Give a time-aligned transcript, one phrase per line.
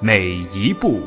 [0.00, 1.00] 每一步。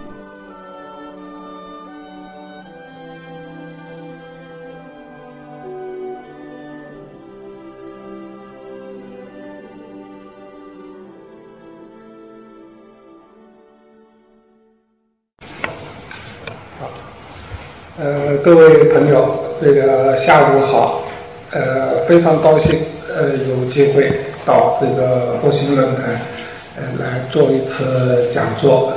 [18.02, 21.04] 呃，各位朋友，这个下午好。
[21.52, 24.12] 呃，非常高兴，呃，有机会
[24.46, 26.22] 到这个复兴论坛，
[26.98, 28.94] 来做一次讲座。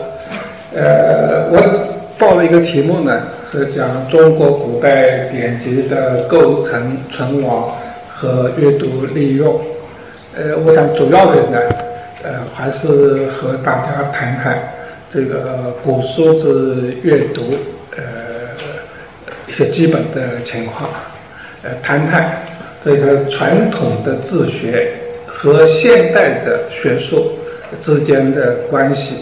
[0.74, 1.60] 呃，我
[2.18, 7.72] 报了一个题目呢，是讲中国古代典籍的构成、存亡
[8.08, 9.60] 和阅读利用。
[10.34, 11.58] 呃，我想主要的呢，
[12.22, 14.58] 呃，还是和大家谈谈
[15.10, 17.42] 这个古书之阅读，
[17.96, 18.02] 呃，
[19.46, 20.88] 一些基本的情况。
[21.62, 22.40] 呃，谈谈
[22.82, 24.90] 这个传统的自学
[25.26, 27.32] 和现代的学术
[27.80, 29.16] 之间的关系。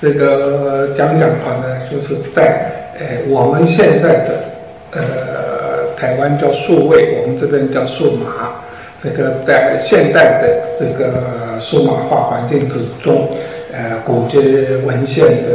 [0.00, 4.44] 这个讲讲话呢，就是在呃我们现在的
[4.92, 8.54] 呃台湾叫数位，我们这边叫数码。
[9.00, 10.48] 这个在现代的
[10.78, 13.28] 这个数码化环境之中，
[13.72, 14.38] 呃，古籍
[14.84, 15.50] 文献的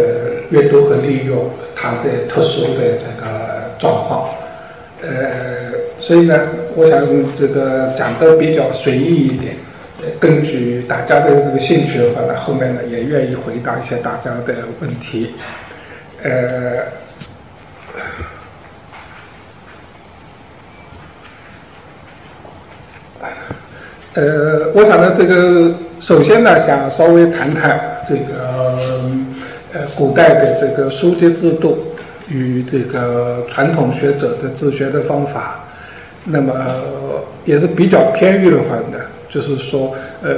[0.50, 4.30] 阅读和利用，它的特殊的这个状况，
[5.02, 5.10] 呃。
[6.00, 6.38] 所以呢，
[6.76, 7.00] 我想
[7.34, 9.56] 这个讲的比较随意一点，
[10.20, 15.34] 根据大家的这个兴趣的话呢，后面呢也愿意回答一些大家的问题。
[16.24, 16.84] 呃，
[24.14, 29.09] 呃，我想呢，这个首先呢，想稍微谈谈这个
[29.74, 31.85] 呃古代的这个书籍制度
[32.30, 35.59] 与这个传统学者的自学的方法。
[36.25, 36.53] 那么
[37.44, 38.97] 也是比较偏迂的话呢，
[39.34, 40.36] 就是说，呃，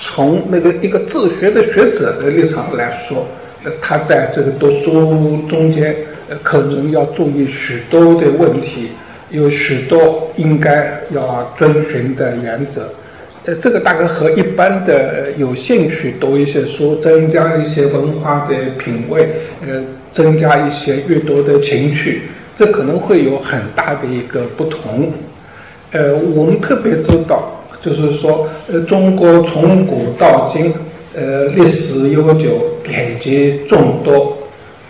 [0.00, 3.26] 从那个一个自学的学者的立场来说，
[3.64, 4.90] 呃，他在这个读书
[5.48, 5.94] 中间，
[6.30, 8.88] 呃，可能要注意许多的问题，
[9.28, 12.88] 有许多应该要遵循的原则，
[13.44, 19.28] 呃，这个大概和一般的有兴趣读一些书，增加一些文化的品味，
[19.68, 19.82] 呃，
[20.14, 22.22] 增加一些阅读的情趣。
[22.56, 25.12] 这可能会有很大的一个不同，
[25.90, 30.72] 呃，我们特别知道，就是说，呃，中国从古到今，
[31.14, 32.48] 呃，历史悠久，
[32.82, 34.38] 典籍众多，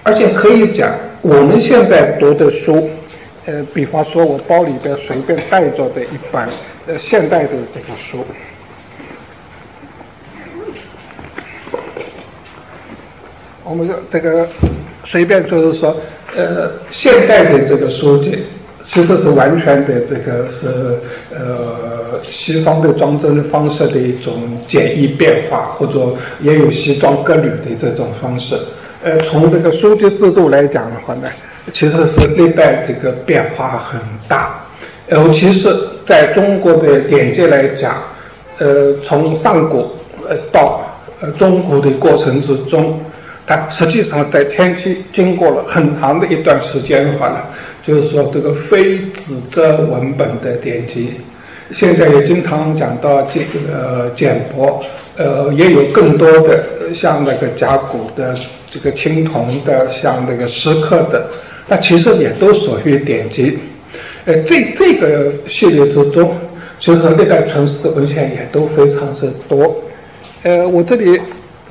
[0.05, 2.89] 而且可以讲，我们现在读的书，
[3.47, 6.49] 呃，比方说我包里边随便带着的一本，
[6.87, 8.25] 呃，现代的这个书，
[13.65, 14.47] 我们这个
[15.05, 15.97] 随便就是说。
[16.37, 18.45] 呃，现代的这个书籍
[18.83, 20.67] 其实是完全的这个是
[21.31, 21.94] 呃
[22.25, 24.35] 西方的装帧方式的一种
[24.69, 28.57] 简易变化，或者也有西装革履的这种方式。
[29.03, 31.29] 呃，从这个书籍制度来讲的话呢，
[31.73, 34.65] 其实是历代这个变化很大。
[35.11, 35.69] 尤其是
[36.07, 38.03] 在中国的典籍来讲，
[38.59, 39.91] 呃，从上古
[40.29, 40.81] 呃到
[41.21, 42.99] 呃中古的过程之中。
[43.47, 47.41] 它实际上在天气经过了很长的一段时间的话呢，
[47.87, 51.11] 就是说这个非纸质文本的典籍，
[51.71, 54.83] 现在也经常讲到简呃简帛，
[55.17, 56.65] 呃也有更多的
[56.95, 58.37] 像那个甲骨的
[58.71, 61.27] 这个青铜的，像那个石刻的，
[61.67, 63.59] 那其实也都属于典籍。
[64.25, 66.37] 呃，这这个系列之中，
[66.79, 69.75] 就是历代存世的文献也都非常之多。
[70.43, 71.21] 呃，我这里。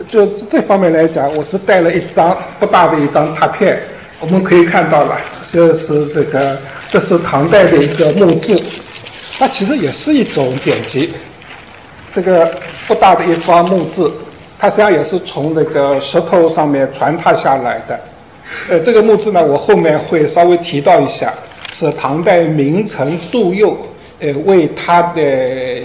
[0.09, 3.79] 就这方面来讲，我只带了一张不大的一张拓片，
[4.19, 5.21] 我们可以看到了，
[5.51, 6.57] 这是这个，
[6.89, 8.59] 这是唐代的一个墓志，
[9.43, 11.13] 它其实也是一种典籍。
[12.15, 12.49] 这个
[12.87, 14.09] 不大的一方墓志，
[14.57, 17.99] 它实际上也是从那个石头上面传拓下来的。
[18.69, 21.33] 呃，这个墓志呢，我后面会稍微提到一下，
[21.73, 23.77] 是唐代名臣杜佑，
[24.21, 25.81] 呃，为他的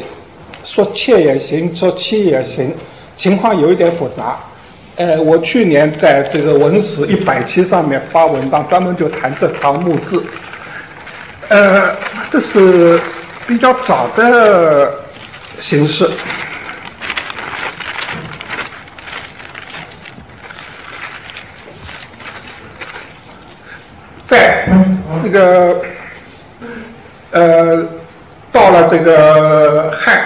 [0.65, 2.73] 说妾也行，说妻也行。
[3.17, 4.39] 情况有一点复杂，
[4.95, 10.21] 呃，我去年在这个文史一百期上面发文章，专门就谈这方墓志，
[11.49, 11.97] 呃，
[12.31, 13.01] 这是
[13.49, 14.93] 比较早的
[15.59, 16.07] 形式。
[24.27, 24.69] 在
[25.23, 25.81] 这个
[27.31, 27.89] 呃
[28.53, 30.23] 到了这个汉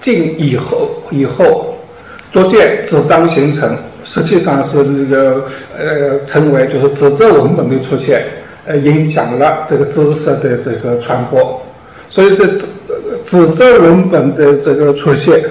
[0.00, 1.78] 晋以后以后
[2.32, 5.48] 逐渐纸张形成实际上是这个
[5.78, 8.26] 呃成为就是纸质文本的出现
[8.66, 11.65] 呃影响了这个知识的这个传播。
[12.08, 12.66] 所以这纸
[13.26, 15.42] 纸质文本的这个出现。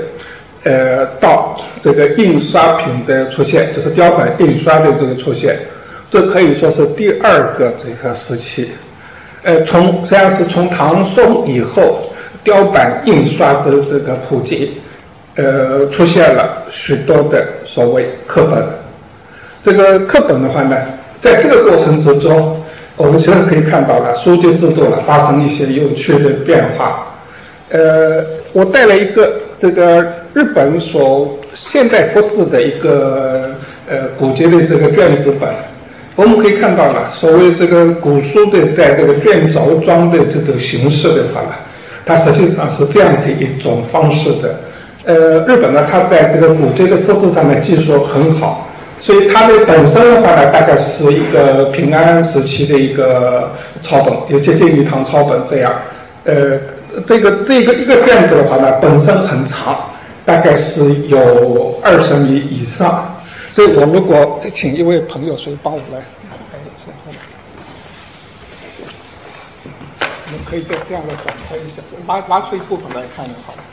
[0.67, 5.59] 呃，到这个印刷品的出现，就是雕版印刷的这个出现，
[6.09, 8.71] 这可以说是第二个这个时期。
[9.43, 12.11] 呃，从实际上是从唐宋以后，
[12.43, 14.81] 雕版印刷的这个普及，
[15.35, 18.65] 呃，出现了许多的所谓课本。
[19.63, 20.75] 这个课本的话呢，
[21.21, 22.59] 在这个过程之中，
[22.97, 27.11] 我们其实可以看到了书籍制度呢发生一些有趣的变化。
[27.69, 33.55] 呃，我带了一个这个日本所现代复制的一个
[33.89, 35.49] 呃古籍的这个卷子本，
[36.15, 41.55] 我们可以看到了，所谓这个古书的在这个卷轴装的这个形式的话呢，
[42.05, 44.55] 它实际上是这样的一种方式的。
[45.05, 48.64] 呃，日本呢，它在这个古籍的复制上面技术很好，
[48.99, 53.51] 所以它的本身的话呢，大概是一个平安时期的一个
[53.83, 55.73] 抄本，也接近于唐抄本这样，
[56.23, 56.59] 呃。
[57.05, 59.89] 这个这个一个卷子的话呢，本身很长，
[60.23, 63.13] 大概是有二十米以上，
[63.53, 65.99] 所以我如果请一位朋友，谁帮我来？
[70.25, 73.64] 我们可以再这样的展开一下，拿拿出一部分来看就好了。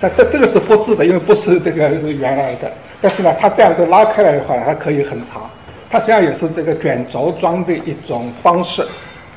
[0.00, 2.70] 这这这个是复制的，因为不是这个原来的，
[3.00, 5.48] 但是呢，它这样子拉开来的话，它可以很长，
[5.90, 8.86] 它实际上也是这个卷轴装的一种方式。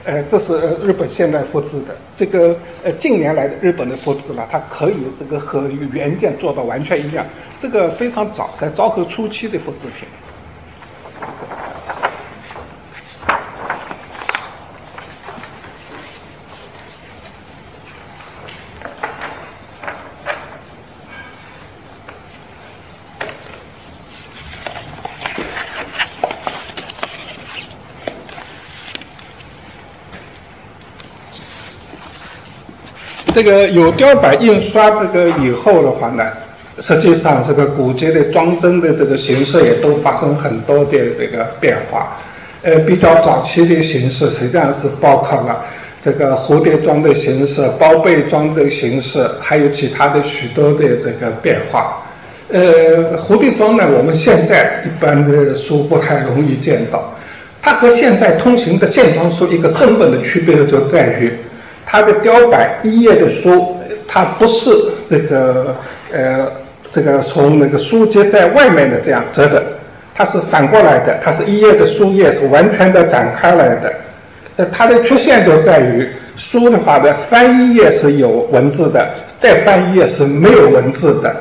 [0.06, 1.95] 呃，这是日本现代复制的。
[2.17, 7.25] 这个呃，近年来的日本的复制呢，它可以这个和原件做到完全一样。
[7.59, 10.07] 这个非常早，在昭和初期的复制品。
[33.41, 36.25] 这个有雕版印刷这个以后的话呢，
[36.81, 42.18] 实际上这个古籍的装帧的这个形式也都发生很多的这个变化。
[42.63, 45.63] 呃，比较早期的形式实际上是包括了
[46.03, 52.03] 这个蝴蝶装的形式、包被装的形式，还有其他的许多的这个变化。
[52.50, 57.13] 呃，蝴蝶装呢，我们现在一般的书不太容易见到。
[57.62, 61.31] 它和现在通行的线装书一个根本的区别就在于。
[61.91, 63.75] 它的雕版一页的书，
[64.07, 64.69] 它不是
[65.09, 65.75] 这个
[66.13, 66.47] 呃，
[66.91, 69.63] 这个从那个书接在外面的这样折的，
[70.13, 73.91] 它是反过来的，它是一页的书页是完全的展开来的。
[74.57, 76.07] 呃，它的缺陷就在于
[76.38, 79.09] 书的话的翻一页是有文字的，
[79.39, 81.35] 再翻一页是没有文字的。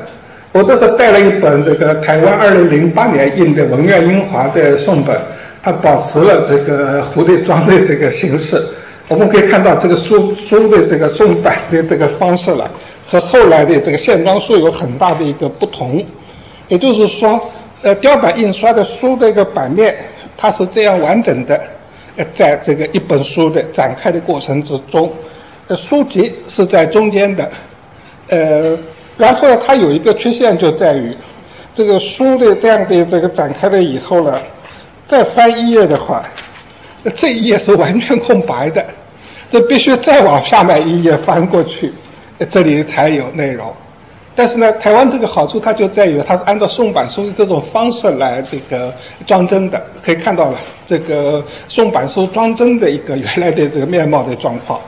[0.51, 5.15] 我这是带了一本这个台湾二零零八年印的文苑英华的宋本，
[5.61, 8.59] 它保持了这个蝴蝶装的这个形式。
[9.09, 12.69] 我们可以看到这个书书的这个宋版的这个方式了，
[13.07, 16.05] 和后来的这个线装书有很大的一个不同。
[16.67, 17.41] 也就是说，
[17.81, 19.97] 呃，雕版印刷的书的一个版面，
[20.37, 21.59] 它是这样完整的，
[22.17, 25.11] 呃，在这个一本书的展开的过程之中，
[25.67, 27.49] 呃，书籍是在中间的，
[28.27, 28.77] 呃，
[29.17, 31.17] 然后它有一个缺陷就在于，
[31.73, 34.39] 这个书的这样的这个展开了以后呢，
[35.07, 36.23] 再翻一页的话。
[37.15, 38.85] 这一页是完全空白的，
[39.51, 41.91] 这必须再往下面一页翻过去，
[42.49, 43.71] 这里才有内容。
[44.35, 48.93] 但是呢，台湾这个好处它就在于它是按照宋版书的这种方式来这个
[49.27, 54.79] 装帧的，可以看到了这个宋版书装帧的一个原来的这个面貌的状况。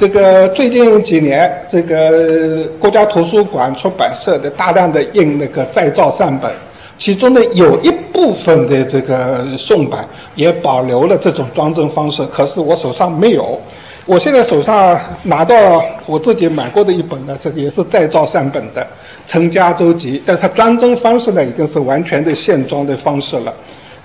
[0.00, 6.50] 这个最近几年，这个国家图书馆出版社的大量的印那个再造善本。
[6.96, 13.60] 其中呢，有一部分的这个宋版也保留了这种装帧方式，可是我手上没有。
[14.08, 18.80] 我现在手上拿到我自己买过的一本呢，这个也是再造善本的
[19.26, 23.52] 《陈家洲集》，但是它装帧方式呢，已经是完全的线装的方式了。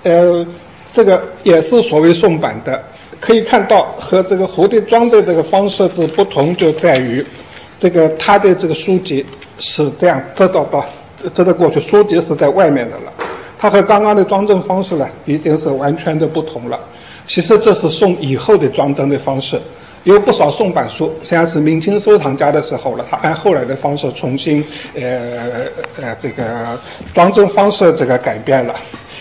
[0.02, 0.46] 呃，
[0.92, 2.78] 这个也是所谓宋版的，
[3.18, 7.24] 可以看到和这个蝴蝶装的这个方式之不同，就在于
[7.80, 9.24] 这个它的这个书籍
[9.56, 10.84] 是这样折到到。
[11.32, 13.12] 折到过去书籍是在外面的了，
[13.58, 16.78] 它和刚刚的装帧方式呢，已经是完全的不同了。
[17.26, 19.58] 其实这是宋以后的装帧的方式，
[20.04, 24.62] 有不少宋版书，实际上是明清收藏家的时候了，他按后来的方式重新，
[24.94, 25.02] 呃
[26.00, 26.78] 呃这个
[27.14, 28.74] 装帧方式这个改变了。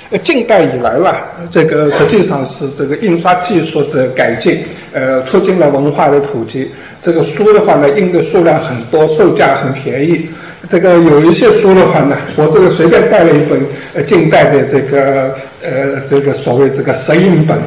[0.10, 1.16] 呃，近代以来了，
[1.50, 4.62] 这个实际上是这个印刷技术的改进，
[4.92, 6.70] 呃，促进了文化的普及。
[7.02, 10.30] 这个书的话呢，印的数量很多，售价很便宜。
[10.70, 17.58] 这个有一些书的话呢，我这个随便带了一本呃近代的这个呃这个所谓这个石印本。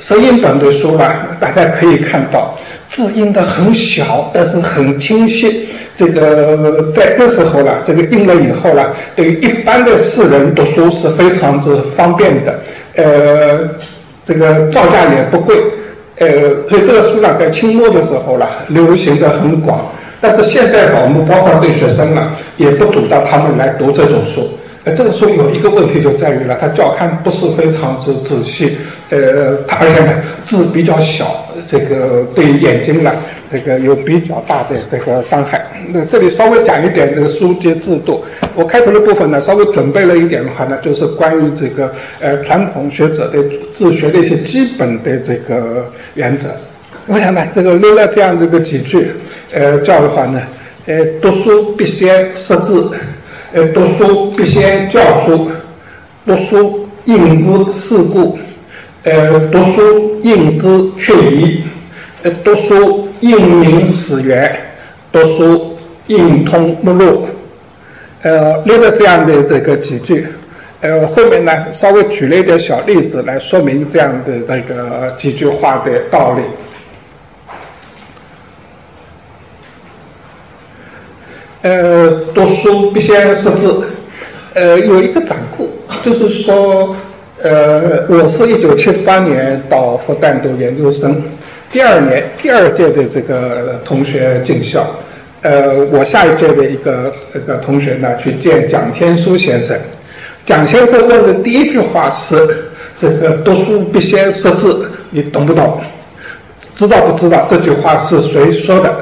[0.00, 2.56] 石印本的书啊，大家可以看到
[2.88, 5.68] 字印的很小，但是很清晰。
[5.96, 12.60] 这个在那时候呢，这个印了以后呢，对于一般的世人读书是非常之方便的。
[12.94, 13.68] 呃，
[14.24, 15.56] 这个造价也不贵。
[16.18, 16.28] 呃，
[16.68, 19.90] 所以这个书呢，在清末的时候呢，流行的很广。
[20.20, 24.48] 但是现在，我们包括对学生呢，也不主张他们来读这种书。
[24.94, 28.76] 这个书有一个问题就在于了，它校勘不是非常之仔细，
[29.10, 30.12] 呃，它而且呢
[30.44, 33.12] 字比较小，这个对眼睛呢
[33.50, 35.64] 这个有比较大的这个伤害。
[35.92, 38.24] 那这里稍微讲一点这个书籍制度。
[38.54, 43.38] 我开头的部分呢稍微准备了一点的话呢，就是关于这个呃传统学者的
[43.72, 46.48] 自学的一些基本的这个原则。
[47.06, 49.12] 我想呢这个列了这样的一个几句，
[49.52, 50.42] 呃，叫的话呢，
[50.86, 52.90] 呃，读书必先识字。
[53.50, 55.50] 呃，读书必先教书，
[56.26, 58.38] 读书应知世故，
[59.04, 60.66] 呃，读书应知
[60.98, 61.62] 确疑，
[62.22, 64.54] 呃，读书应明史源，
[65.10, 65.78] 读书
[66.08, 67.26] 应通目录，
[68.20, 70.26] 呃，列了这样的这个几句，
[70.82, 76.42] 呃，后面呢稍微举了一点小例子来说明这样的这个几句话的道理。
[81.60, 83.82] 呃，读书必先识字。
[84.54, 85.68] 呃，有一个掌故，
[86.04, 86.94] 就是说，
[87.42, 91.20] 呃，我是一九七八年到复旦读研究生，
[91.72, 94.86] 第二年第二届的这个同学进校，
[95.42, 99.76] 呃，我下一届的一个这个同学呢去见蒋天书先生，
[100.46, 105.80] 蒋先生问的第一句话是：这个读书必先识字，你懂不懂？
[106.76, 108.94] 知道不知道这句话是谁说的？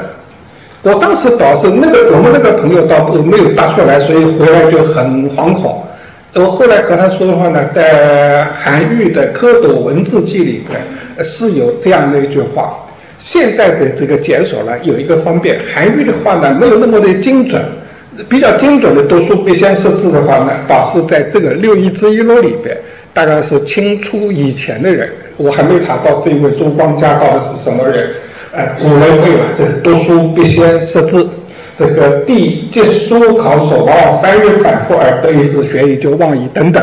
[0.86, 5.82] 我当时倒是那个我们那个朋友倒没有答出来，所以回来就很惶恐。
[6.34, 10.80] 我后来和他说的话呢，在韩愈的《蝌蚪文字记》里边
[11.24, 12.78] 是有这样的一句话。
[13.18, 17.60] 现在的这个检索呢有一个方便，韩愈的话呢没有那么的精准，
[18.28, 22.76] 比较精准的读书必先识字的话呢，倒是在这个《六艺之一录》里边，
[23.12, 28.08] 大概是清初以前的人，我还没查到这位朱光家到底是什么人。
[28.56, 31.28] 哎，古人会嘛，这读书必先识字，
[31.76, 36.82] 这个地借书考所望，三月反复而得一字，学以就忘矣等等。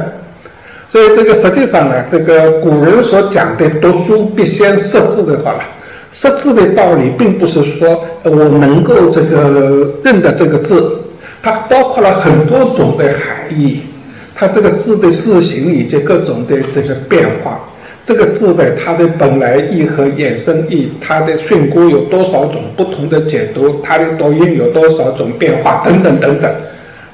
[0.88, 5.62] 所以这个实际上呢，这个古人所讲的读书必先识字的话呢，
[6.12, 11.02] 识字的道理并不是说我能够这个认得这个字，
[11.42, 13.82] 它包括了很多种的含义，
[14.36, 17.60] 它这个字的字形以及各种的这个变化。
[18.06, 26.54] 这个字的它的本来意和衍生意，它的训诂有多少种不同的解读，它的读音有多少种变化等等等等。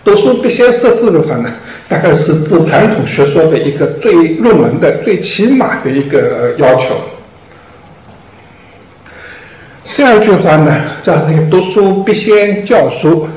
[0.04, 1.54] 读书必先识字的话呢，
[1.88, 6.96] 大概是自传统学说的一个最入门的、最起码的一个要求。
[9.84, 13.28] 第二句话呢，叫这个读书必先教书。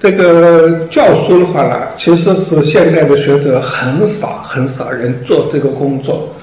[0.00, 6.34] 这个教书的话呢，其实是现代的学者很少很少人做这个工作。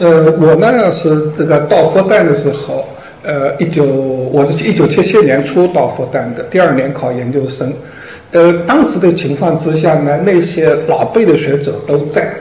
[0.00, 2.86] 呃，我呢是这个到复旦的时候，
[3.22, 7.70] 呃，一九我是一九七七年初到复旦的，第二年考研究生。
[8.32, 12.32] 呃，当时的情况之下呢，那些老辈的学者都在。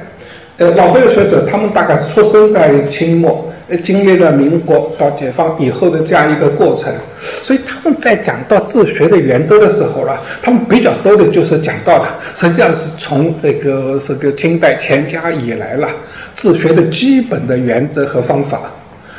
[0.55, 3.45] 呃，老辈的学者他们大概出生在清末。
[3.77, 6.93] 经历了民国到解放以后的这样一个过程，
[7.43, 15.87] 所以他们在讲到自学的原则的时候呢，他们比较多的就是讲到了，实际上是从这个这个清代乾嘉以来了，
[16.31, 18.71] 自学的基本的原则和方法。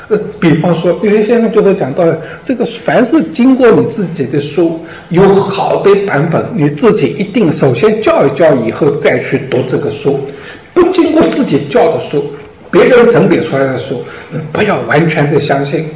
[0.09, 4.80] 呃，比方说，有些先生就是讲到了，这个凡是经过你自己的书
[5.11, 10.19] 有好的版本，你自己一定首先教一教，以后再去读这个书，
[10.75, 12.25] 不经过自己教的书。
[12.70, 14.02] 别人整理出来的书，
[14.52, 15.86] 不要完全的相信。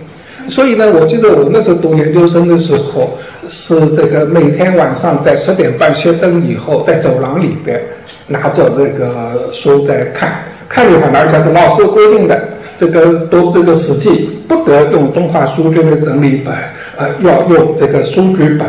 [0.47, 3.17] 所以呢，我记得我那时候读研究生的时候，
[3.47, 7.81] 是这个每天晚上在十点半熄灯以后，在走廊里边
[8.27, 12.39] 拿着这个书在看，看的话，而且是老师规定的，
[12.79, 14.11] 这个读这个《史记》
[14.49, 16.55] 不得用中华书卷的整理本，
[16.99, 18.67] 呃，要用这个书局本，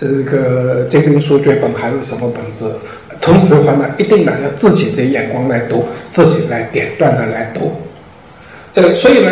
[0.00, 2.72] 这个精灵书卷本还是什么本子。
[3.20, 7.72] 同时的话呢，一定呢要自己的眼光来读，自己来点断的来读。
[8.74, 9.30] 呃，所以呢，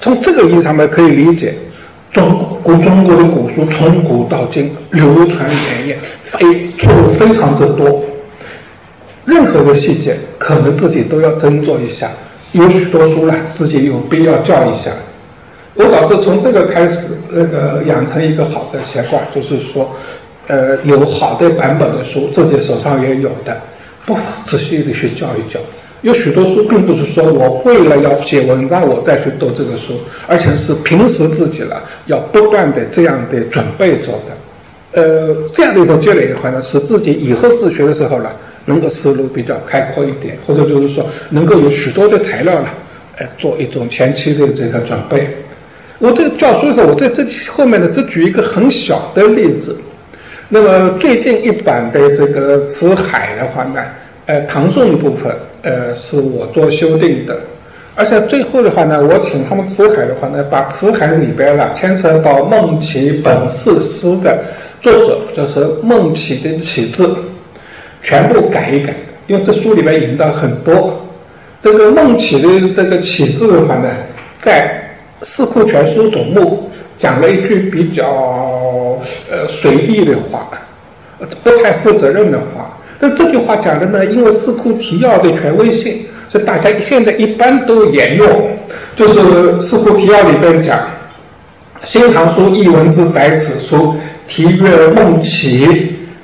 [0.00, 1.54] 从这个意义上面可以理解，
[2.12, 8.02] 中古中国的古书从古到今流传绵延，非错误非常之多。
[9.26, 12.10] 任何的细节，可能自己都要斟酌一下。
[12.52, 14.90] 有许多书呢，自己有必要教一下。
[15.74, 19.90] 我倒是从这个开始，那个养成一个好的习惯，就是说，
[20.46, 23.56] 呃，有好的版本的书，自己手上也有的，
[24.04, 25.60] 不妨仔细的去教一教。
[26.02, 29.94] 有许多书，并不是说我为了要写文章我再去读这个书，
[30.26, 34.36] 而且是平时自己了要不断的这样的准备着的。
[34.92, 38.30] 呃，这样的一种积累的话呢，使自己以后自学的时候呢。
[38.68, 42.68] 能够思路比较开阔一点，或者就是说能够有许多的材料呢，
[43.16, 45.24] 哎，做一种前期的这个准备。
[46.00, 49.76] 我这个教书的时候，我在这后面呢，只举一个很小的例子。
[50.48, 53.82] 那么最近一版的这个《辞海》的话呢，
[54.26, 57.36] 呃，唐宋部分，呃，是我做修订的。
[57.94, 64.44] 而且最后的话呢，我请他们《辞海》的话呢，把《辞海》里边了牵扯到孟起本四诗的
[64.80, 67.08] 作者，就是孟起的起字。
[68.02, 68.94] 全部改一改，
[69.26, 71.04] 因为这书里面引到很多
[71.60, 73.90] 这个孟起的这个起字的话呢，
[74.38, 74.80] 在
[75.24, 78.55] 《四库全书总目》讲了一句比较
[79.30, 80.48] 呃随意的话，
[81.42, 82.78] 不太负责任的话。
[82.98, 86.00] 那这句话讲的呢，因为《四库提要》的权威性，
[86.30, 88.50] 所以大家现在一般都沿用。
[88.96, 89.20] 就是
[89.60, 90.78] 《四库提要》里边讲，
[91.82, 93.94] 《新唐书译文之载此书，
[94.26, 95.66] 题曰孟起》。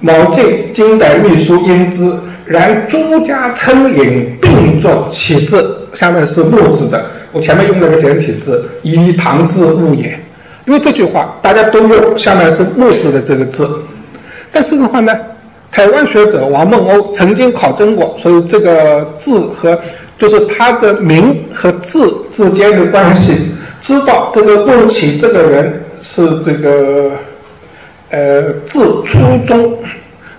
[0.04, 2.12] 某晋金代秘书应知，
[2.44, 7.06] 然朱家称引并作起字，下面是木字的。
[7.30, 10.18] 我前面用了个简体字，以唐字误也。
[10.66, 13.68] 因为这句话大家都用，下面是木字的这个字。
[14.50, 15.12] 但是的话呢，
[15.70, 19.78] 台湾学者王梦欧曾经考证过，所以这个字和
[20.18, 23.34] 就是他的名和字之间的关系，
[23.80, 27.10] 知道这个孟起这个人是这个。
[28.14, 29.74] 呃，字初中，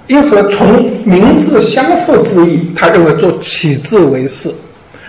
[0.05, 4.53] 因此从名字相互之意，他认为做起字为是，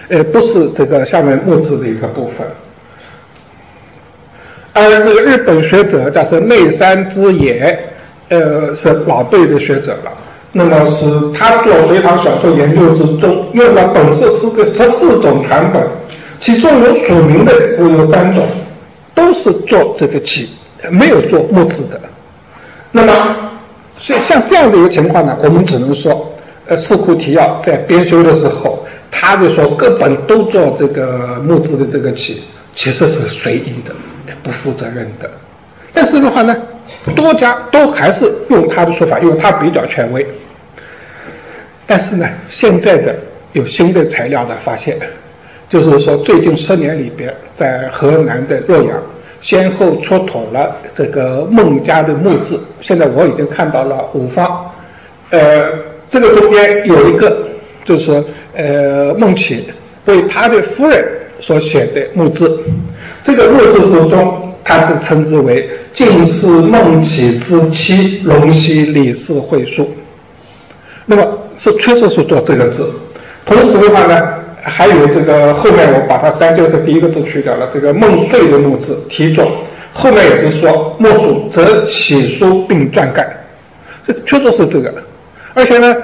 [0.09, 2.47] 呃，不是这个下面木字的一个部分。
[4.75, 7.79] 而那个日本学者叫做内山之野，
[8.29, 10.13] 呃，是老辈的学者了。
[10.57, 15.83] 那么是他做隋唐小说研究之中，用了本色诗的十四种传本，
[16.41, 18.47] 其中有署名的只有三种，
[19.15, 20.49] 都是做这个漆，
[20.91, 22.01] 没有做木质的。
[22.93, 23.37] 那么，
[24.01, 26.33] 像像这样的一个情况呢，我们只能说，
[26.67, 32.41] 呃，《四库提要》在编修的时候，他就说各本都做这个木质的这个漆，
[32.75, 33.95] 其实是随意的，
[34.43, 35.31] 不负责任的。
[35.93, 36.57] 但是的话呢，
[37.15, 40.27] 多家都还是用他的说法，因为他比较权威。
[41.87, 43.17] 但是呢，现在的
[43.53, 44.99] 有新的材料的发现，
[45.69, 49.03] 就是说最近十年里边，在河南的洛阳。
[49.41, 54.73] 先后出土了这个孟家的墓志，现在我已经看到了五方，
[55.29, 55.71] 呃，
[56.09, 57.47] 这个中间有一个
[57.85, 59.69] 就是呃孟起
[60.07, 61.07] 为他的夫人
[61.39, 62.51] 所写的墓志，
[63.23, 69.89] 这个墓志之中，他是称之为“晋是孟起之妻龙溪李氏会书”，
[71.07, 72.89] 那么是确实是做这个字，
[73.47, 74.23] 同时的话呢。
[74.67, 79.47] 还有这个后面我把它删就是第一个字去掉了，这个孟遂的墓志题作，
[79.93, 83.29] 后面也是说莫属则起书并撰盖，
[84.07, 84.91] 这确实是这个。
[85.53, 85.95] 而且呢，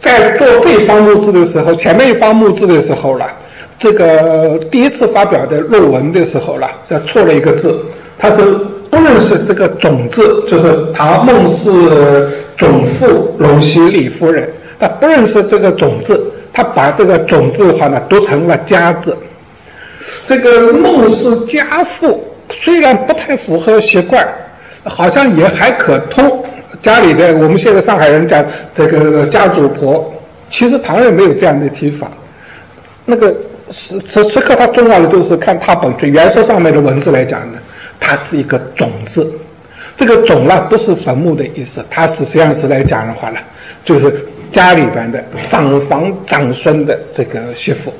[0.00, 3.30] 在做这一方墓志的时候，前面一方墓志的时候了，
[3.78, 7.78] 这个第一次发表的论文的时候了，这错了一个字，
[8.18, 8.42] 他是
[8.90, 11.70] 不认识这个总字，就是唐孟氏
[12.56, 16.32] 总妇龙溪李夫人，他不认识这个总字。
[16.52, 19.14] 他把这个“种”字的话呢，读成了“家”字。
[20.26, 22.18] 这个孟氏家父
[22.50, 24.26] 虽然不太符合习惯，
[24.82, 26.42] 好像也还可通。
[26.80, 28.42] 家里的我们现在上海人讲
[28.74, 30.10] 这个家主婆，
[30.48, 32.10] 其实唐人没有这样的提法。
[33.04, 33.36] 那个
[33.68, 37.58] 此此刻它重要的就是看它本身原书上面的文字来讲呢，
[37.98, 39.30] 它是一个“种”字。
[39.96, 43.38] 这个“种”呢，不是坟墓的意思，它是实际上是来讲的话呢，
[43.84, 44.26] 就是。
[44.52, 47.92] 家里边的长房长孙的这个媳妇，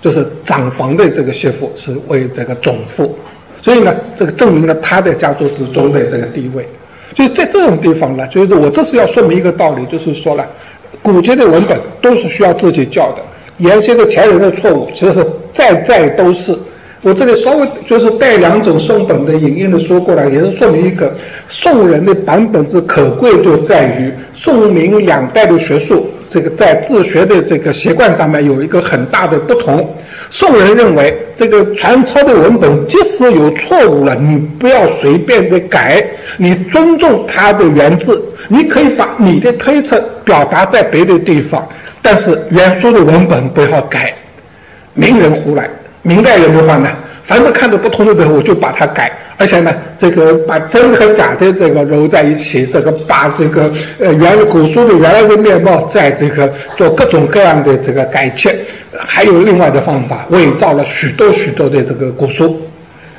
[0.00, 3.16] 就是长房的这个媳妇是为这个种妇，
[3.60, 6.66] 所以呢，这个证明了他的家族之中的这个地位。
[7.14, 10.48] 所以在这种地方呢，就是我这是要说明一个道理，就是说了，
[11.02, 13.22] 古籍的文本都是需要自己教的，
[13.60, 16.58] 原先的前人的错误其实在在都是，
[17.02, 21.10] 我这里稍微就是带两种宋本的影印的说过来，也是说明一个
[21.48, 29.96] 宋人的版本之可贵，就在于宋明两代的学术，这个在自学的这个习惯上面有一个很大的不同。
[30.28, 36.04] 宋人认为，这个传抄的文本即使有错误了，你不要随便的改，
[36.36, 41.66] 你尊重它的原字，你可以把你的推测表达在别的地方，
[42.02, 44.14] 但是原书的文本不要改。
[44.92, 45.66] 明人胡来。
[46.02, 46.88] 明代人的话呢，
[47.22, 58.58] 凡是看着不同的人，我就把它改，而且呢，这个把真和假的这个揉在一起，这个把这个呃原古书的原来的面貌，在这个做各种各样的这个改切，
[58.92, 62.60] 还有另外的方法，伪造了许多许多的这个古书。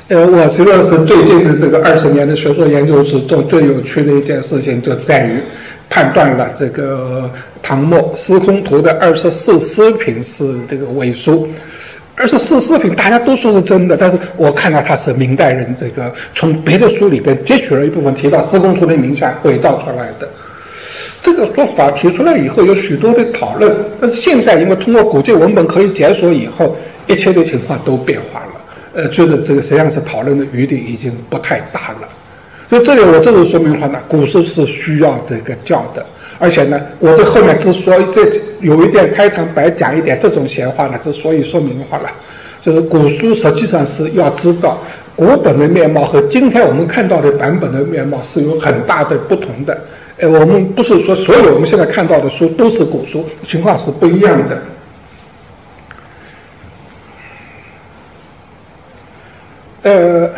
[0.08, 5.40] 呃，我实际上是最近的这个二十年的学术研究之中最有趣的一件事情，就在于
[5.88, 7.30] 判断了这个
[7.62, 11.48] 唐末《司空图》的二十四诗品是这个伪书。
[12.14, 20.28] 二十四视频大家都说是真的，但是我看到他是明代人这个从别的书里边截取了一部分提到施工图的名下伪造出来的。
[21.22, 28.46] 这个说法提出来以后有许多的讨论，但是现在因为通过古籍文本可以检索以后，一切的情况都变化了。
[28.94, 32.08] 呃，觉得这个实际上是讨论的余地已经不太大了。
[32.68, 36.04] 所以这里我这里说明的话呢，古书是需要这个教的。
[36.42, 38.28] 而且呢，我这后面之所以这
[38.58, 42.10] 有一点开场白讲一点这种闲话呢，之所以说明话了，
[42.60, 44.76] 就是古书实际上是要知道
[45.14, 49.80] 古本的面貌和今天我们看到的版本的面貌是有很大的不同的。
[50.18, 54.62] 呃，我们不是说所有我们现在看到的书都是古书，情况是不一样的。
[59.82, 60.28] 呃。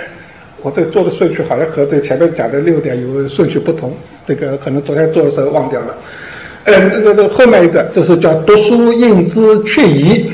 [0.64, 3.94] 我这做的顺序好像和这前面讲的六点有顺序不同，
[4.26, 5.94] 这个可能昨天做的时候忘掉了。
[6.64, 10.24] 呃，那个后面一个就是叫读书应知确疑。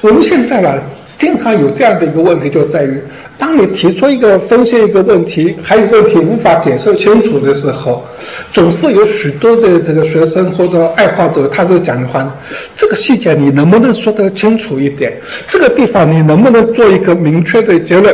[0.00, 0.82] 我们现在呢，
[1.20, 3.00] 经常有这样的一个问题，就在于
[3.38, 8.04] 当你提出一个分析一个问题，还有问题无法解释清楚的时候，
[8.52, 12.36] 总是有许多的这个学生或者爱好者，他是讲的话，
[12.76, 15.16] 这个细节你能不能说得清楚一点？
[15.46, 18.12] 这个地方你能不能做一个明确的结论？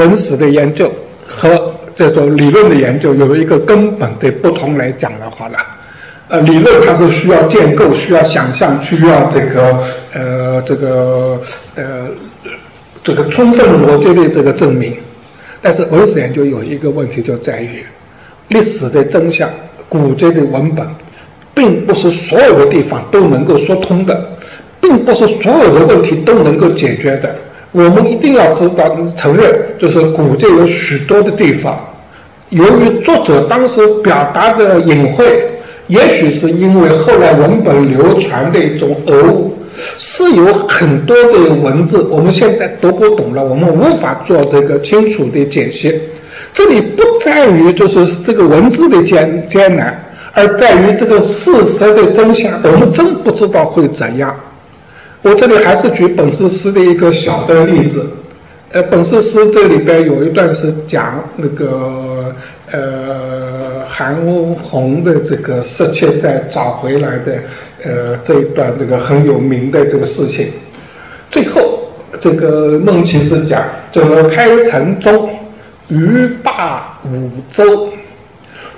[0.00, 0.90] 文史的研究
[1.26, 5.58] 和这种理论的研究有一个根本的不同来讲的话呢，
[6.28, 9.84] 呃，理论它是需要建构、需要想象、需要这个
[10.14, 11.38] 呃这个
[11.74, 12.08] 呃
[13.04, 14.96] 这个充分逻辑的这个证明，
[15.60, 17.84] 但是文史研究有一个问题就在于，
[18.48, 19.50] 历史的真相、
[19.86, 20.86] 古籍的文本，
[21.54, 24.30] 并不是所有的地方都能够说通的，
[24.80, 27.36] 并不是所有的问题都能够解决的。
[27.72, 31.78] 我们一定要知道、承认，就是古代有许多的地方，
[32.48, 35.24] 由于作者当时表达的隐晦，
[35.86, 39.56] 也许是因为后来文本流传的一种讹误，
[39.98, 45.96] 是有很多的文字我们现在读不懂了，我们无法做这个清楚的解析。
[46.52, 49.96] 这里不在于就是这个文字的艰艰难，
[50.32, 54.34] 而在于这个事实的真相，我们真不知道会怎样。
[55.22, 58.08] 我这里还是举本世诗的一个小的例子，
[58.72, 62.34] 呃，本世诗这里边有一段是讲那个
[62.70, 64.16] 呃韩
[64.62, 67.34] 红的这个失窃再找回来的，
[67.84, 70.50] 呃这一段这个很有名的这个事情。
[71.30, 75.28] 最后这个孟其是讲，这个开城中
[75.88, 77.90] 鱼霸五州。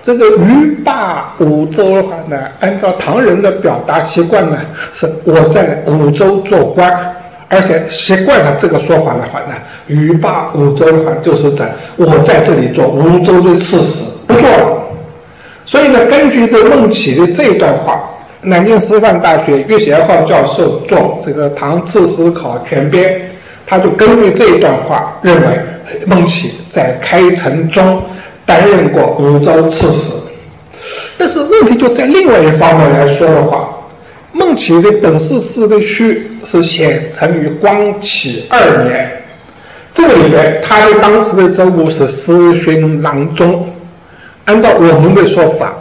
[0.05, 4.59] 这个鱼霸五州的话呢，按照唐人的表达习惯呢，
[4.93, 6.93] 是我在五州做官，
[7.49, 9.55] 而且习惯了这个说法的话呢，
[9.87, 14.83] 鱼霸五州的话就是在我在这里做五州的刺史，不做了。
[15.65, 18.01] 所以呢，根据这孟起的这一段话，
[18.41, 23.21] 南京师范大学岳贤浩教授做这个唐刺史考全编，
[23.65, 25.61] 他就根据这一段话认为，
[26.07, 28.03] 孟起在开城中。
[28.53, 30.13] 担任过五州刺史，
[31.17, 33.75] 但是问题就在另外一方面来说的话，
[34.33, 39.11] 孟起的本世诗的序是显成于光启二年，
[39.95, 43.67] 这里边他的当时的职务是司勋郎中。
[44.45, 45.75] 按照我们的说法，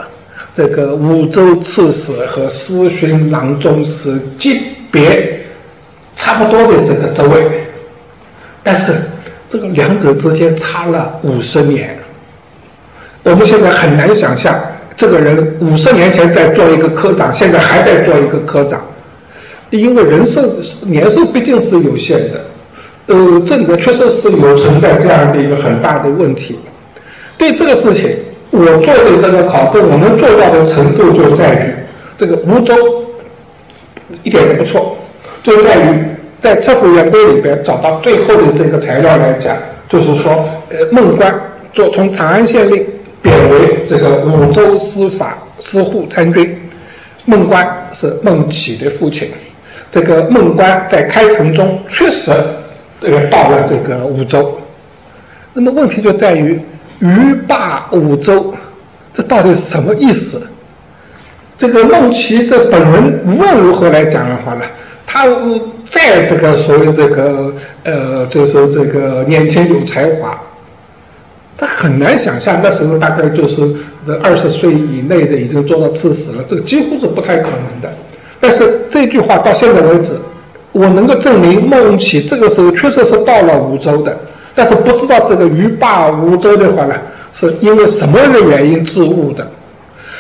[0.56, 5.42] 这个五州刺史和司勋郎中是级别
[6.16, 7.68] 差不多的这个职位，
[8.64, 8.94] 但是
[9.50, 11.98] 这个两者之间差了五十年。
[13.24, 14.60] 我们现在很难想象，
[14.98, 18.82] 这个人五十年前在做一个科长，现在还在做一个科长，
[19.70, 20.42] 因为人寿
[20.82, 22.42] 年寿毕竟是有限的。
[23.08, 26.58] 呃，这里面确实是有存在这样的一个很大的问题。
[27.38, 28.16] 对这个事情，
[28.52, 31.74] 我做的这个考证，我能做到的程度就在于，
[32.18, 32.74] 这个梧州
[34.24, 34.96] 一点都不错，
[35.44, 36.06] 就在于
[36.42, 39.56] 在《车府元规》里边找到最后的这个材料来讲，
[39.90, 41.34] 就是说，呃，孟观
[41.74, 42.86] 做从长安县令
[43.22, 46.58] 贬为这个武州司法司户参军。
[47.26, 49.30] 孟观是孟起的父亲，
[49.92, 52.32] 这个孟观在开城中确实
[53.00, 54.60] 这个到了这个武州。
[55.54, 56.60] 那么问题就在于
[57.00, 57.08] 鱼
[57.48, 58.54] 霸武州，
[59.14, 60.42] 这到底是什么意思？
[61.60, 64.66] 这个孟起的本人无论如何来讲的话呢？
[65.06, 65.26] 他
[65.84, 67.54] 在这个所谓这个
[67.84, 70.42] 呃，就是这个年轻有才华，
[71.62, 73.62] 他很难想象那时候大概就是
[74.24, 77.94] 二十岁以内的已经做到刺史了，这个几乎是不太可能的。
[78.40, 80.14] 但是这句话到现在为止，
[80.72, 84.18] 我能够证明孟起这个时候确实是到了梧州的，
[84.56, 86.96] 但是不知道这个鱼霸梧州的话呢，
[87.32, 89.48] 是因为什么样的原因致误的。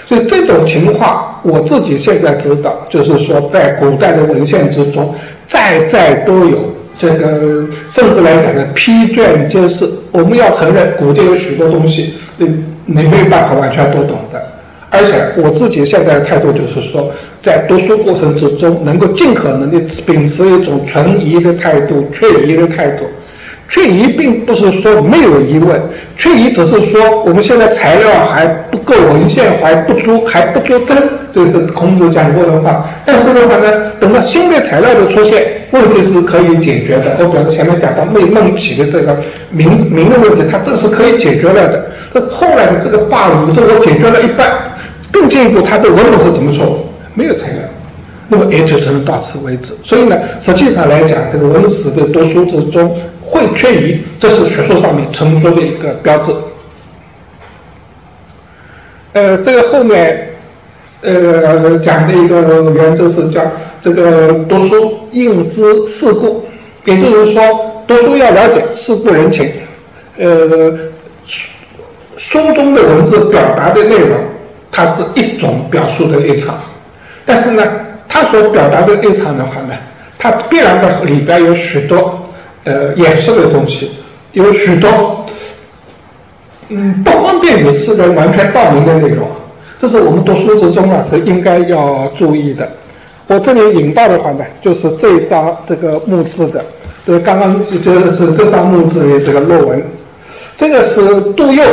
[0.05, 9.89] 所以这种情况，我自己现在知道，就是说，在古代的文献之中，在在都有这个，甚至来讲呢，批卷就是。
[10.11, 12.45] 我们要承认，古代有许多东西，你
[12.85, 14.45] 你没有办法完全都懂的。
[14.89, 17.09] 而且我自己现在的态度就是说，
[17.41, 23.05] 在读书过程之中，能够尽可能的秉持一种存疑的态度、确疑的态度。
[23.71, 25.81] 确疑并不是说没有疑问，
[26.17, 30.97] 确疑只是说我们现在材料还不够，文献还不足，还不足真，
[31.31, 32.85] 这是孔子讲过的话。
[33.05, 37.15] 但是的话呢，等到新的材料的出现，问题是可以解决的。
[37.19, 39.17] 我表示前面讲到孟孟起的这个
[39.51, 41.85] 名名的问题，它这是可以解决了的。
[42.11, 44.51] 那后来的这个霸武，这我解决了一半，
[45.13, 46.85] 更进一步，他的文本是怎么说？
[47.13, 47.61] 没有材料，
[48.27, 49.71] 那么也就只能到此为止。
[49.81, 52.93] 所以呢，实际上来讲，这个文史的读书之中。
[53.31, 56.35] 会缺疑，这是学术上面成熟的一个标志。
[59.13, 60.29] 呃，这个后面
[61.01, 63.41] 呃讲的一个原则是叫
[63.81, 66.45] 这个读书应知世故，
[66.83, 67.41] 也就是说
[67.87, 69.49] 读书要了解世故人情。
[70.17, 70.77] 呃，
[72.17, 74.19] 书中的文字表达的内容，
[74.69, 76.59] 它是一种表述的立场，
[77.25, 77.63] 但是呢，
[78.09, 79.73] 它所表达的立场的话呢，
[80.19, 82.20] 它必然的里边有许多。
[82.63, 83.91] 呃，演示的东西
[84.33, 85.25] 有许多，
[86.69, 89.27] 嗯，不方便你世人完全道明的内容，
[89.79, 92.69] 这是我们读书之中啊是应该要注意的。
[93.27, 96.63] 我这里引到的话呢，就是这一张这个木字的，
[97.07, 99.83] 就是刚刚就是这张木字的这个论文，
[100.57, 101.63] 这个是杜佑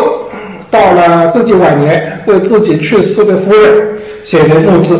[0.70, 4.94] 到了自己晚年为自己去世的夫人写的墓志。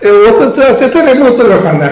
[0.00, 1.90] 呃，我这这在这里录字的话呢，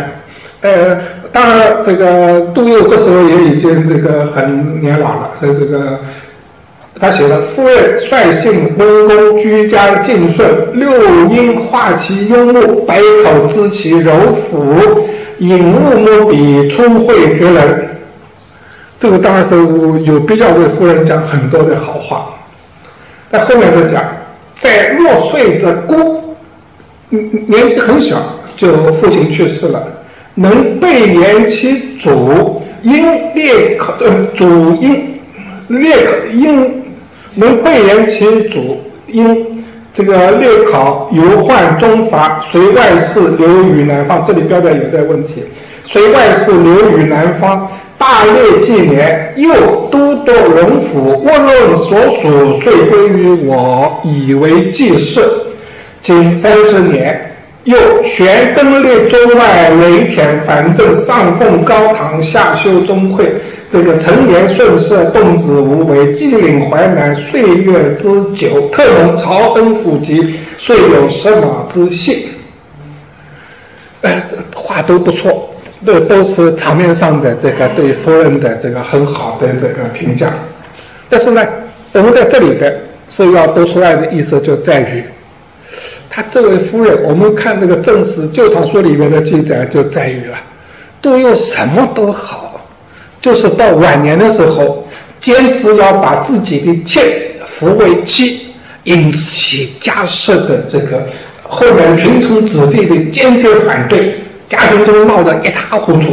[0.65, 0.99] 呃。
[1.35, 5.99] 当然，这个杜佑这时候也已经这个很年老了，所以这个
[7.01, 10.89] 他写了：夫人率性温公，居家敬顺，六
[11.31, 15.01] 音化其幽默，百口知其柔抚，
[15.39, 17.89] 引物目笔，聪慧绝人。
[19.01, 19.57] 这个当然是
[20.05, 22.27] 有必要为夫人讲很多的好话。
[23.29, 24.05] 但后面再讲，
[24.61, 26.37] 在六岁的孤，
[27.09, 28.19] 年纪很小
[28.57, 29.85] 就父亲去世了。
[30.35, 33.03] 能背言其主，因
[33.35, 35.19] 列考呃主因
[35.69, 36.83] 列考因
[37.35, 44.25] 能背言其主，因这个列考由宦中伐，随外事流于南方。
[44.27, 45.45] 这里标的有点问题。
[45.85, 49.55] 随外事流于南方，大列纪年，又
[49.91, 55.47] 都督荣府，无论所属，遂归于我，以为祭祀，
[56.03, 57.34] 仅三十年。
[57.65, 63.25] 又悬灯列中外，雷田繁正，上奉高堂，下修中馈。
[63.71, 72.15] 这个陈年顺色，动子无为，既领淮南，岁月之久，特蒙朝恩抚及，遂有十马之幸。
[74.03, 74.23] 哎，
[74.55, 75.49] 话都不错，
[75.87, 80.35] 都都是场面上的这个对夫人的这个很好的这个评价。
[81.09, 81.43] 但是呢，
[81.93, 82.73] 我们在这里边
[83.09, 85.03] 是要读出来的意思就在于。
[86.15, 90.37] 他这位夫人，我们看那个正史《旧唐书》里面的记载，就在于了，
[91.01, 92.65] 都有什么都好，
[93.21, 94.87] 就是到晚年的时候，
[95.19, 98.47] 坚持要把自己的妾扶为妻，
[98.85, 101.05] 引起家室的这个
[101.43, 104.15] 后面群臣子弟的坚决反对，
[104.49, 106.05] 家庭中闹得一塌糊涂。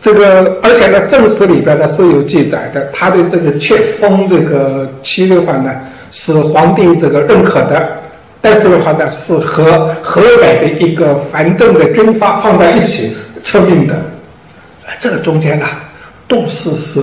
[0.00, 5.72] 这个而且呢，正史里边呢是有记载的，他的这个妾封这个妻的话呢，
[6.12, 8.03] 是皇帝这个认可的。
[8.44, 13.94] 但是的话呢，是和河北的一个樊镇的军阀放在一起策应的，
[15.00, 15.64] 这个中间呢，
[16.28, 17.00] 杜氏是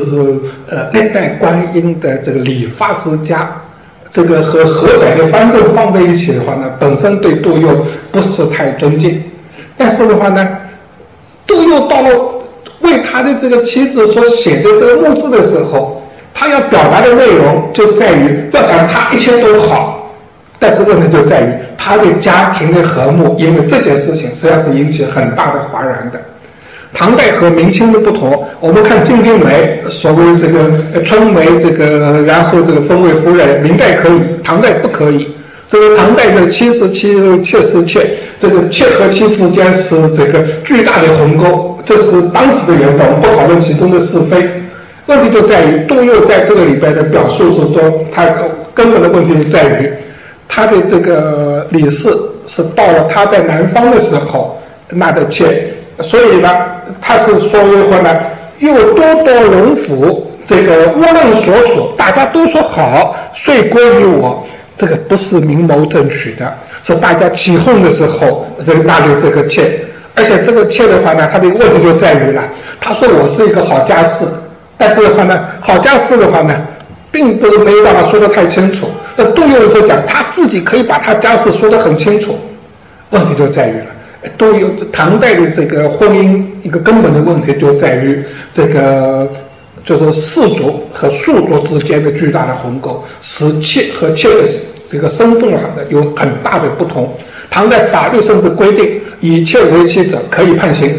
[0.69, 3.49] 呃历代观音的这个理发之家，
[4.11, 9.23] 这个和河北的藩镇放在一起的话呢，本身对杜佑不是太尊敬，
[9.75, 10.47] 但是的话呢，
[11.47, 12.09] 杜佑到了
[12.81, 20.00] 为他的这个妻子所写的这个墓志的时候，他要表达的内容就在于要讲他一切都好，
[20.63, 21.45] 但是问题就在于
[21.75, 26.21] 他的家庭的和睦，因为这件事情实际上是引起很大的哗然的。
[26.93, 35.35] 唐代和明清的不同，我们看《金瓶梅》，所谓这个春梅，这个然后这个封为夫人，明代可以，唐代不可以。
[35.67, 38.07] 这个唐代的妻是妻，妾是妾，
[38.39, 44.47] 这个妾和妻之间是这个巨大的鸿沟，这是当时的原则，我们不讨论其中的是非。
[45.07, 48.27] 问题就在于杜佑在这个里边的表述之中，他
[48.73, 49.89] 根本的问题就在于
[50.53, 52.09] 他的这个李氏
[52.45, 54.59] 是到了他在南方的时候
[54.89, 56.49] 纳的妾，所以呢。
[56.99, 58.13] 他是说为话呢，
[58.59, 64.45] 又多多荣府，这个无论所属，大家都说好，遂归于我。
[64.77, 69.79] 这个不是明谋正取的，是大家起哄的时候，这个纳的这个妾。
[70.13, 72.43] 而且这个妾的话呢，他的问题就在于了，
[72.81, 74.25] 他说我是一个好家世，
[74.77, 76.53] 但是的话呢，好家世的话呢，
[77.11, 78.87] 并不是没有办法说得太清楚。
[79.15, 82.35] 那杜佑说讲他自己可以把他家事说得很清楚，
[83.09, 83.85] 问题就在于了。
[84.37, 89.27] 都有唐代的这个婚姻一个根本的问题就在于这个，
[89.83, 94.47] 就是氏族和庶族之间的巨大的鸿沟，使妾和妾的
[94.91, 97.11] 这个身份啊的有很大的不同。
[97.49, 100.95] 唐代法律甚至规定，以妾为妻者可以判刑。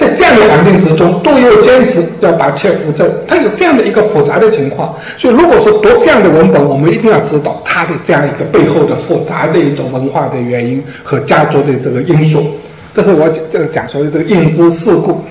[0.00, 4.96] 在这样的环境之中，杜佑坚持要把妾扶正，他有这样的一个复杂的情况。
[5.18, 12.46] 所以，如果说读这样的文本，我们一定要知道他的这样一个背后的复杂的一种文化的原因和家族的这个因素。
[12.94, 15.22] 这是我这个讲说的这个应之事故。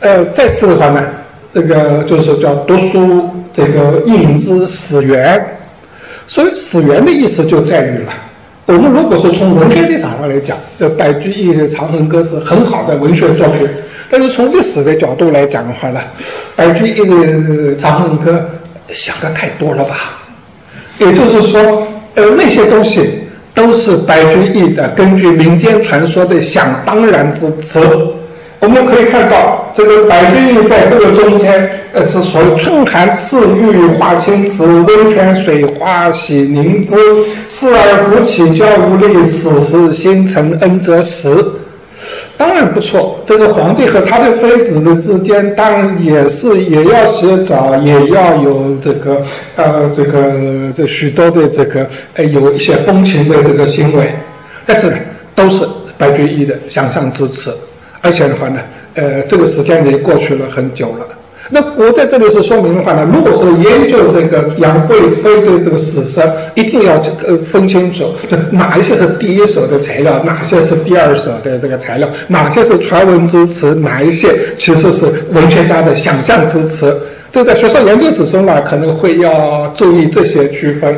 [0.00, 1.06] 呃，再次的话呢，
[1.54, 5.46] 这个就是叫读书这个应之始源。
[6.26, 8.12] 所以始源的意思就在于了。
[8.66, 13.68] 我们如果说从文学立场上来讲，这白居易的《长恨歌》是很好的文学作品，
[14.10, 16.00] 但是从历史的角度来讲的话呢，
[16.56, 17.14] 白居易的
[17.76, 18.32] 《长恨歌》
[18.92, 20.20] 想的太多了吧？
[20.98, 23.20] 也就是说，呃，那些东西
[23.54, 27.80] 都是白居易的根据民间传说的想当然之词。
[28.58, 36.96] 我们可以看到，这个白居易在这个中间，呃，是说春寒赐浴华清池，温泉水花洗凝脂。
[37.48, 41.28] 侍儿扶起娇无力，死时新承恩泽时。
[42.38, 49.22] 当然不错，这个皇帝和他的妃子的之间，当然也是也要洗澡，也要有这个
[49.56, 54.12] 呃这个这许多的这个呃有一些风情的这个行为，
[54.64, 54.92] 但是，
[55.34, 55.66] 都是
[55.96, 57.54] 白居易的想象之词。
[58.06, 58.60] 而且的话呢，
[58.94, 61.04] 呃，这个时间也过去了很久了。
[61.48, 66.20] 那我在这里是说明的话呢，如果是研究这个杨贵妃的这个史实，
[66.54, 68.12] 一定要这个分清楚，
[68.52, 76.96] 哪一些是第一手的材料，哪些是第二手的这个材料，哪些是传闻之词，哪一些其实是文学家的想象之词。
[77.32, 80.96] 这在学术研究之中呢，可能会要注意这些区分。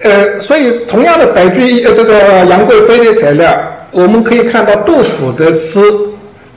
[0.00, 3.70] 呃，所以同样的白居易呃这个杨贵妃的材料。
[3.94, 5.80] 我们可以看到杜甫的诗，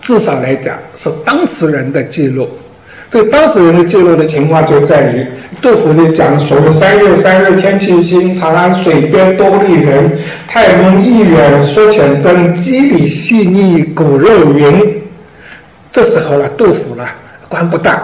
[0.02, 2.50] 至少来讲是当事人的记录。
[3.12, 5.23] 这当事人的记录的情况就在于，
[5.62, 10.19] 杜甫的讲所谓“三月三日天气新，长安水边多丽人。
[10.47, 15.00] 太公意远说浅真，肌理细腻骨肉匀。”
[15.93, 17.06] 这时候呢，杜甫呢
[17.47, 18.02] 官不大，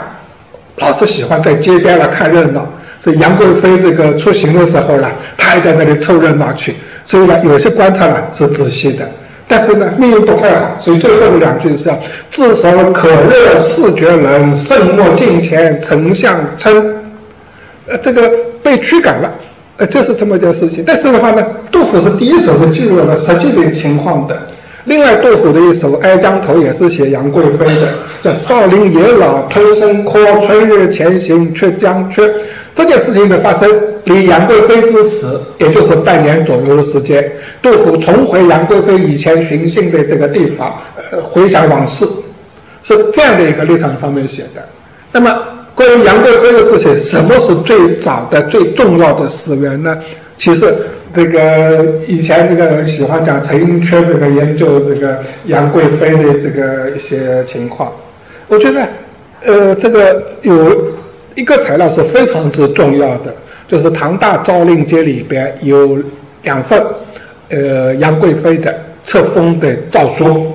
[0.76, 2.72] 老是喜欢在街边来看热闹。
[3.02, 6.76] 这杨贵妃这个出行的时候呢，他也在那里凑热闹去。
[7.02, 9.10] 所以呢，有些观察呢是仔细的。
[9.48, 11.92] 但是呢，命运不太好，所以最后的两句是
[12.32, 16.96] ：“至少可热视觉冷，慎莫近前丞相称。”
[17.86, 18.32] 呃，这个
[18.64, 19.30] 被驱赶了，
[19.78, 20.84] 呃，就是这么一件事情。
[20.88, 24.48] 但是的话呢，杜甫是第一手的记录了实际的情况的。
[24.86, 32.24] 另外，杜甫的一首《哀江头》也是写杨贵妃的，叫“少陵野老推深阔，春日前行却将缺”。
[32.76, 33.70] 这件事情的发生，
[34.06, 37.32] 离杨贵妃之死也就是半年左右的时间。
[37.62, 40.78] 杜甫重回杨贵妃以前寻衅的这个地方，
[41.12, 42.06] 呃，回想往事，
[42.84, 44.64] 是这样的一个立场上面写的。
[45.12, 45.34] 那么，
[45.74, 49.98] 关于杨贵妃的事情，什么是最早的、最重要的始源呢？
[50.36, 50.76] 其实，
[51.16, 57.92] 这个以前这个喜欢讲陈寅恪这个研究这个杨贵妃的这个一些情况，
[58.48, 58.88] 我觉得，
[59.46, 60.92] 呃，这个有。
[61.36, 63.34] 一个材料是非常之重要的，
[63.68, 65.98] 就是《唐大诏令街》里边有
[66.44, 66.84] 两份，
[67.50, 68.74] 呃，杨贵妃的
[69.06, 70.54] 册封的诏书。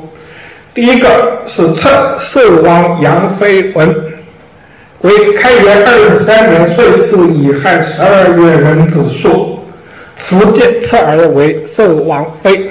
[0.74, 3.92] 第一个是册寿王杨妃文，
[5.00, 9.58] 为开元二十三年岁次乙亥十二月壬子数，
[10.16, 12.70] 此届册而为寿王妃。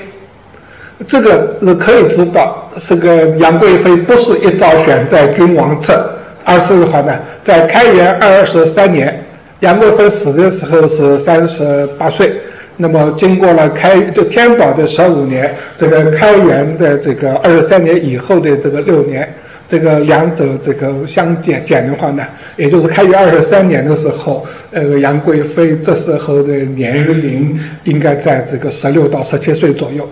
[1.08, 6.17] 这个是可以知道，这个杨贵妃不是一朝选在君王侧，
[6.50, 9.22] 而是的话呢，在开元二十三年，
[9.60, 12.34] 杨贵妃死的时候是三十八岁。
[12.78, 19.28] 那么经过了开就天宝的十五年，这个开元的这个二十三年以后的这个六年，
[19.68, 22.26] 这个两者这个相减减的话呢，
[22.56, 30.08] 也就是开元二十三年的时候，呃，杨贵妃这时候的年龄应该在这个十六到十七岁左右，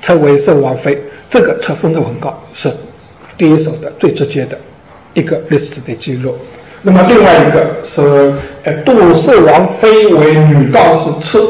[0.00, 0.98] 称为寿王妃，
[1.28, 2.72] 这个册封的文告是
[3.36, 4.56] 第一手的最直接的
[5.16, 6.36] 一个历史的记录。
[6.82, 11.40] 那么另外一个是呃，杜寿王妃为女道士次。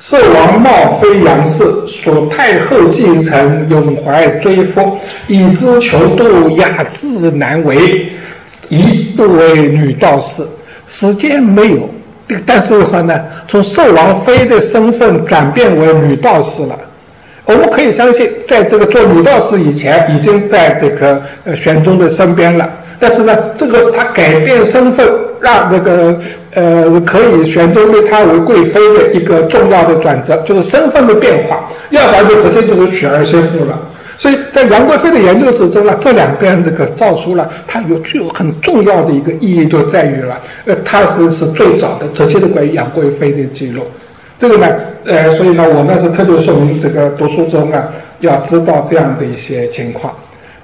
[0.00, 4.98] 寿王茂妃杨氏，属太后继承，永怀追封，
[5.28, 8.08] 以知求度雅致难为，
[8.68, 10.46] 一度为女道士。
[10.86, 11.88] 时间没有，
[12.44, 16.78] 但是的话呢，从寿王妃的身份转变为女道士了。
[17.46, 22.68] 我们可以相信，在这个做女道士以前，已经在这个呃玄宗的身边了。
[23.04, 25.06] 但是呢，这个是他改变身份，
[25.38, 26.18] 让这个
[26.54, 31.68] 呃可以选中立她为贵妃的一个重要的转折，就是身份的变化。
[31.90, 33.78] 要不然就直接就是娶儿媳妇了。
[34.16, 43.82] 所以在杨贵妃的研究之中呢，这两边这个诏书呢，它有具有很重要的一个意义，就在于了，呃，它是是最早的直接的关于杨贵妃的记录。
[44.38, 44.66] 这个呢，
[45.04, 47.84] 呃，所以呢，我们是特别说明这个读书中啊，
[48.20, 50.10] 要知道这样的一些情况。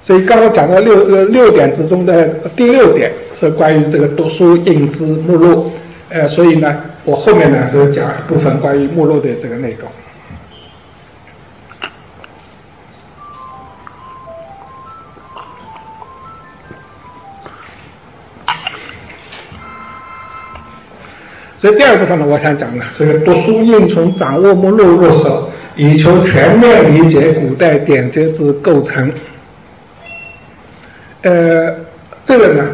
[0.03, 5.71] 所以刚刚讲到六呃六点之中的第六点是关于这个读书印字目录，
[6.09, 6.75] 呃，所以呢，
[7.05, 9.89] 我后面呢是讲一部分关于目录的这个内容。
[21.61, 29.13] 所以第二部分呢，我想讲呢，这个读书应从掌握目录入手，以求全面理解古代典籍之构成。
[31.23, 31.75] 呃，
[32.25, 32.65] 这个呢，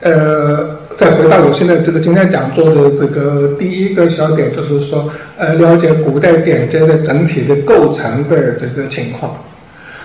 [0.00, 9.42] 呃，再回到我现在这个今天讲座的这个第一个小点，就是说，呃，了解古代典籍的整体的构成的这个情况。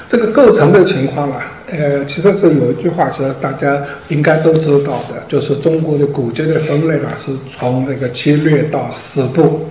[0.09, 9.65] 这个构成的情况啊，呃，其实是有一句话是大家应该都知道的，就是中国的古籍的分类啊，是从那个七略到十部，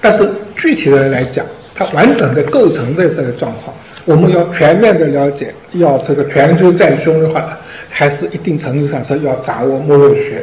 [0.00, 3.74] 但是具体的来讲，它完整的构成的这个状况。
[4.08, 7.58] 我们要全面的了解，要这个全球在胸的话，
[7.90, 10.42] 还是一定程度上是要掌握目录学。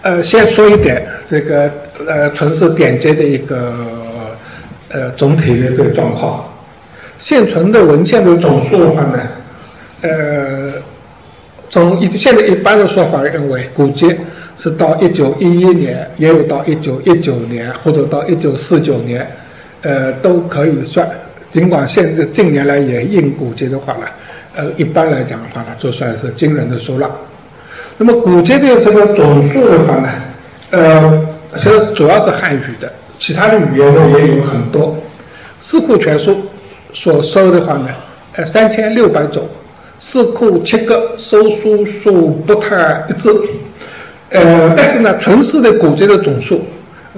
[0.00, 1.70] 呃，先说一点这个
[2.08, 3.74] 呃纯是典籍的一个
[4.88, 6.50] 呃总体的这个状况。
[7.18, 9.20] 现存的文献的总数的话呢，
[10.00, 10.72] 呃，
[11.68, 14.16] 从一现在一般的说法认为，古籍
[14.56, 19.30] 是到一九一一年，也有到一九一九年，或者到一九四九年。
[19.84, 21.06] 呃，都可以算，
[21.52, 24.06] 尽管现在近年来也印古籍的话呢，
[24.56, 27.10] 呃，一般来讲的话呢，就算是惊人的数量。
[27.98, 30.08] 那么古籍的这个总数的话呢，
[30.70, 31.26] 呃，
[31.58, 34.96] 其实主要是汉语的，其他的语言呢也有很多。
[35.60, 36.40] 四库全书
[36.92, 37.88] 所收的话呢，
[38.36, 39.46] 呃，三千六百种，
[39.98, 43.30] 四库七个，收书数不太一致。
[44.30, 46.64] 呃，但是呢，存世的古籍的总数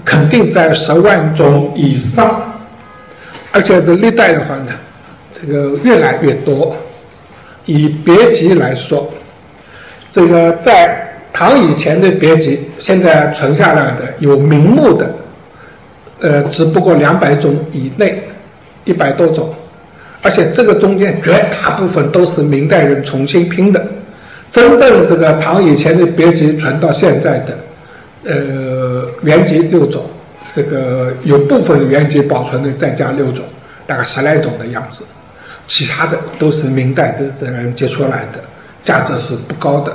[0.04, 2.52] 肯定在十万种以上。
[3.56, 4.72] 而且这历代的话呢，
[5.40, 6.76] 这个越来越多。
[7.64, 9.10] 以别集来说，
[10.12, 15.10] 这个在唐以前的别集，现在存下来的有名目的，
[16.20, 18.22] 呃，只不过两百种以内，
[18.84, 19.54] 一百多种。
[20.20, 23.82] 而且这个中间绝大部分都是明代人重新拼的。
[24.52, 27.58] 真正这个唐以前的别集传到现在的，
[28.24, 30.04] 呃，原集六种。
[30.56, 33.44] 这个有部分原籍保存的再加六种，
[33.86, 35.04] 大概十来种的样子，
[35.66, 38.42] 其他的都是明代的这人接出来的，
[38.82, 39.94] 价值是不高的。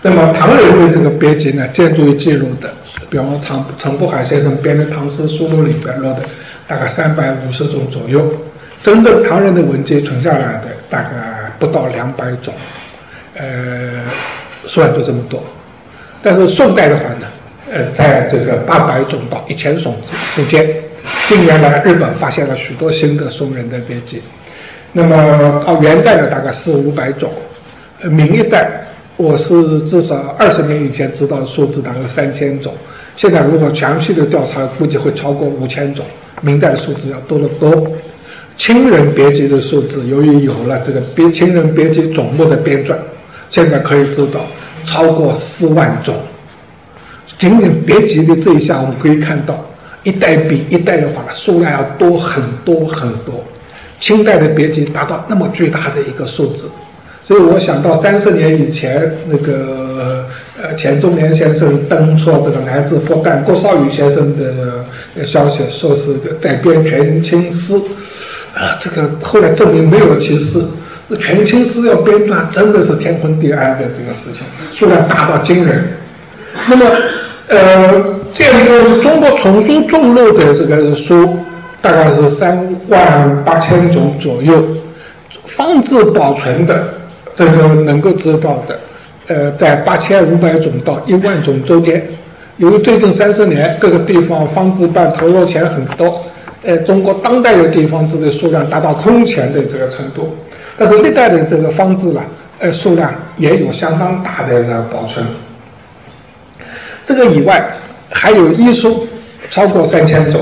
[0.00, 2.72] 那么唐人的这个编辑呢，建筑于记录的，
[3.10, 6.22] 比方陈陈不海先生编的《唐诗书录》里边落的，
[6.66, 8.26] 大概三百五十种左右。
[8.82, 12.54] 真正唐人的文件存下来的，大概不到两百种，
[13.34, 14.04] 呃，
[14.66, 15.42] 数量就这么多。
[16.22, 17.26] 但是宋代的话呢？
[17.70, 19.96] 呃，在这个八百种到一千种
[20.34, 20.68] 之间，
[21.26, 24.20] 近年来日本发现了许多新的宋人的编辑。
[24.92, 27.30] 那么到元代呢，大概四五百种。
[28.02, 28.70] 呃，明一代，
[29.16, 32.74] 我是至少二十年以前知道的数字大概三千种。
[33.16, 36.04] 现在如果详细的调查，估计会超过五千种。
[36.42, 37.86] 明代数字要多得多。
[38.58, 42.94] 清人别辑的数字，由于有了这个别清人别辑总目的编撰，
[43.48, 44.40] 现在可以知道
[44.84, 46.14] 超过四万种。
[47.38, 49.64] 仅仅别集的这一项，我们可以看到，
[50.02, 53.44] 一代比一代的话呢，数量要多很多很多。
[53.96, 56.68] 清代的别集达到那么巨大的一个数字，
[57.22, 60.26] 所以我想到三十年以前那个
[60.60, 67.76] 呃钱钟年先生登出这个来自复旦郭绍宇先生的消息，说是在编全清诗，
[68.54, 70.60] 啊，这个后来证明没有其事。
[71.06, 75.84] 那全清诗要编撰，真的是天昏地暗的这个事情，数量大到惊人。
[76.68, 76.84] 那么，
[77.48, 81.28] 呃，这个中国丛书重录的这个书。
[81.82, 84.54] 大概是三万八千种左右，
[85.44, 86.94] 方志保存的
[87.36, 88.80] 这个能够知道的，
[89.26, 92.02] 呃，在八千五百种到一万种之间。
[92.56, 96.24] 由于最近三十年各个地方方志办投入钱很多，
[96.62, 100.34] 呃，中国当代的地方志的数量达到空前的这个程度，
[100.78, 102.22] 但是历代的这个方志呢，
[102.60, 105.22] 呃，数量也有相当大的个保存。
[107.06, 107.62] 这个以外，
[108.10, 109.06] 还有医书
[109.50, 110.40] 超过三千种。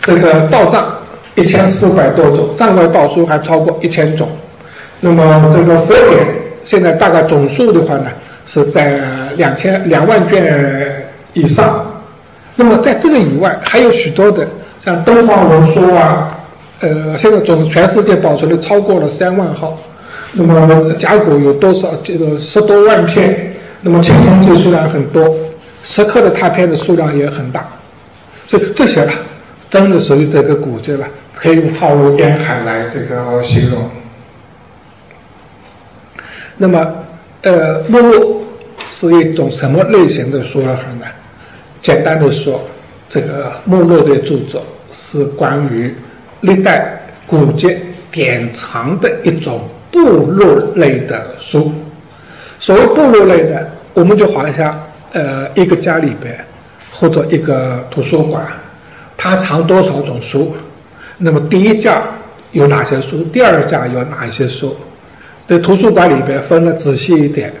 [0.00, 0.92] 这个道藏
[1.36, 4.28] 一千四百多种，藏外道书还超过一千种。
[5.00, 6.26] 那么这个佛典
[6.64, 8.06] 现在大概总数的话呢，
[8.46, 9.00] 是在
[9.36, 11.86] 两千两万卷以上。
[12.56, 14.46] 那么在这个以外，还有许多的
[14.84, 16.36] 像东方文书啊，
[16.80, 19.78] 呃，现在总全世界保存的超过了三万号。
[20.32, 21.88] 那么甲骨有多少？
[22.02, 23.50] 这个十多万片。
[23.84, 25.22] 那么青铜器数量很多，
[25.82, 27.66] 石刻的拓片的数量也很大。
[28.46, 29.12] 所以这些呢。
[29.70, 33.88] 真的属于这个古迹了，可以用浩如烟海来这个形容。
[36.58, 36.94] 那么，
[37.40, 38.44] 呃，目录
[38.90, 40.78] 是一种什么类型的书呢？
[41.80, 42.60] 简单的说，
[43.08, 44.62] 这个目录的著作
[44.94, 45.94] 是关于
[46.42, 47.74] 历代古籍
[48.10, 51.72] 典藏的一种部落类的书。
[52.58, 54.78] 所谓部落类的，我们就好像
[55.12, 56.44] 呃一个家里边
[56.90, 58.46] 或者一个图书馆。
[59.16, 60.52] 它藏多少种书？
[61.16, 62.02] 那么第一架
[62.50, 63.22] 有哪些书？
[63.24, 64.74] 第二架有哪一些书？
[65.46, 67.52] 在图书馆里边分的仔细一点，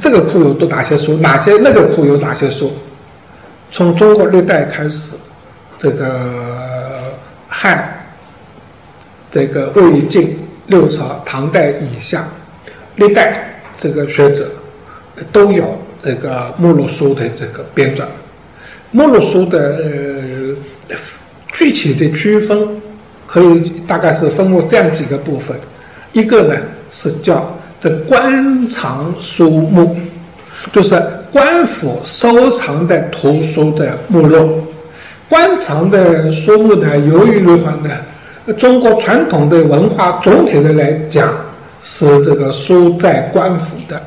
[0.00, 1.18] 这个库有都哪些书？
[1.18, 2.72] 哪些那个库有哪些书？
[3.70, 5.12] 从中国历代开始，
[5.78, 7.12] 这个
[7.46, 7.92] 汉、
[9.30, 12.26] 这个魏晋六朝、唐代以下，
[12.94, 14.50] 历代这个学者
[15.30, 18.04] 都有这个目录书的这个编撰。
[18.90, 21.00] 目录书的呃。
[21.52, 22.80] 具体的区分
[23.26, 25.56] 可以大概是分为这样几个部分，
[26.12, 26.56] 一个呢
[26.90, 29.96] 是叫的官藏书目，
[30.72, 31.00] 就是
[31.32, 34.62] 官府收藏的图书的目录。
[35.28, 41.34] 官藏的书目呢，由于的话呢，中国传统的文化总体的来讲
[41.82, 44.00] 是这个书在官府的，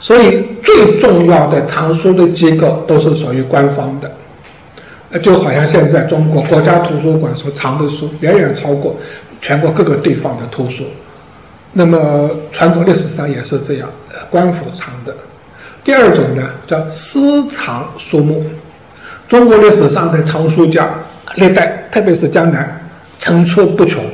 [0.00, 4.10] 所以最重要的藏书的机构都是属于官方的。
[5.10, 8.96] 呃，就好像现在中国国家图书馆所藏的书，远远超过
[9.42, 10.84] 全国各个地方的图书。
[11.72, 13.88] 那么，传统历史上也是这样，
[14.30, 15.14] 官府藏的。
[15.84, 18.44] 第二种呢，叫私藏书目。
[19.28, 20.88] 中国历史上的藏书家，
[21.36, 22.80] 历代特别是江南，
[23.18, 24.04] 层出不穷。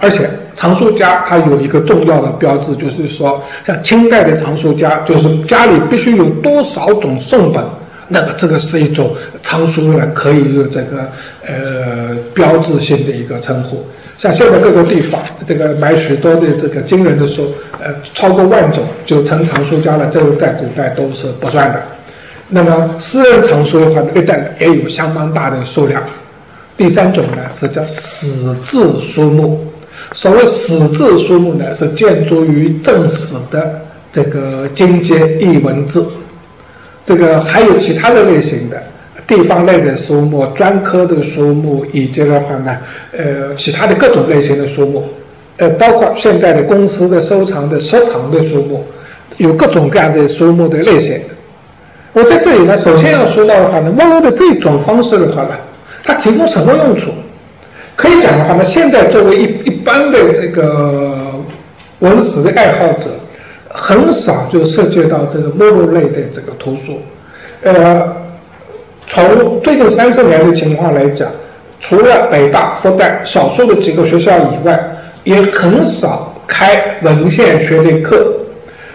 [0.00, 7.64] 而且，藏书家他有一个重要的标志，就是说，像清代的藏书家，就是家里必须有多少种宋本。
[8.10, 11.10] 那个这个是一种藏书呢，可以有这个
[11.46, 13.84] 呃标志性的一个称呼。
[14.16, 21.82] 像现在各个地方这个买许多的这个惊人的书，呃，超过万种就成藏书家了，这个在古代都是不算的。
[22.48, 26.02] 那么私人藏书的话，历代也有相当大的数量。
[26.78, 29.67] 第三种呢是叫史字书目。
[30.12, 33.80] 所谓史字书目呢，是建筑于正史的
[34.12, 36.06] 这个经节译文字。
[37.04, 38.82] 这个还有其他的类型的
[39.26, 42.76] 地方类的书目、专科的书目，以及的话呢，
[43.12, 45.08] 呃，其他的各种类型的书目，
[45.58, 48.84] 呃，包括现在的公司的收藏的收藏的书目，
[49.36, 51.20] 有各种各样的书目的类型。
[52.12, 55.50] 我在这里呢，首先要说到的话呢，目录的这种方式的话呢，
[56.02, 57.10] 它提供什么用处？
[57.98, 61.34] 可以讲的话呢，现在作为一一般的这个
[61.98, 63.04] 文史的爱好者。
[63.70, 67.00] 很少就涉及到这个目录类的这个图书，
[67.62, 68.12] 呃，
[69.06, 71.30] 从最近三十年的情况来讲，
[71.78, 74.76] 除了北大、复旦少数的几个学校以外，
[75.22, 78.26] 也很少开文献学的课。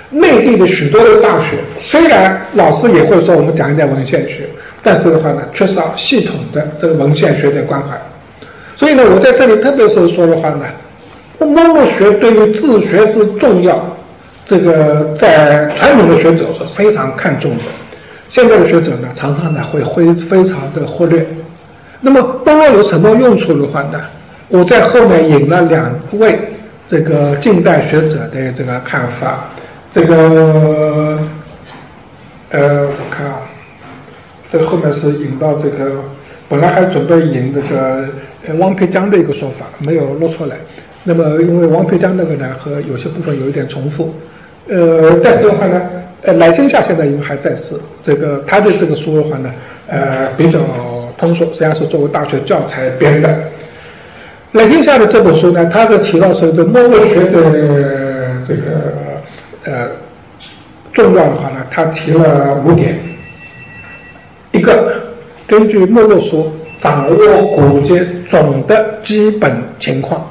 [0.09, 4.49] 内地的许多的大学，虽然老师也会说我们讲一点文献学，
[4.81, 7.95] 但是的话呢，缺少系统的这个文献学的关怀。
[8.83, 10.65] 所以呢，我在这里特别是说的话呢，
[11.39, 13.81] 目录学对于自学之重要。
[14.45, 17.63] 这个在传统的学者是非常看重的，
[18.29, 21.25] 现在的学者呢，常常呢会会非常的忽略。
[22.01, 24.01] 那么般若有什么用处的话呢？
[24.49, 26.37] 我在后面引了两位
[26.89, 29.49] 这个近代学者的这个看法。
[29.95, 31.17] 这个
[32.49, 33.39] 呃，我看啊，
[34.51, 36.03] 这后面是引到这个，
[36.49, 38.05] 本来还准备引那个
[38.59, 40.57] 汪培江的一个说法，没有录出来。
[41.03, 44.13] 那么因为汪培江那个呢和有些部分有一点重复，
[44.67, 45.81] 呃，但是的话呢，
[46.21, 49.51] 呃，赖清夏现在因为还在世，这个他的这个书的话呢，
[49.87, 50.59] 呃，比较
[51.17, 53.37] 通俗，实际上是作为大学教材编的。
[54.53, 57.41] 赖清夏的这本书呢，他是提到说这末日学的
[58.45, 58.93] 这个
[59.65, 59.87] 呃
[60.93, 62.99] 重要的话呢，他提了五点。
[64.51, 65.02] 一个，
[65.45, 67.17] 根据目录书，掌握
[67.55, 70.25] 古籍总的基本情况。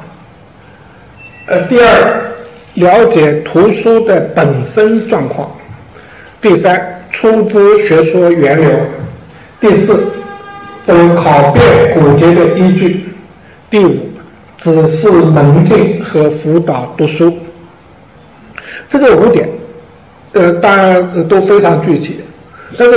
[1.47, 2.33] 呃，第二，
[2.75, 5.49] 了解图书的本身状况；
[6.41, 8.71] 第三，出资学说源流；
[9.61, 10.13] 第四，
[10.87, 11.63] 呃，考辨
[11.95, 13.01] 古籍的依据；
[13.71, 13.97] 第五，
[14.57, 17.37] 指示门径和辅导读书。
[18.89, 19.49] 这个五点，
[20.33, 22.21] 呃，当然都非常具体，
[22.79, 22.95] 但是，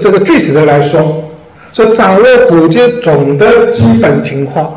[0.00, 1.22] 这个具体的来说，
[1.72, 4.74] 是掌握古籍总的基本情况。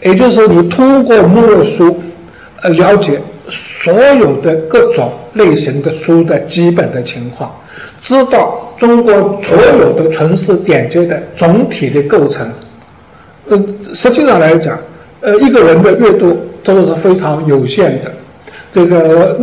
[0.00, 2.02] 也就是说你通过目录书，
[2.62, 7.54] 呃，了解所有的各种类型的书的基本的情况，
[8.00, 9.12] 知道中国
[9.44, 12.50] 所有的存世典籍的总体的构成。
[13.48, 13.64] 呃，
[13.94, 14.78] 实际上来讲，
[15.20, 18.10] 呃，一个人的阅读都是非常有限的。
[18.72, 19.38] 这个，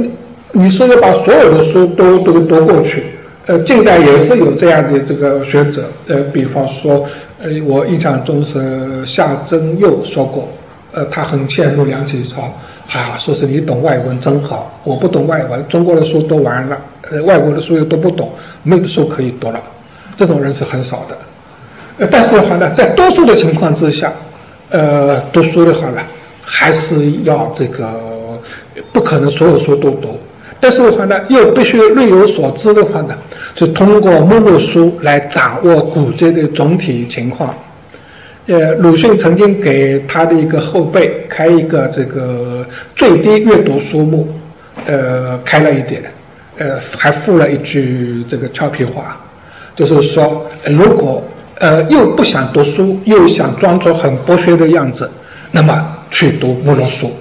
[0.52, 3.04] 你说要把所有的书都都读过去，
[3.50, 7.04] 呃，近代也是有这样的这个学者，呃，比方说。
[7.42, 10.46] 呃，我印象中是夏真佑说过，
[10.92, 12.54] 呃，他很羡慕梁启超，
[12.92, 16.78] 啊，说是你懂外文真好，我不懂外文，中国的书读完了，
[17.10, 18.30] 呃，外国的书又都不懂，
[18.62, 19.64] 没有书可以读了，
[20.18, 21.18] 这种人是很少的。
[22.00, 24.12] 呃，但是的话呢，在多数的情况之下，
[24.70, 26.02] 呃，读书的话呢，
[26.42, 27.90] 还是要这个，
[28.92, 30.20] 不可能所有书都读。
[30.60, 33.18] 但是的话呢，又必须略有所知的话呢，
[33.56, 37.56] 就通过目录书来掌握古籍的总体情况。
[38.48, 44.28] 呃，鲁迅曾经给他的一个后辈开一个这个最低阅读书目，
[44.86, 46.04] 呃，开了一点，
[46.58, 49.22] 呃，还附了一句这个俏皮话，
[49.76, 51.24] 就是说，如果
[51.60, 55.10] 呃又不想读书，又想装作很博学的样子，
[55.52, 57.12] 那么去读目录书。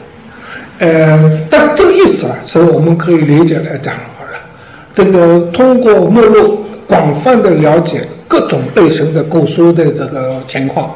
[0.78, 4.38] 呃，但这个意思啊，是我们可以理解来讲的话呢，
[4.94, 10.94] 这个通过目录广泛的了解各种类型的古书的这个情况，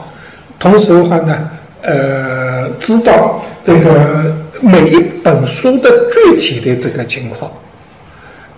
[0.60, 7.50] 同时的话呢，呃，知道这个每一本书的具体的这个情况，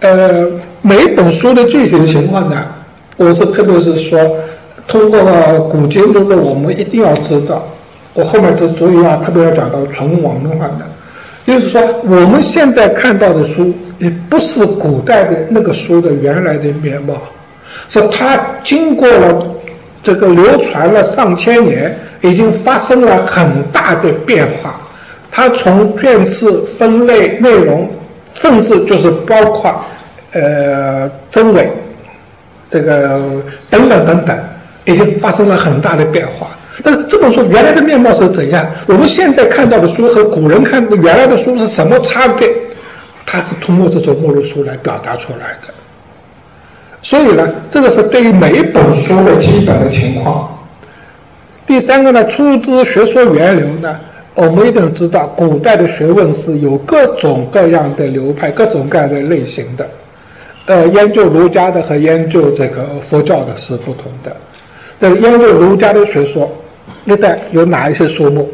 [0.01, 0.47] 呃，
[0.83, 2.67] 每一本书的具体的情况呢，
[3.17, 4.19] 我是特别是说，
[4.87, 5.21] 通过
[5.71, 7.67] 古今中的我们一定要知道，
[8.13, 10.81] 我后面之所以要特别要讲到存亡的话呢。
[11.47, 17.15] 就是说，我们现在看到的书，也不是古代的那个书的原来的面貌，
[17.91, 19.47] 是它经过了
[20.03, 24.81] 这个流传了上千年，已经发生了很大的变化。
[25.31, 27.89] 它从卷式、分类、内容，
[28.35, 29.85] 甚至就是包括
[30.33, 31.71] 呃真伪，
[32.71, 33.21] 这个
[33.69, 34.39] 等等等等，
[34.85, 36.49] 已经发生了很大的变化。
[36.83, 38.67] 但是这本书原来的面貌是怎样？
[38.87, 42.53] 我们现在看到的书和古人看的原来的书是什么差别？
[43.25, 45.73] 它是通过这种目录书来表达出来的。
[47.01, 50.59] 所以呢，这个是对于每一本书的基本的情况。
[51.65, 53.97] 第三个呢，出自学说源流呢，
[54.35, 59.89] 我们一定知道，古代的学问是有各种各样的流派、各种各样的类型的。
[60.67, 64.37] 呃，研究儒家的和研究这个佛教的是不同的。
[65.01, 66.51] 这研究儒家的学说。
[67.05, 68.49] 历代有哪一些书目？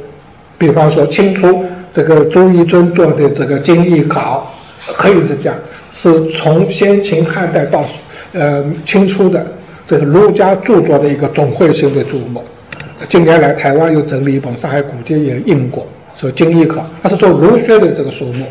[0.58, 4.52] 比方说清初这个朱一尊做的这个《经义考》，
[4.94, 5.54] 可以是讲
[5.94, 7.84] 是从先秦汉代到
[8.32, 9.46] 呃清初的
[9.88, 12.44] 这个儒家著作的一个总汇性的注目。
[13.08, 15.86] 近年来台湾又整理一本，上海古籍也印过，
[16.20, 18.44] 说《经义考》，它是做儒学的这个书目。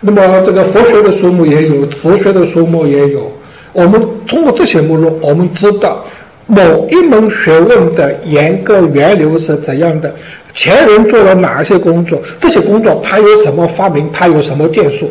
[0.00, 3.30] 那么这个佛学的书目也有，词学的书目也有。
[3.72, 6.02] 我们通过这些目录，我们知道。
[6.46, 10.14] 某一门学问的严格源流是怎样的？
[10.52, 12.20] 前人做了哪些工作？
[12.40, 14.10] 这些工作他有什么发明？
[14.12, 15.10] 他有什么建树？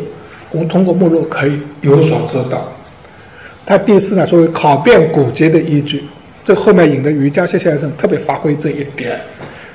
[0.52, 2.72] 我们通过目录可以有所知道。
[3.66, 6.04] 他第四呢，作为考辨古籍的依据，
[6.44, 9.20] 这后面引的瑜伽谢先生特别发挥这一点。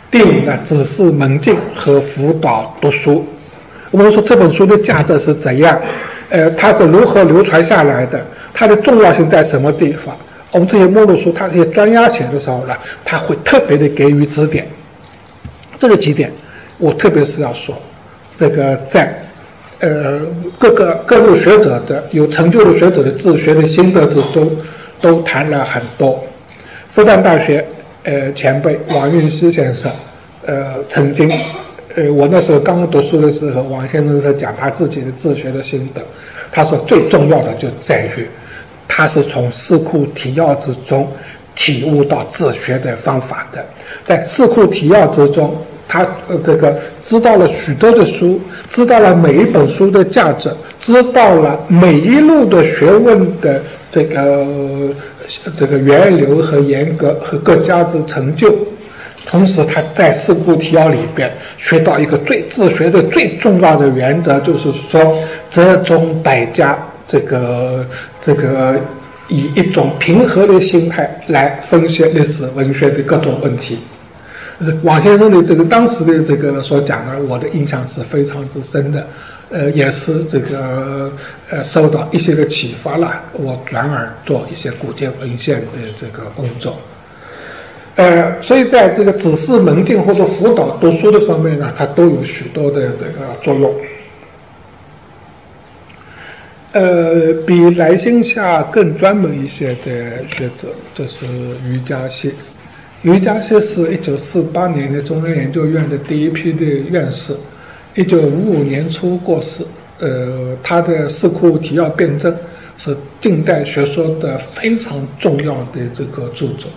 [0.09, 3.27] 第五呢，只是门径和辅导读书。
[3.91, 5.79] 我们说这本书的价值是怎样？
[6.29, 8.25] 呃，它是如何流传下来的？
[8.53, 10.15] 它的重要性在什么地方？
[10.51, 12.75] 我们这些目录书，它这些专家写的时候呢，
[13.05, 14.67] 他会特别的给予指点。
[15.77, 16.31] 这个几点，
[16.79, 17.77] 我特别是要说，
[18.35, 19.13] 这个在
[19.79, 20.19] 呃
[20.57, 24.51] 各个各路学者的有成就的学者的自学的心得之中，
[24.99, 26.21] 都谈了很多。
[26.89, 27.63] 复旦大学
[28.03, 29.91] 呃前辈王运熙先生，
[30.47, 31.31] 呃曾经，
[31.95, 36.01] 呃我那时候刚刚读书的时候，王先生在讲他自己的自学的心得，
[36.51, 38.27] 他说最重要的就在于。
[38.89, 41.07] 他是从《四库提要》之中
[41.55, 43.65] 体悟到自学的方法的，
[44.03, 45.55] 在《四库提要》之中，
[45.87, 50.49] 他呃这个知道了许多的书，知道了每一本书的价值，
[50.81, 53.61] 知道了每一路的学问的
[53.91, 54.45] 这个
[55.57, 58.53] 这个源流和严格和各家之成就，
[59.25, 65.17] 同时他在《四库提要》里边学到一个最自学的最重要的原则，就是说
[65.47, 66.77] 折中百家。
[67.09, 67.85] 这个
[68.21, 68.79] 这个
[69.27, 73.79] 以一种平和的心态来分析历史文学的各种问题，
[74.83, 79.07] 王先生的这个当时的这个所讲的，我的印象是非常之深的，
[79.49, 81.11] 呃，也是这个
[81.49, 86.77] 呃受到一些个启发了，我转而做一些古籍文献的这个工作，
[87.95, 93.73] 呃，所以在这个指示门径或者辅导读书的方面呢，它都有许多的这个作用。
[96.71, 101.25] 呃，比来新下更专门一些的学者，就是
[101.67, 102.31] 余嘉燮。
[103.01, 107.35] 余嘉燮是一九四八年的中央研究院的第一批的院士，
[107.95, 109.65] 一九五五年初过世。
[109.97, 112.31] 呃，他的《四库提要辩证》
[112.77, 116.69] 是近代学说的非常重要的这个著作。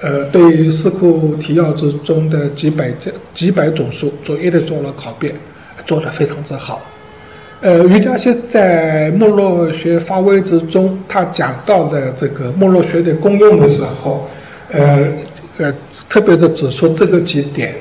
[0.00, 5.34] 呃，对于《四库提要》之中的几百件、几百种书，逐一的做了考辨，
[5.86, 6.82] 做得非常之好。
[7.62, 14.28] 呃，余嘉燮在没落学发挥之中，他讲到的这个没落学的功用的时候，
[14.70, 15.08] 呃
[15.56, 15.72] 呃，
[16.08, 17.74] 特别是指出这个几点，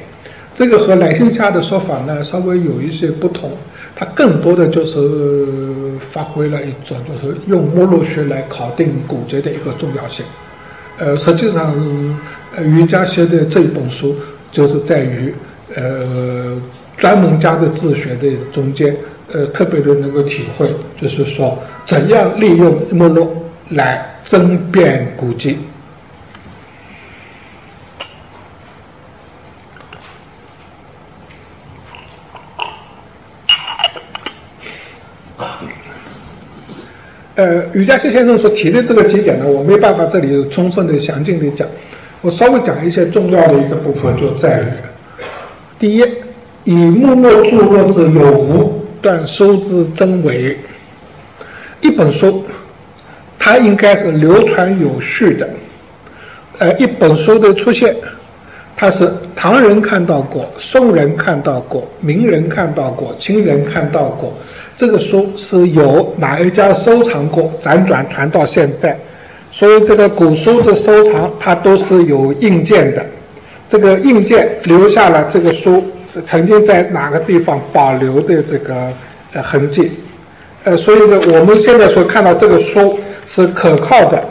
[0.55, 3.51] 这个和来信下的说法呢稍微有一些不同，
[3.97, 5.45] 他更多的就是
[5.99, 10.26] 发挥了一种就是用没落学来考定古籍的一个重要性。
[10.99, 11.76] 呃，实际上，
[12.63, 14.15] 余嘉燮的这一本书
[14.53, 15.36] 就是在于
[15.76, 16.55] 呃
[16.95, 18.95] 专门家的自学的中间。
[19.36, 23.36] 呃，特别的能够体会，就是说，怎样利用目录
[23.67, 25.57] 来争辩古籍。
[37.36, 41.67] 呃，余嘉燮先生所提的这个几点呢，我没办法这里充分的、详尽的讲，
[42.21, 44.65] 我稍微讲一些重要的一个部分，就在于，
[45.77, 46.05] 第一，
[46.63, 48.74] 以目录著作之有无。
[49.05, 50.57] 断书之真伪，
[51.79, 52.43] 一本书，
[53.37, 55.47] 它应该是流传有序的。
[56.57, 57.95] 呃，一本书的出现，
[58.75, 64.33] 它是唐人看到过，宋人看到过，名人看到过，清人看到过。
[64.73, 68.97] 这个书是有哪一家收藏过，辗转传到现在。
[69.51, 73.05] 所以这个古书的收藏，它都是有印鉴的。
[73.70, 75.84] 这个印鉴留下了这个书。
[76.26, 78.88] 曾经在哪个地方保留的这个
[79.34, 79.91] 呃痕迹，
[80.63, 82.97] 呃，所以呢，我们现在所看到这个书
[83.28, 84.24] 是可靠的，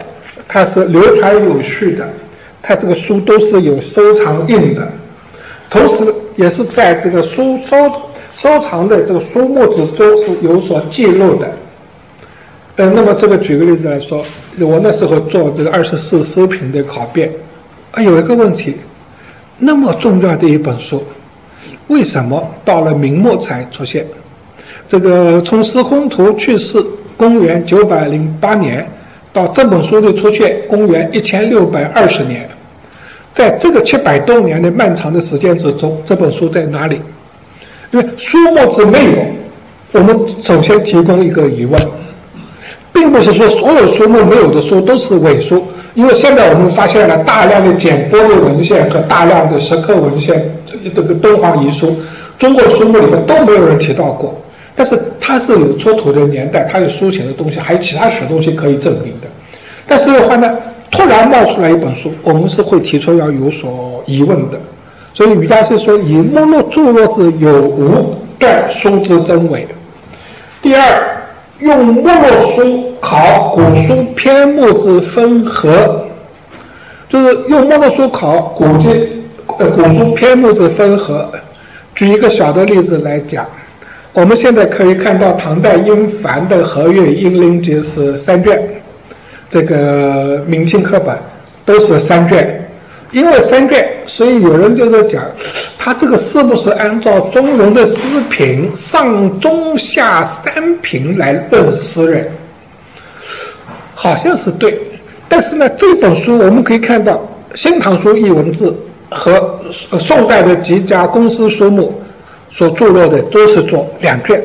[0.48, 2.08] 它是流传有序的，
[2.62, 4.90] 它这个书都是有收藏印的，
[5.68, 7.76] 同时也是在这个书收
[8.38, 11.52] 收藏的这个书目之中是有所记录的。
[12.76, 14.24] 呃，那么这个举个例子来说，
[14.58, 17.30] 我那时候做这个二十四诗品的考辨，
[17.90, 18.76] 啊，有一个问题，
[19.58, 21.02] 那么重要的一本书。
[21.88, 24.06] 为什么到了明末才出现？
[24.88, 26.82] 这个从司空图去世，
[27.16, 28.86] 公元九百零八年，
[29.32, 32.48] 到这本书的出现，公元一千六百二十年，
[33.32, 37.00] 在这个七百多年的漫长的时间之中，这本书在哪里？
[37.92, 39.34] 因为书目之内容，
[39.92, 41.80] 我们首先提供一个疑问，
[42.94, 45.62] 并不是说所有书目没有的书都是伪书。
[45.94, 50.44] 因为现在我们发现了大量的简帛的文献和大量的石刻文献，
[50.92, 51.94] 这个敦煌遗书，
[52.36, 54.34] 中国书目里面都没有人提到过。
[54.74, 59.28] 但是它是有出土的年代，它有书写的东西，还有其他许多东西可以证明的。
[59.86, 60.50] 但是的话呢，
[60.90, 64.58] 突然冒出来一本书，我们是会提出要有所疑问的。
[65.14, 69.64] 所以瑜伽是说，以目录著作是有无断书之真伪。
[70.60, 71.23] 第二。
[71.60, 76.04] 用没落书考古书篇目之分合，
[77.08, 78.88] 就是用没落书考古籍
[79.58, 81.30] 呃古书篇目之分合。
[81.94, 83.46] 举一个小的例子来讲，
[84.12, 88.60] 我们现在可以看到唐代殷凡的《和岳英灵集》是三卷，
[89.48, 91.16] 这个明清课本
[91.64, 92.63] 都是三卷。
[93.14, 95.24] 因为三卷，所以有人就在讲，
[95.78, 102.28] 他这个是不是按照中庸的诗品上中下三品来论诗人？
[103.94, 104.76] 好像是对，
[105.28, 107.12] 但是呢，这本书我们可以看到，
[107.54, 108.76] 《新唐书》译文字
[109.08, 109.60] 和
[110.00, 112.02] 宋代的几家公司书目
[112.50, 114.42] 所著落的都是做两卷，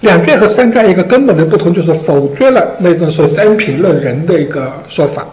[0.00, 5.26] 两卷和三卷一个根本的不同就是否决了那种说三品论人的一个说法。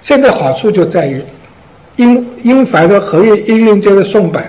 [0.00, 1.22] 现在好处就在于，
[1.96, 4.42] 英英凡的荷叶英韵节的宋本，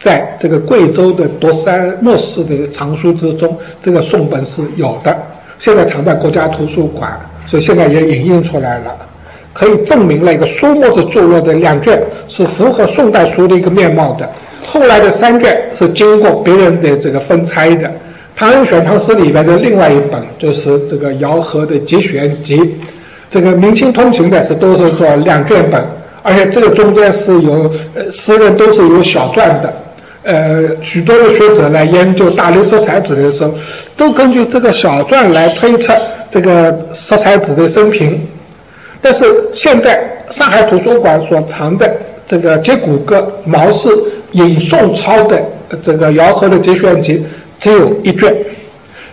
[0.00, 5.16] 在这个贵州的独山莫氏的藏书之中，这个宋本是有的，
[5.58, 8.96] 现在藏在国家图书馆，所以现在也影印出来了，
[9.52, 14.28] 可以证明了一个书墨的著作的两卷是符合宋代书的一个面貌的，
[14.66, 17.88] 后来的三卷是经过别人的这个分拆的，
[18.34, 22.74] 《唐人选唐诗》里边的另外一本就是这个姚和的集选集。
[23.36, 25.84] 这个明清通行的是都是做两卷本，
[26.22, 29.74] 而且这个中间是有呃诗人都是有小传的，
[30.22, 33.52] 呃许多的学者来研究大历十才子的时候，
[33.94, 35.92] 都根据这个小传来推测
[36.30, 38.26] 这个十才子的生平。
[39.02, 41.94] 但是现在上海图书馆所藏的
[42.26, 43.90] 这个接骨骼毛氏
[44.32, 45.38] 引宋抄的
[45.84, 47.22] 这个姚和的节选集
[47.58, 48.34] 只有一卷，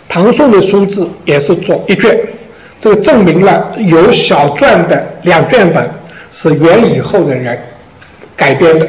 [0.07, 2.17] 唐宋的书字也是做一卷。
[2.83, 5.89] 这个证明了有小篆的两卷本
[6.29, 7.57] 是元以后的人
[8.35, 8.85] 改编的。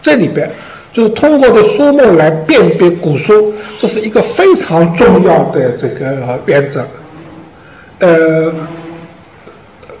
[0.00, 0.48] 这里边
[0.92, 6.86] 就是通过的书目来辨别古书，这是一个非常重要的这个原则。
[7.98, 8.54] 呃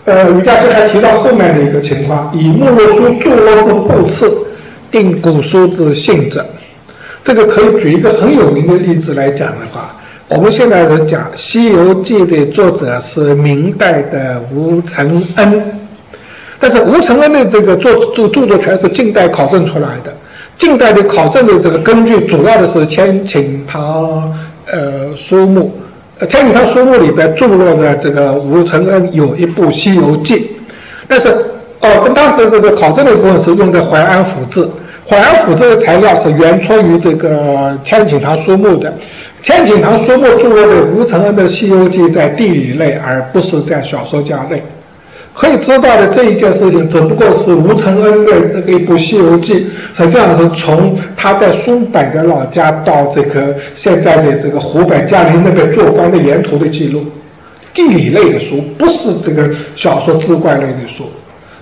[0.04, 4.46] 呃，吕家师还提到后面的一个情况：以目录书著落之部次
[4.92, 6.40] 定古书之性质。
[7.24, 9.96] 这个可以举一个很有名的例子来讲的话。
[10.28, 15.62] 我们现在人讲《西游记》的作者是明代的吴承恩，
[16.60, 20.14] 但是吴承恩的这个作著著作全是近代考证出来的。
[20.58, 24.30] 近代的考证的这个根据主要的是《千顷堂》
[24.70, 25.72] 呃书目，
[26.26, 30.36] 《千顷堂》书目里边著落的这个吴承恩有一部《西游记》，
[31.08, 31.28] 但是
[31.80, 34.68] 哦，跟当时这个考证的部分是用的淮安府志，
[35.08, 37.30] 淮安府志的材料是原出于这个
[37.80, 38.92] 《千顷堂》书目的。
[39.40, 44.62] 千景堂书目著落的吴承恩的《西游记》在地理类，而不是在小说家类。
[45.32, 49.54] 可以知道的这一件事情，只不过是吴承恩的这一部《西游记》，
[49.96, 57.04] 实际上是从他在苏北的老家到这个现在的这个湖北嘉陵那边做官的沿途的记录。
[57.72, 61.04] 地理类的书不是这个小说志怪类的书，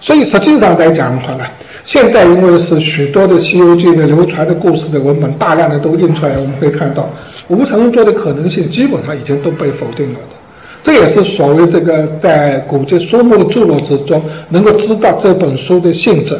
[0.00, 1.44] 所以实际上来讲的话呢。
[1.86, 7.08] 现在因为是许多的《西游记》的流传的故事的文本，大量的都印出来，我们可以看到
[7.46, 10.36] 吴承恩做的可能性基本上已经都被否定了的。
[10.82, 16.36] 这也是所谓这个在古籍书目的著作之中能够知道这本书的性质。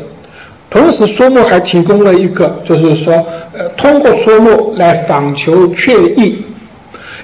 [0.69, 3.15] 同时，书目还提供了一个，就是说，
[3.53, 6.45] 呃，通过书目来访求确意，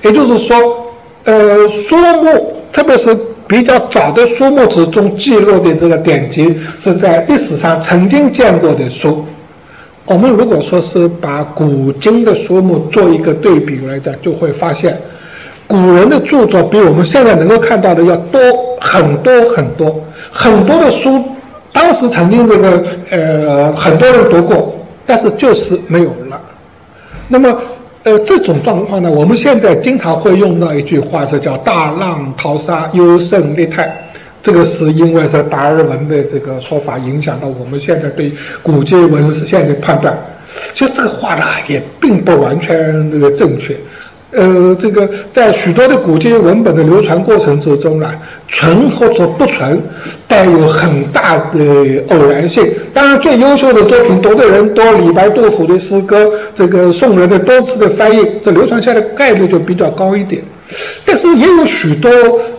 [0.02, 0.56] 也就是说，
[1.24, 3.18] 呃，书目特别是。
[3.53, 9.22] 比较早的书目之中记录的这个典籍，是在历史上曾经见过的书。
[10.07, 14.98] 我们如果说是把古今的书目做一个对比来讲，就会发现，
[15.66, 18.40] 古人的著作比我们现在能够看到的要多
[18.80, 20.03] 很多很多。
[20.30, 21.22] 很多的书，
[21.74, 24.74] 当时曾经这个呃很多人读过，
[25.05, 26.40] 但是就是没有了。
[27.28, 27.55] 那么。
[28.05, 33.96] 呃，这种状况呢，我们现在经常会用到一句话，是叫“大浪淘沙，优胜劣汰”。
[34.42, 40.18] 这个是因为是达尔文的这个说法影响到我们现在对古籍文献的判断。
[40.72, 43.76] 其实这个话呢，也并不完全那个正确。
[44.33, 48.14] 呃，这个在许多的古籍文本的流传过程之中啊，
[48.49, 49.78] 存或者不存，
[50.26, 52.66] 带有很大的偶然性。
[52.95, 60.43] 当然，最优秀的作品读的人多，李白、杜甫的诗歌，这个宋人的多次的翻译，这流传下来概率就比较高一点。
[61.05, 62.11] 但是也有许多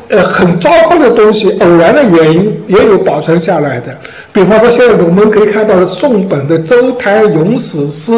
[0.10, 3.98] 呃很糟糕的东西，偶然的原因也有保存下来的。
[4.32, 8.12] 比方说，现在我们可以看到宋本的《周台咏史诗》。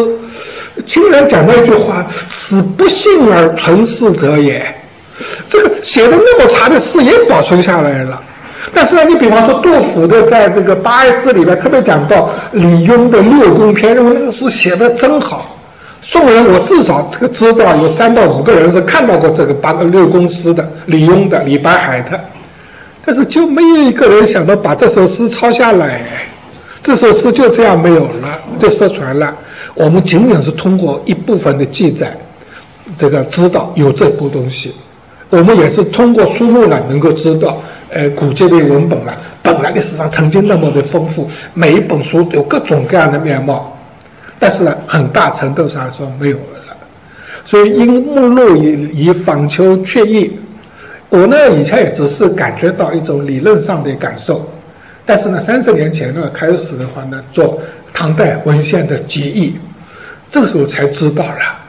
[0.84, 4.64] 竟然讲到一句话：“使不幸而存世者也。”
[5.48, 8.22] 这个写的那么差的诗也保存下来了。
[8.74, 15.58] 但是呢，你比方说杜甫的在这个八哀诗里面特别讲到李邕的六宫篇，认为那个诗写的真好。
[16.02, 22.20] 宋人我至少这个知道有三到五个人是看到过这个八个六宫诗的，李邕的、李白海的，
[23.06, 26.02] 但是就没有一个人想到把这首诗抄下来。
[26.84, 29.34] 这首诗就这样没有了，就失传了。
[29.76, 32.18] 我们仅仅是通过一部分的记载，
[32.98, 34.74] 这个知道有这部东西，
[35.30, 39.12] 我们也是通过书目呢，能够知道，呃，古籍的文本呢，
[39.44, 43.78] 本来历史上曾经那么的丰富，每一本书有各种各样的面貌，
[44.40, 46.78] 但是呢，很大程度上说没有了。
[47.44, 50.32] 所以因目录以以访求确意，
[51.10, 54.50] 我呢以前也只是感觉到一种理论上的感受，
[55.06, 57.62] 但是呢，三十年前呢开始的话呢，做
[57.94, 59.56] 唐代文献的结义，
[60.32, 61.60] 这个时候才知道了。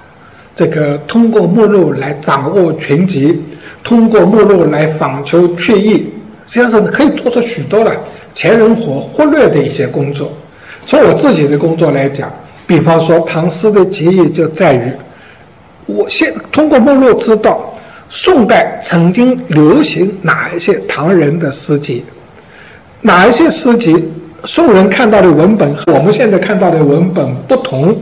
[0.56, 3.38] 这个通过目录来掌握全集，
[3.84, 6.10] 通过目录来访求确意，
[6.46, 7.94] 实际上是可以做出许多的
[8.32, 10.32] 前人所忽略的一些工作。
[10.86, 12.32] 从我自己的工作来讲，
[12.66, 14.90] 比方说唐诗的结义就在于，
[15.84, 17.74] 我现通过目录知道
[18.08, 22.02] 宋代曾经流行哪一些唐人的诗集，
[23.06, 24.10] 哪一些诗集
[24.42, 27.96] 宋人看到的文本和我们现在看到的文本不同，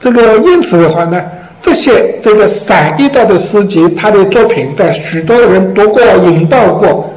[0.00, 1.20] 这个因此的话呢。
[1.60, 7.08] 这些这个散佚到的诗集，他的作品在许多人读过、引到过，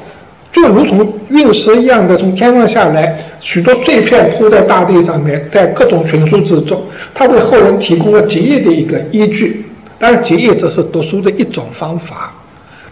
[0.52, 6.80] 就如同陨石一样的从天上下来，许多碎片铺在大地上面，在各种群书之中，
[7.16, 9.66] 他为后人提供了结义的一个依据。
[9.98, 12.32] 当然，结义只是读书的一种方法，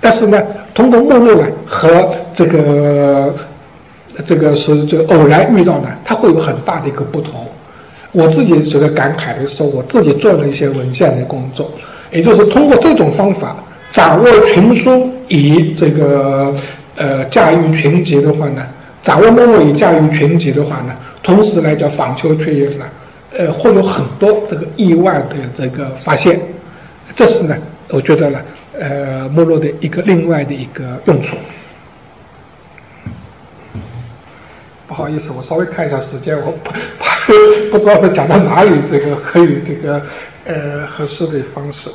[0.02, 0.42] 但是呢，
[0.74, 3.36] 通过目录呢和这个
[4.26, 7.48] 这个是这个偶然遇到呢，它会有很大的一个不同。
[8.12, 11.72] 我自己觉得感慨的时候，我自己做了一些文献的工作，
[12.12, 13.56] 也就是通过这种方法
[13.92, 16.54] 掌握群书，以这个
[16.96, 18.64] 呃驾驭群集的话呢，
[19.02, 22.86] 掌握目录以驾驭群集的话呢，同时来讲访求确认呢，
[23.36, 26.40] 呃会有很多这个意外的这个发现，
[27.16, 27.56] 这是呢，
[27.90, 28.40] 我觉得呢，
[28.80, 31.36] 呃目录的一个另外的一个用处。
[34.94, 36.70] 不好意思，我稍微看一下时间，我不
[37.72, 40.00] 不知道是讲到哪里，这个可以这个
[40.46, 41.90] 呃合适的方式。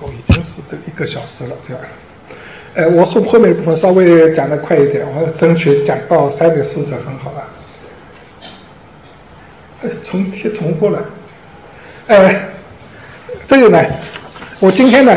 [0.00, 1.82] 哦，已经是这一个小时了，这样。
[2.72, 7.42] 呃，我后后面部分稍微讲的快一点，我争取讲到三点四十分，好吧？
[10.06, 11.04] 重提重复了。
[12.06, 12.34] 呃，
[13.46, 13.84] 这个呢，
[14.58, 15.14] 我今天呢，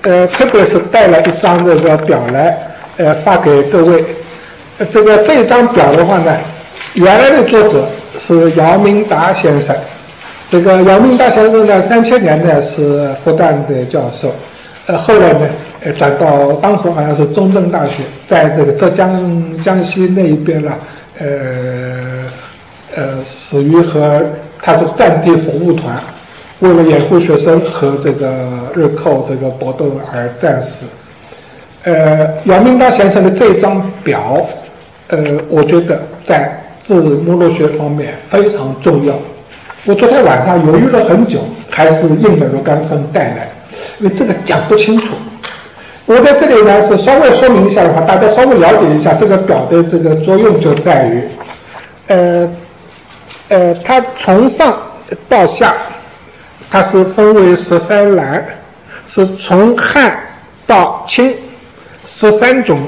[0.00, 2.70] 呃，特别是带了一张这个表来。
[2.96, 4.04] 呃，发给各位。
[4.90, 6.36] 这个这张表的话呢，
[6.94, 7.86] 原来的作者
[8.18, 9.74] 是姚明达先生。
[10.50, 14.32] 这个姚明达先生呢，三千年呢是复旦的教授，
[14.86, 15.48] 呃，后来呢，
[15.80, 20.78] 呃，转到当时好像是中正大学，在这个浙江江西那一边了，
[21.18, 21.26] 呃，
[22.96, 24.22] 呃，死于和
[24.60, 25.96] 他是战地服务团，
[26.60, 30.86] 为了掩护学生和这个日寇这个搏斗而战死。
[31.84, 34.46] 呃，姚明达先生的这张表，
[35.08, 35.18] 呃，
[35.50, 39.14] 我觉得在字目录学方面非常重要。
[39.84, 43.50] 我昨天晚上犹豫了很久，还是应了若干生带来，
[43.98, 45.14] 因为这个讲不清楚。
[46.06, 51.28] 我在这里呢是稍微说明一下的话，大家稍微了解一下这个表的这个作用，就在于，
[52.06, 52.48] 呃，
[53.48, 54.74] 呃，它从上
[55.28, 55.74] 到下，
[56.70, 58.42] 它是分为十三栏，
[59.06, 60.18] 是从汉
[60.66, 61.30] 到清。
[62.06, 62.80] 十三种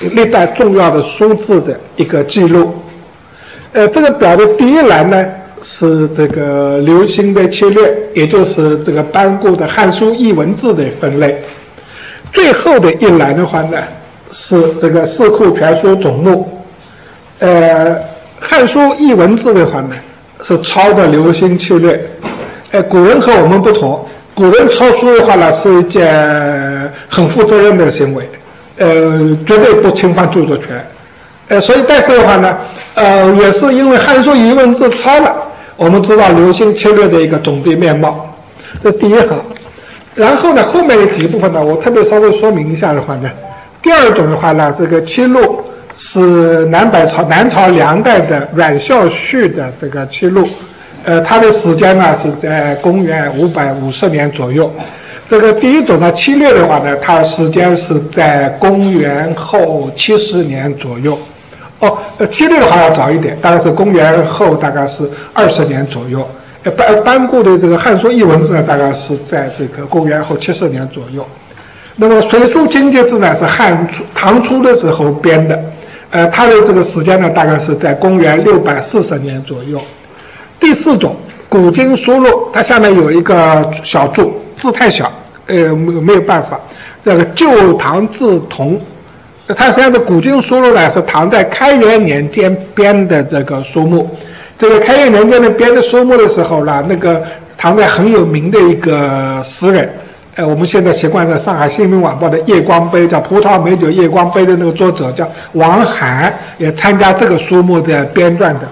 [0.00, 2.74] 历代重要的书字的一个记录。
[3.72, 5.26] 呃，这个表的第一栏呢
[5.62, 11.42] 是这个流行的切略，也就是这个班固的《汉书艺文字》的分类。
[12.32, 13.78] 最后的一栏的话呢
[14.30, 16.48] 是这个《四库全书总目》。
[17.44, 17.96] 呃，
[18.40, 19.96] 《汉书艺文字》的话呢
[20.42, 22.00] 是抄的流行切略。
[22.70, 28.28] 呃，古人和我们不同，古人抄书的话呢是一件很负责任的行为。
[28.76, 30.84] 呃，绝对不侵犯著作权，
[31.48, 32.58] 呃，所以但是的话呢，
[32.94, 35.32] 呃，也是因为《汉书疑文字》抄了，
[35.76, 38.34] 我们知道流行侵略的一个总的面貌，
[38.82, 39.38] 这第一行。
[40.16, 43.30] 然后呢，后面的几部分呢，我特别稍微说明一下的话呢，
[43.80, 45.62] 第二种的话呢，这个切录
[45.94, 50.44] 是南北朝南朝梁代的阮孝绪的这个切录，
[51.04, 54.68] 呃，他的时间呢是在公元五百五十年左右。
[55.26, 61.18] 这个第一种呢，七略的话呢，它时间是在公元后七十年左右。
[61.80, 66.28] 哦，呃，七略的话要早一点，大概是公元后大概是二十年左右。
[66.62, 71.26] 呃，班班固的这个《汉书艺文字》呢，大概是在这个公元后七十年左右。
[71.96, 75.64] 那么《隋书经节志》呢，是汉初唐初的时候编的，
[76.10, 79.80] 呃，它的这个时间呢，大概是在公元六百四十年左右。
[80.60, 81.16] 第四种。
[81.54, 85.08] 古今书录，它下面有一个小注，字太小，
[85.46, 86.58] 呃，没没有办法。
[87.04, 88.76] 这个《旧唐字同》，
[89.54, 94.10] 它实际上的古今书录呢是唐代开元年间编的这个书目。
[94.58, 97.22] 这个开元年间的编的书目的时候呢，那个
[97.56, 99.88] 唐代很有名的一个诗人，
[100.34, 108.62] 呃，我们现在习惯在上海新闻晚报的夜光杯，叫《葡萄美酒夜光杯》的那个作者叫王涵，也参加这个书目的编撰的。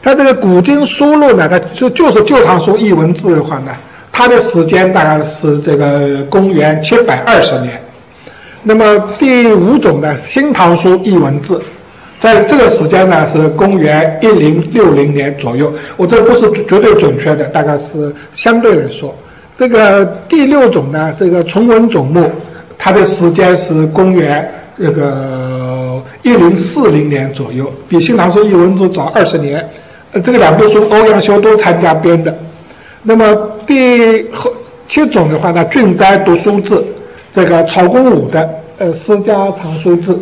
[0.00, 3.72] 他这个古今书录呢，它就就是《旧唐书》译文字的话呢，
[4.12, 7.82] 它的时间大概是这个公元七百二十年。
[8.62, 11.60] 那么第五种呢，《新唐书》译文字，
[12.20, 15.72] 在这个时间呢是公元一零六零年左右。
[15.96, 19.14] 我这不是绝对准确的，大概是相对来说。
[19.56, 22.30] 这个第六种呢，这个崇文总目，
[22.78, 29.68] 它的时间是公元这个一零四零年左右，比《新唐书》译文字早二十年。
[30.12, 32.36] 这个两部书欧阳修都参加编的。
[33.02, 34.26] 那么第
[34.88, 36.82] 七种的话呢，俊斋读书志，
[37.32, 38.48] 这个曹公武的
[38.78, 40.18] 呃私家藏书志。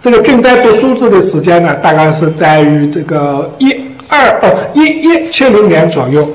[0.00, 3.74] 这个俊斋读书志的时间呢，大概是在于这个一
[4.08, 6.28] 二哦一一七零年左右。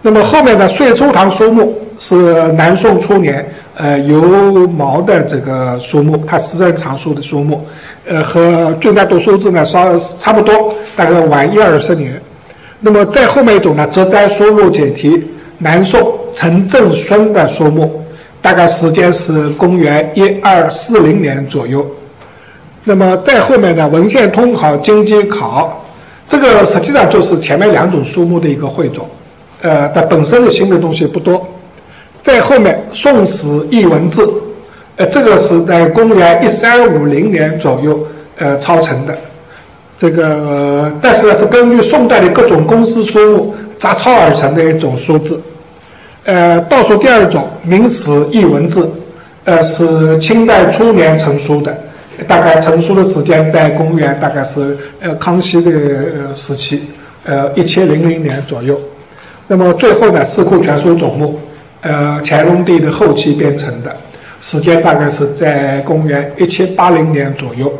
[0.00, 3.46] 那么后面的《岁初堂书目》是南宋初年
[3.78, 4.20] 呃由
[4.68, 7.66] 毛的这个书目，他私人藏书的书目。
[8.10, 12.20] 呃，和最大读书志呢稍差不多，大概晚一二十年。
[12.80, 15.22] 那么再后面一种呢，折斋书录解题，
[15.58, 18.02] 南宋陈正孙的书目，
[18.40, 21.86] 大概时间是公元一二四零年左右。
[22.84, 25.84] 那么再后面呢，文献通考、经济考，
[26.26, 29.06] 这个实际上就是前面两种书目的一个汇总，
[29.60, 31.46] 呃，它本身的新的东西不多。
[32.28, 34.30] 再后面，宋史译文字。
[34.96, 38.06] 呃，这个是在公元一三五零年左右，
[38.36, 39.16] 呃，抄成的。
[39.98, 45.40] 这个，但是呢，是根据宋代的各种公司书目杂抄而成的一种书字。
[46.26, 48.82] 呃，倒数第二种《明史译文字》，
[49.46, 51.74] 呃，是清代初年成书的，
[52.26, 55.70] 大概成书的时间在公元大概是呃康熙的
[56.36, 56.82] 时期，
[57.24, 58.78] 呃一千零零年左右。
[59.46, 61.26] 那么最后呢，《四库全书总目》，
[61.80, 63.96] 呃，乾隆帝的后期编成的。
[64.40, 67.72] 时间大概是在公元一七八零年左右。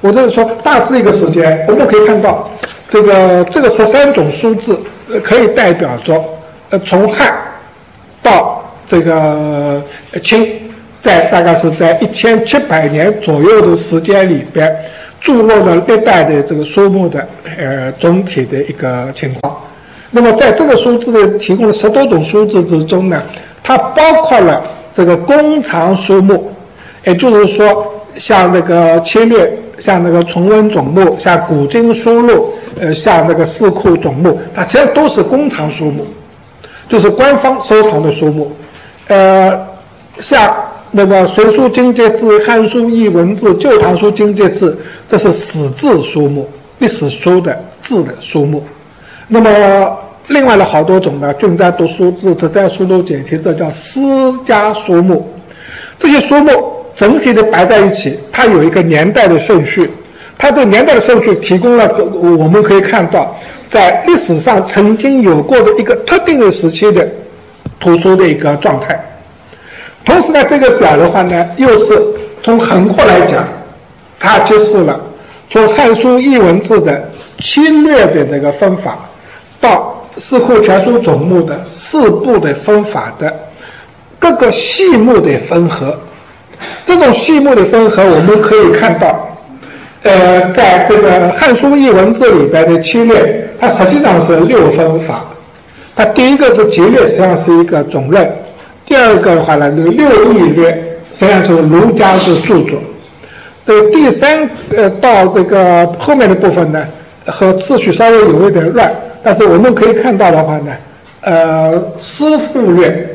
[0.00, 2.50] 我这是说大致一个时间，我们可以看到，
[2.88, 4.80] 这个这个十三种书字，
[5.22, 6.20] 可以代表着，
[6.70, 7.36] 呃，从汉
[8.22, 9.82] 到这个
[10.22, 10.46] 清，
[10.98, 14.74] 在大概是在一千七百年左右的时间里边，
[15.20, 17.28] 注入了历代的这个书目的
[17.58, 19.60] 呃总体的一个情况。
[20.10, 23.22] 那么在这个书字的提供的十多种书字之中呢，
[23.62, 24.62] 它包括了。
[24.92, 26.50] 这个公藏书目，
[27.04, 36.04] 也就是说，像那个切略，像那个崇文总目，像古今书录，呃，像那个四库总目，它其实都是公藏书目，
[36.88, 38.50] 就是官方收藏的书目。
[39.06, 39.58] 呃，
[40.18, 40.54] 像
[40.90, 44.72] 那个《隋书经节志》《汉书译文字》《旧唐书经节志》，
[45.08, 46.50] 这是史字书目，
[46.80, 48.62] 历史书的字的书目。
[49.30, 49.96] 那么。
[50.28, 54.00] 另外的好多种呢，俊斋读书志、这在书中解题，这叫私
[54.46, 55.28] 家书目。
[55.98, 56.52] 这些书目
[56.94, 59.90] 整体的摆在一起，它有一个年代的顺序。
[60.38, 61.92] 它这个年代的顺序提供了，
[62.38, 63.36] 我们可以看到，
[63.68, 67.08] 在历史上曾经有过的一个特定的时期的
[67.80, 69.04] 图书的一个状态。
[70.04, 72.00] 同时呢，这个表的话呢，又是
[72.40, 73.48] 从横过来讲，
[74.20, 75.00] 它揭示了
[75.48, 78.96] 从《汉书》译文字的侵略的这个分法
[79.60, 79.96] 到。
[80.16, 83.32] 四库全书总目的四部的分法的
[84.18, 85.96] 各个细目的分合，
[86.84, 89.30] 这种细目的分合，我们可以看到，
[90.02, 95.24] 呃，在这个《汉书译文字》里边的七略，它实际上是六分法。
[95.94, 98.22] 它第一个是节略，实际上是一个总论；
[98.84, 100.70] 第二个的话呢，这个六义略，
[101.14, 102.78] 实际上就是儒家的著作。
[103.64, 106.84] 这个第三呃到这个后面的部分呢，
[107.26, 108.92] 和次序稍微有一点乱。
[109.22, 110.72] 但是我们可以看到的话呢，
[111.20, 113.08] 呃，师傅略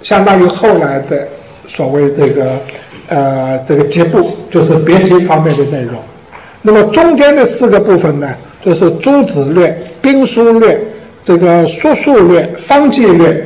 [0.00, 1.28] 相当于后来的
[1.68, 2.58] 所谓这个
[3.08, 5.94] 呃这个节部，就是别题方面的内容。
[6.60, 8.28] 那么中间的四个部分呢，
[8.64, 10.80] 就是诸子略、兵书略、
[11.24, 13.44] 这个术数略、方剂略，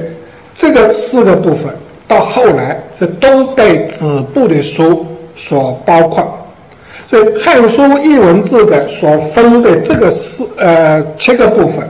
[0.55, 1.71] 这个四个部分
[2.09, 6.47] 到后来是都被子部的书所包括。
[7.07, 11.87] 所以《汉书》译文字的所分的这个四呃七个部分。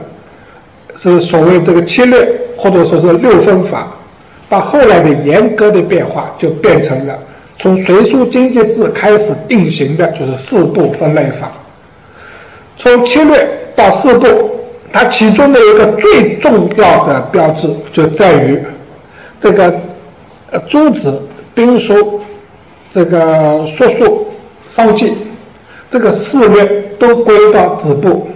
[0.97, 3.87] 是所谓这个七略，或者说是六分法，
[4.49, 7.17] 到后来的严格的变化，就变成了
[7.59, 11.51] 从《隋书经济志》开始定型的，就是四部分类法。
[12.77, 14.59] 从七略到四部，
[14.91, 18.59] 它其中的一个最重要的标志，就在于
[19.39, 19.73] 这个
[20.51, 21.21] 呃诸子、
[21.53, 22.21] 兵书、
[22.93, 24.27] 这个术数、
[24.69, 25.13] 方剂，
[25.91, 26.65] 这个四略
[26.97, 28.27] 都归到子部。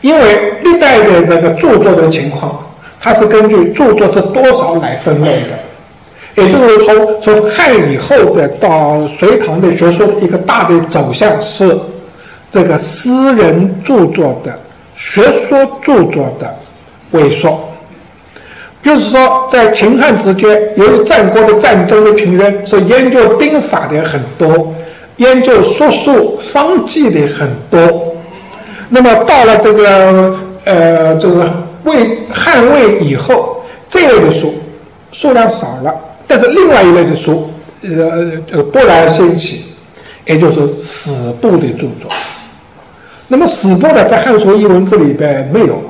[0.00, 2.58] 因为历代的这个著作的情况，
[3.00, 5.58] 它是根据著作的多少来分类的。
[6.36, 11.76] 也就是从从汉以后的到隋唐的学说的一个大的走向是
[12.52, 14.58] 这个私人著作的
[14.94, 16.56] 学说著作的
[17.12, 17.60] 萎缩。
[18.82, 24.72] 就是说，在秦汉之间，由于战国的战争的平原，是研究兵法的很多，
[25.16, 28.09] 研究术数方剂的很多。
[28.92, 31.50] 那么到了这个呃这个
[31.84, 34.52] 魏汉魏以后，这类的书
[35.12, 35.94] 数量少了，
[36.26, 37.48] 但是另外一类的书
[37.82, 39.64] 呃呃突然兴起，
[40.26, 41.10] 也就是史
[41.40, 42.10] 部的著作。
[43.28, 45.80] 那么史部呢，在《汉书》艺文字里边没有。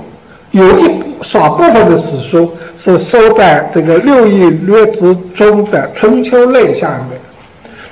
[0.52, 7.20] 有一少部分的史书是收在这个《六艺略之中的《春秋类》下面，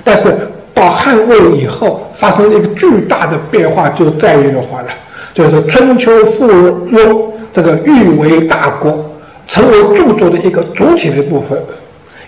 [0.03, 0.37] 但是
[0.79, 4.87] 到汉魏以后，发生了一个巨大的变化，就在于的话呢，
[5.33, 9.05] 就是春秋附庸这个誉为大国，
[9.47, 11.61] 成为著作的一个主体的部分。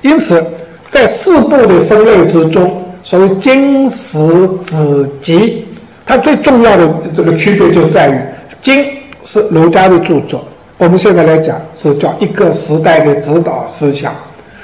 [0.02, 0.44] 因此，
[0.90, 4.20] 在四部的分类之中，所谓经史
[4.66, 5.66] 子集，
[6.06, 8.20] 它最重要的这个区别就在于
[8.60, 8.86] 经。
[9.24, 10.44] 是儒家的著作，
[10.80, 14.14] 我们现在来讲是叫一个时代的指导思想。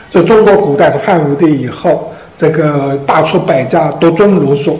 [0.09, 4.80] 就中国古代从汉武帝以后，这个大出百家，独尊儒术，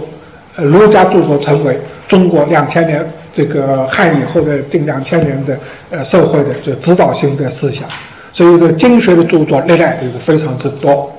[0.55, 3.05] 儒家著作成为中国两千年
[3.35, 5.57] 这个汉以后的近两千年的
[5.89, 7.84] 呃社会的这指导性的思想。
[8.31, 11.11] 所以，这个经学的著作历来就是非常之多。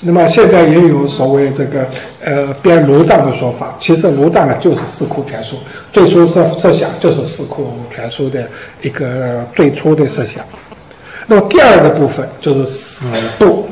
[0.00, 1.86] 那么现在也有所谓这个
[2.22, 5.56] 呃编儒藏的说法，其实儒藏呢就是《四库全书》，
[5.92, 8.44] 最初设设想就是《四库全书》的
[8.82, 10.44] 一个最初的设想。
[11.26, 13.06] 那么第二个部分就是史
[13.38, 13.66] 部，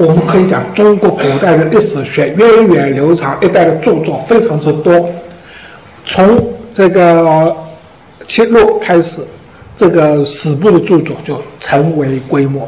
[0.00, 5.06] 我们可以讲中国古代的历史学源远流长，一代的著作非常之多。
[6.06, 6.42] 从
[6.74, 7.54] 这个
[8.26, 9.20] 七路开始，
[9.76, 12.66] 这个史部的著作就成为规模。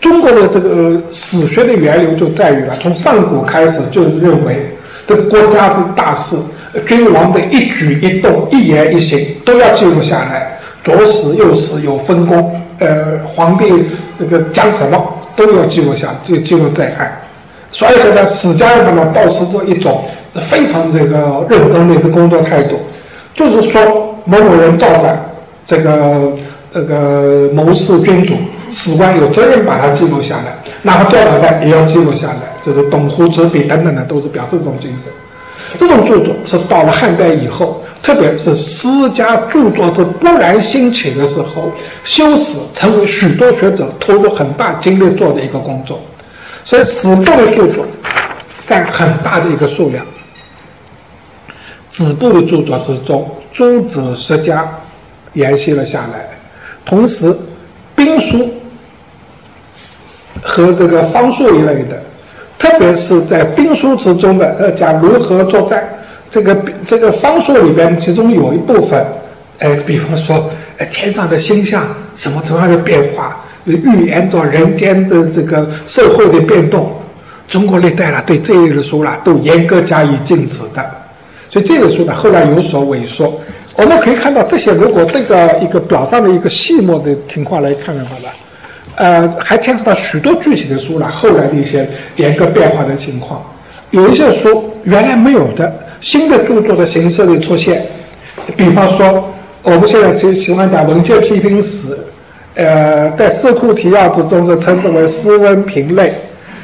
[0.00, 4.74] 中国的这个史学的源流就在于了，从上古开始就认为，
[5.06, 6.34] 这个国家的大事、
[6.86, 13.70] 君王的一举一动、一言一行都要记录下来，左史右史有分工，呃，皇帝
[14.18, 17.20] 这个讲什么都要记录下，就记录在案。
[17.70, 20.04] 所以说呢，史家人呢，保持着一种
[20.42, 22.78] 非常这个认真的一个工作态度，
[23.34, 25.18] 就是说某某人造反，
[25.66, 26.32] 这个。
[26.74, 28.34] 这个谋士君主
[28.70, 32.40] 史官有责任把它记录下来，哪怕掉脑袋也要记录下来。
[32.64, 35.12] 就是董狐执笔等等的，都是表示这种精神。
[35.78, 41.70] 这种著作是到了汉代以后，特别是私家著作是勃然兴起的时候，
[42.04, 45.98] 修史成为许多学者投入很大精力做的一个工作。
[46.64, 47.84] 所以史部的著作
[48.66, 50.04] 占很大的一个数量。
[51.88, 54.66] 子部的著作之中，诸子十家
[55.34, 56.28] 沿袭了下来。
[56.84, 57.36] 同时，
[57.94, 58.50] 兵书
[60.42, 62.02] 和这个方术一类的，
[62.62, 65.82] 特别是在兵书之中的，呃，讲如何作战。
[66.30, 66.56] 这个
[66.86, 69.04] 这个方术里边，其中有一部分，
[69.58, 70.48] 哎，比方说，
[70.78, 71.84] 哎，天上的星象
[72.14, 76.88] 什么怎么样的变化，预言着人间的这个社会的变动。
[77.48, 80.88] 中国历代呢，对这类的书呢，都严格加以禁止的。
[81.50, 83.40] 所以这类书呢，后来有所萎缩。
[83.74, 88.28] 我们可以看到这些，如果这个一个表上的一个细末的情况来看的话呢，
[88.96, 91.08] 呃，还牵涉到许多具体的书了。
[91.08, 93.42] 后来的一些严格变化的情况，
[93.90, 97.86] 有一些书原来没有的新的著作的形式的出现。
[98.56, 99.32] 比方说，
[99.62, 101.98] 我们现在喜喜欢讲文学批评史，
[102.54, 106.14] 呃，在《四库提要》之中是称之为诗文评类。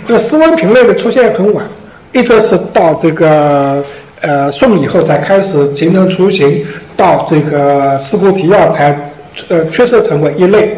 [0.06, 1.64] 这诗文评类的出现很晚，
[2.12, 3.82] 一直是到这个。
[4.20, 9.12] 呃，宋以后才开始形成雏形，到这个《四库提要》才
[9.46, 10.76] 呃确设成为一类，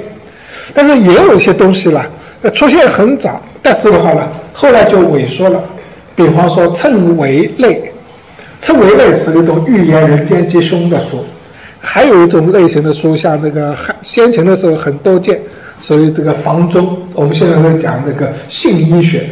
[0.74, 2.06] 但是也有一些东西了，
[2.54, 5.62] 出现很早，但是的话呢，后来就萎缩了。
[6.16, 7.92] 比方说《谶纬类》，
[8.74, 11.24] 《谶纬类》是一种预言人间吉凶的书，
[11.80, 15.40] 还有一种类型的书，像这个先秦的时候很多见，
[15.80, 19.28] 所以这个房中，我们现在在讲这个性医学，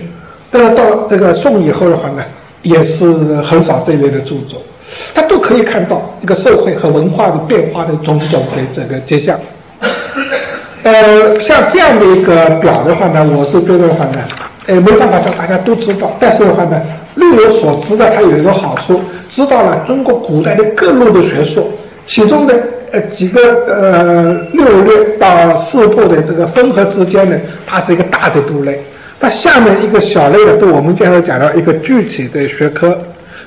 [0.51, 2.25] 但是到这个宋以后的话呢？
[2.63, 3.07] 也是
[3.41, 4.61] 很少这一类的著作，
[5.15, 9.39] 他都可以看到一个社会和文化的变化的种种的这个迹象。
[10.89, 14.19] 呃，像这样的一个表的话呢，我是觉得的话呢，
[14.67, 16.81] 呃，没办法叫大家都知道，但是的话呢，
[17.17, 18.99] 略有所知的，它有一个好处，
[19.29, 21.71] 知道了中国古代的各路的学术，
[22.01, 22.55] 其中的
[22.93, 28.83] 呃几个呃六略到四部的这个分合之间呢，它是一个大的部类。
[29.21, 32.99] 那下面一个小类的，对我们接下来讲到一个具体的学科，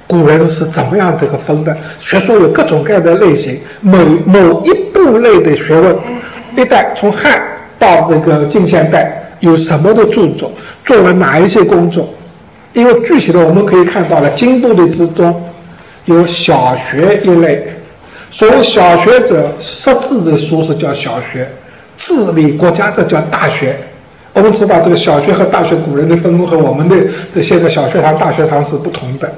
[0.06, 1.76] 古人是怎么样这个分的？
[2.00, 5.96] 学说有各种各样的类型，某某一部类的学问，
[6.56, 7.42] 历代从汉
[7.80, 10.52] 到这个近现代有什么的著作，
[10.86, 12.08] 做了哪一些工作？
[12.74, 15.44] 因为具体的我们可以看到了，经部的之中
[16.06, 17.68] 有小学一类，
[18.32, 21.46] 所谓小学者识字的书是叫小学，
[21.96, 23.78] 治理国家这叫大学。
[24.34, 26.96] 我们知道这个小学和大学，古人的分工和我们的
[27.36, 29.30] 的现在小学堂、大学堂是不同的。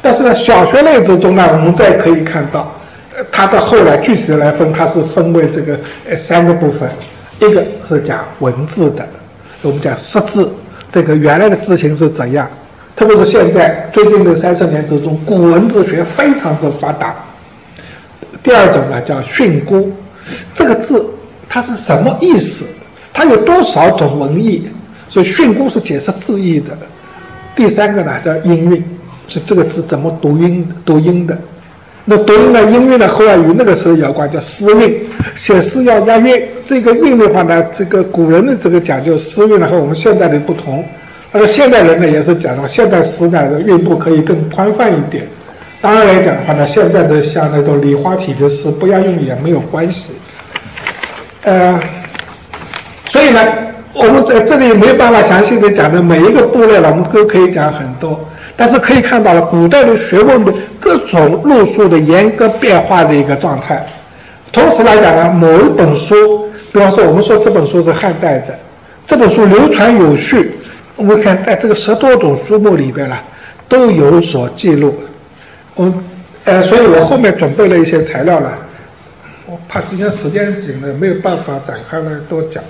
[0.00, 2.74] 但是呢，小学类之中呢，我们再可以看到，
[3.32, 5.78] 它到后来具体的来分，它是分为这个
[6.08, 6.88] 呃三个部分，
[7.40, 9.06] 一个是讲文字的，
[9.62, 10.50] 我们讲识字，
[10.92, 12.48] 这个原来的字形是怎样，
[12.96, 17.14] 特别是现在最近的三十年之中，古文字学非常之发达。
[18.42, 19.86] 第二种呢叫训诂，
[20.54, 21.04] 这个字
[21.48, 22.66] 它是什么意思？
[23.12, 24.68] 它有多少种文意？
[25.08, 26.76] 所以训诂是解释字义的。
[27.56, 28.84] 第三个呢叫音韵，
[29.28, 31.38] 是这个字怎么读音读音的。
[32.04, 36.42] 那读音呢，音韵呢，后来与那个时候有关，叫诗韵，写诗要押韵。
[36.62, 40.84] 这个韵的话呢，这个古人的这个讲究诗韵呢和我们现代的不同。
[41.32, 45.26] 而现代人呢也是讲到现代诗呢的韵部可以更宽泛一点。
[45.80, 50.08] 当然来讲的话呢，现在的像那种梨花体的诗不押韵也没有关系。
[51.42, 51.80] 呃。
[53.06, 53.40] 所以呢，
[53.94, 58.18] 我们在这里没有办法详细的讲的每一个部类了，我们都可以讲很多。
[58.56, 63.84] 但是可以看到了古代的学问的各种路数的严格变化的一个状态。
[64.52, 68.58] 同时来讲呢，某一本书，比方说我们说这本书是汉代的，
[69.06, 70.52] 这本书流传有序，
[70.96, 73.16] 我们看在这个十多种书目里边呢，
[73.68, 74.94] 都有所记录。
[75.74, 75.92] 我
[76.44, 78.56] 呃，所以我后面准备了一些材料了，
[79.46, 82.62] 我怕今天时间紧了，没有办法展开来多讲。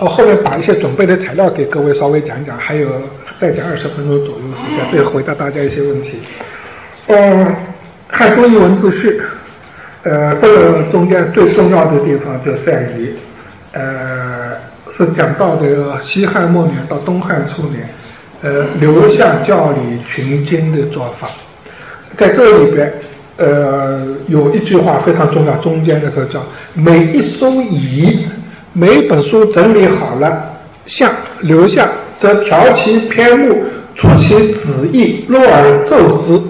[0.00, 2.88] 我后面把一些准备的材料给各位稍微讲讲，还有
[3.38, 6.18] 再讲二十分钟左右时间，对回答大家一些问题。
[7.06, 7.16] 呃，
[8.08, 9.10] 《汉书艺文字序》，
[10.04, 13.14] 呃，这个中间最重要的地方就在于，
[13.72, 14.52] 呃，
[14.88, 17.86] 是讲到的西汉末年到东汉初年，
[18.40, 21.28] 呃，刘向教理群经的做法，
[22.16, 22.90] 在这里边，
[23.36, 28.26] 呃，有一句话非常重要，中间的时候叫每一书仪。
[28.80, 30.42] 每一本书整理好了，
[30.86, 31.12] 像
[31.42, 31.86] 留下，
[32.16, 33.62] 则调其篇目，
[33.94, 36.40] 出其旨意，若而奏之。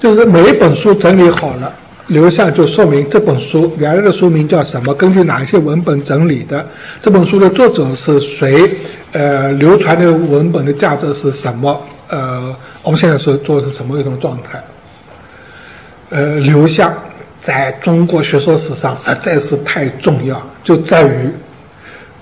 [0.00, 1.70] 就是每一本书整理好了，
[2.06, 6.66] 留下就说明这本书原来的书名叫什么，根据哪一些文本整理的，
[7.02, 8.74] 这本书的作者是谁，
[9.12, 11.78] 呃，流传的文本的价值是什么？
[12.08, 14.64] 呃，我们现在说做的是什么一种状态？
[16.08, 16.96] 呃，留下。
[17.44, 21.28] 在中国学说史上实在是太重要，就在于，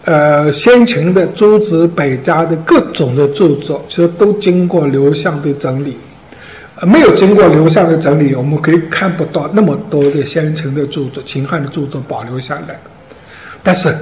[0.07, 5.99] 呃，先秦的诸子百家的各种的著作，其实都经过刘向的整理，
[6.77, 12.81] 呃，没有经过刘向的整理，我们可以看不到那么多的先秦的著作、秦汉的著作保留下来。
[13.63, 13.95] 但是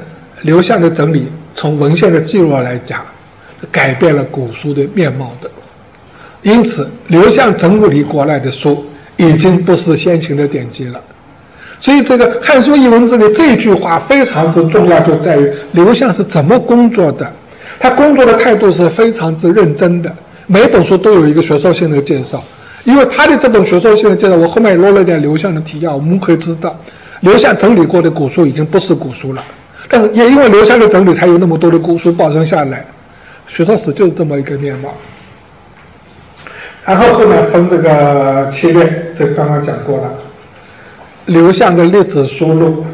[0.43, 1.27] 刘向的整理，
[1.57, 3.05] 从文献的记录来讲，
[3.73, 5.51] 改变了古书的面貌的。
[6.43, 8.85] 因此，刘向整理过来的书。
[9.19, 10.99] 已经不是先秦的典籍了，
[11.81, 17.31] 所以这个《汉书艺文字》的这句话非常之重要，就在于刘向是怎么工作的。
[17.81, 20.17] 他工作的态度是非常之认真的，
[20.47, 22.43] 每本书都有一个学术性的介绍。
[22.85, 26.79] 因为他的这本学术性的介绍，我后面也落了点刘向的提要，我们可以知道，
[27.21, 29.45] 刘向整理过的古书已经不是古书了。
[29.89, 32.85] 但是也因为刘向的整理，才有那么多的古书保存下来。
[33.49, 34.95] 学术史就是这么一个面貌。
[36.85, 40.13] 然后后面分这个七列，这刚刚讲过了。
[41.27, 42.87] 刘向的列子书录，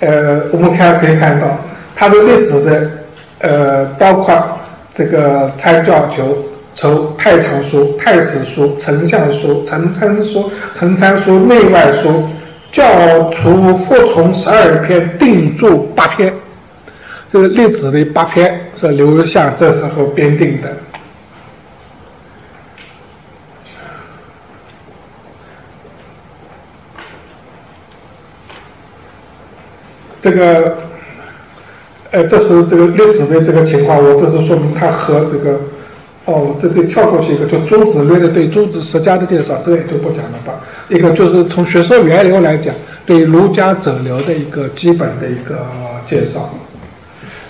[0.00, 1.46] 呃，我们看可以看到，
[1.94, 2.90] 他的列子的，
[3.38, 4.58] 呃，包括
[4.92, 6.36] 这个参教求
[6.74, 12.28] 筹太常书、太史书、丞相书、丞参书、丞参书、内外书、
[12.72, 16.34] 教除复从十二篇，定注八篇。
[17.30, 20.68] 这个列子的八篇是刘向这时候编定的。
[30.24, 30.74] 这个，
[32.10, 35.60] 呃，这是这个列子的这个情况，我这是说明它和这个，
[36.24, 40.54] 哦，这里跳过去一个，就诸子略的对诸子十家的介绍，这也就不讲了吧。
[40.88, 42.74] 一个就是从学说源流来讲，
[43.04, 45.66] 对儒家整流的一个基本的一个
[46.06, 46.48] 介绍，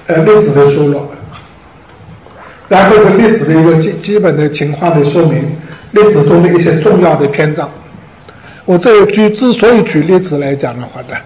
[0.09, 1.09] 呃，列子的书落，
[2.69, 5.45] 然后是列子的一个基基本的情况的说明，
[5.93, 7.71] 列子中的一些重要的篇章。
[8.65, 11.17] 我这举之所以举例子来讲的话呢。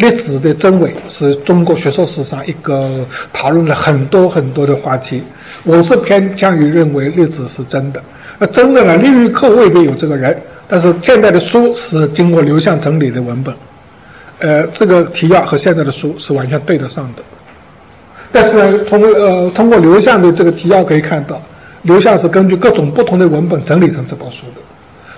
[0.00, 3.04] 历史的真伪是中国学术史上一个
[3.34, 5.22] 讨论了很多很多的话题。
[5.62, 8.02] 我是偏向于认为历史是真的。
[8.38, 8.96] 那真的呢？
[8.96, 10.34] 利率课未必有这个人，
[10.66, 13.54] 但是现在的书是经过刘向整理的文本，
[14.38, 17.22] 呃，这个提要和现在的书是完全对得上的。
[18.32, 21.42] 但是呢，从呃通过刘向的这个提要可以看到，
[21.82, 24.62] 刘向是根据各种不同的文本整理成这本书的。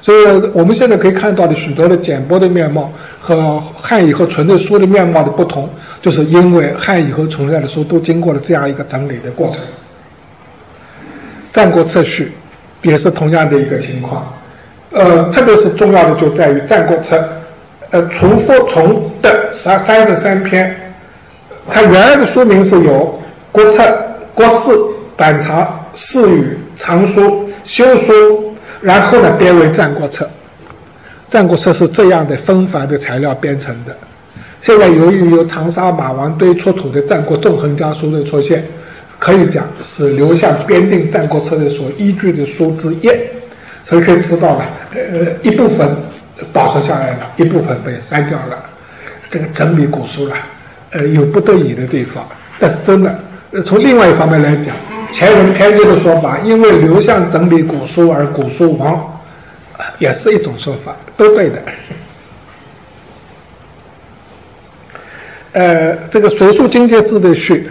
[0.02, 5.70] 所以我们现在可以看到的许多的简帛的面貌和汉语和存的书的面貌的不同，
[6.00, 9.60] 就是因为汉语和存在的书都经过了这样一个整理的过程。
[11.52, 12.32] 战国策序
[12.82, 14.26] 也是同样的一个情况，
[14.90, 17.24] 呃，特别是重要的就在于战国策，
[17.90, 20.74] 呃，除夫从的三三十三篇，
[21.70, 23.22] 它原来的书名是有
[23.52, 23.84] 国策、
[24.34, 24.76] 国事、
[25.16, 28.51] 版藏、释语、藏书、修书。
[28.82, 30.24] 然后呢，编为《战国策》。
[31.30, 33.96] 《战国策》是这样的纷繁的材料编成的。
[34.60, 38.64] 现在由于有长沙马王堆出土的战国纵横家书的出现，
[39.18, 43.10] 可以讲是刘向编定《战国策》的所依据的书之一。
[43.84, 44.64] 所以可以知道了，
[44.94, 45.88] 呃，一部分
[46.52, 48.62] 保存下来了，一部分被删掉了。
[49.28, 50.36] 这个整理古书了，
[50.90, 52.24] 呃，有不得已的地方。
[52.60, 53.18] 但是真的，
[53.50, 54.74] 呃从另外一方面来讲。
[55.10, 59.20] 前人偏见的说法，因为刘向整理古书而古书亡，
[59.98, 61.62] 也是一种说法，都对的。
[65.52, 67.70] 呃，这个《隋书经界志》的序，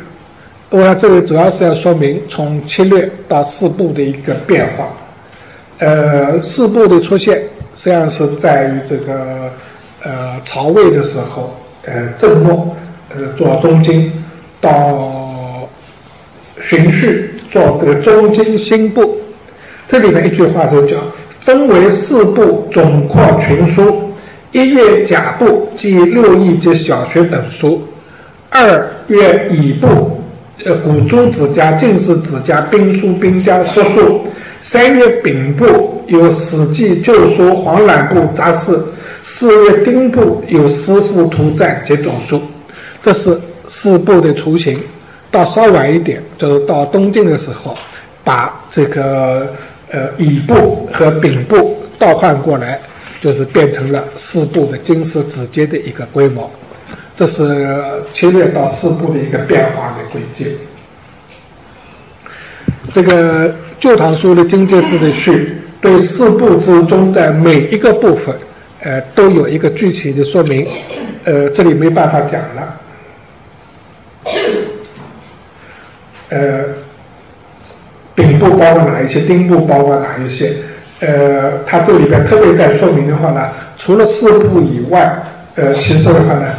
[0.69, 4.87] 我想这里主要是要说明从七略到四部的一个变化。
[5.79, 7.39] 呃，四部的出现，
[7.73, 9.51] 实际上是在于这个
[10.03, 11.55] 呃曹魏的时候，
[11.85, 12.75] 呃郑末，
[13.09, 14.11] 呃左中经
[14.59, 15.20] 到。
[16.61, 19.17] 循序做这个中经新部，
[19.87, 20.97] 这里面一句话就叫
[21.41, 24.09] 分为四部，总括群书。
[24.51, 27.81] 一月甲部即六艺及小学等书，
[28.49, 30.21] 二月乙部，
[30.65, 34.21] 呃古诸子家、进士子家、兵书、兵家书数。
[34.61, 38.77] 三月丙部有史记、旧书、黄览部杂事。
[39.23, 42.41] 四月丁部有诗赋、图赞及总书。
[43.01, 44.77] 这是四部的雏形。
[45.31, 47.73] 到稍晚一点，就是到东晋的时候，
[48.23, 49.47] 把这个
[49.89, 52.79] 呃乙部和丙部倒换过来，
[53.21, 56.51] 就是变成了四部的经史子集的一个规模。
[57.15, 57.77] 这是
[58.13, 60.57] 七略到四部的一个变化的轨迹。
[62.93, 63.47] 这个
[63.79, 68.35] 《旧唐书》的经界志的序，对四部之中的每一个部分，
[68.81, 70.67] 呃，都有一个具体的说明，
[71.23, 72.77] 呃，这里没办法讲了。
[76.31, 76.63] 呃，
[78.15, 79.21] 丙部包括哪一些？
[79.21, 80.55] 丁部包括哪一些？
[81.01, 85.11] 呃，它这里边特别在说明的话呢，除了四部以外，
[85.55, 86.53] 呃，其实的话呢，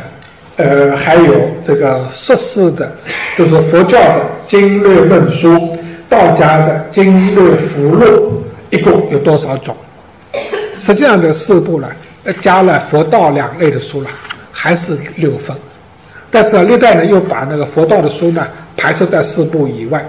[0.57, 1.33] 呃，还有
[1.65, 2.93] 这个十四的，
[3.37, 5.79] 就是佛教的经略论书，
[6.09, 9.75] 道家的经略符录，一共有多少种？
[10.77, 11.89] 实际上这四部呢，
[12.43, 14.11] 加了佛道两类的书了，
[14.51, 15.57] 还是六分。
[16.33, 18.45] 但是历代呢，又把那个佛道的书呢。
[18.75, 20.05] 排斥在四部以外，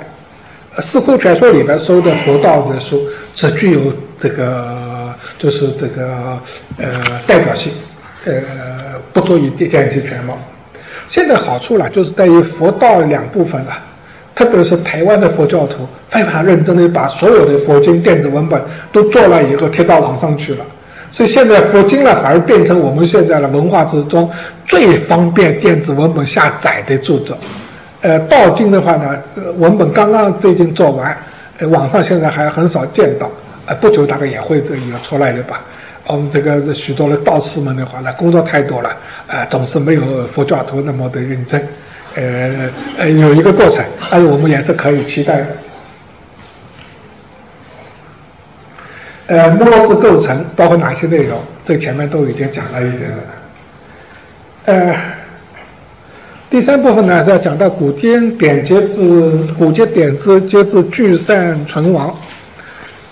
[0.82, 3.00] 《四库全书》里边收的佛道的书
[3.36, 6.40] 只具有这个，就是这个
[6.78, 7.72] 呃代表性，
[8.26, 8.34] 呃
[9.12, 10.40] 不足以见其全貌。
[11.08, 13.78] 现在好处了，就是在于佛道两部分了，
[14.34, 18.60] 特别是台湾的佛教徒非常认真的把所有的佛经电子文本
[18.94, 20.66] 都做了以后贴到网上去了，
[21.14, 24.28] 所以现在佛经呢反而变成我们现在的文化之中
[24.66, 27.38] 最方便电子文本下载的著作。
[28.02, 29.22] 呃，道经的话呢，
[29.58, 31.16] 文本刚刚最近做完，
[31.60, 33.32] 呃，网上现在还很少见到，
[33.68, 35.62] 呃，不久大概也会这有出来的吧。
[36.08, 38.90] 我们这个许多的道士们的话呢，工作太多了，
[39.28, 41.62] 呃，总是没有佛教徒那么的认真，
[42.16, 45.48] 呃呃，有一个过程，但是我们也是可以期待的。
[49.28, 51.40] 呃，目录制构成包括哪些内容？
[51.64, 53.18] 这前面都已经讲了一点了，
[54.66, 54.96] 呃。
[56.50, 59.02] 第三部分呢是要讲到古今典籍之
[59.58, 62.16] 古籍典籍皆自聚散存亡，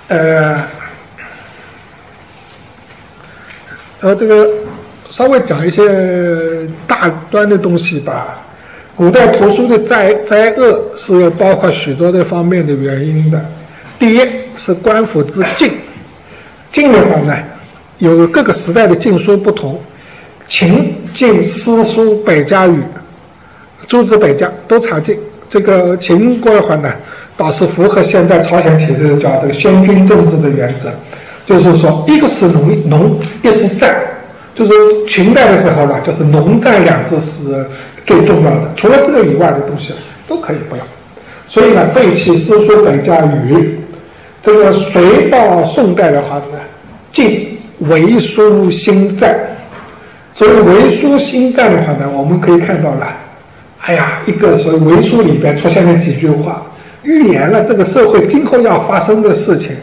[0.10, 0.64] 呃，
[4.02, 4.48] 呃，这个
[5.10, 8.40] 稍微讲一些大端的东西吧。
[8.96, 13.44] 古代图书的灾灾厄是包括许多的方面的原因的。
[13.98, 14.22] 第一
[14.56, 15.80] 是官府之禁，
[16.72, 17.36] 禁的话呢，
[17.98, 19.80] 有各个时代的禁书不同，
[20.48, 22.82] 秦禁诗书百家语。
[23.88, 25.18] 诸子百家都查禁，
[25.50, 26.94] 这个秦国的话呢，
[27.36, 30.90] 倒是符合现在朝鲜体制叫这个先君政治的原则，
[31.46, 33.94] 就是说，一个是农农，一是战，
[34.56, 34.72] 就是
[35.08, 37.66] 秦代的时候呢，就是农战两字是
[38.06, 39.94] 最重要的，除了这个以外的东西
[40.26, 40.84] 都可以不要。
[41.48, 43.78] 所以呢，废弃诗书百家语。
[44.44, 46.60] 这个隋到宋代的话呢，
[47.12, 49.40] 晋为书新战。
[50.34, 53.14] 所以为书新战的话呢，我们可以看到了，
[53.82, 56.66] 哎呀，一个是为书里边出现了几句话，
[57.04, 59.76] 预言了这个社会今后要发生的事情。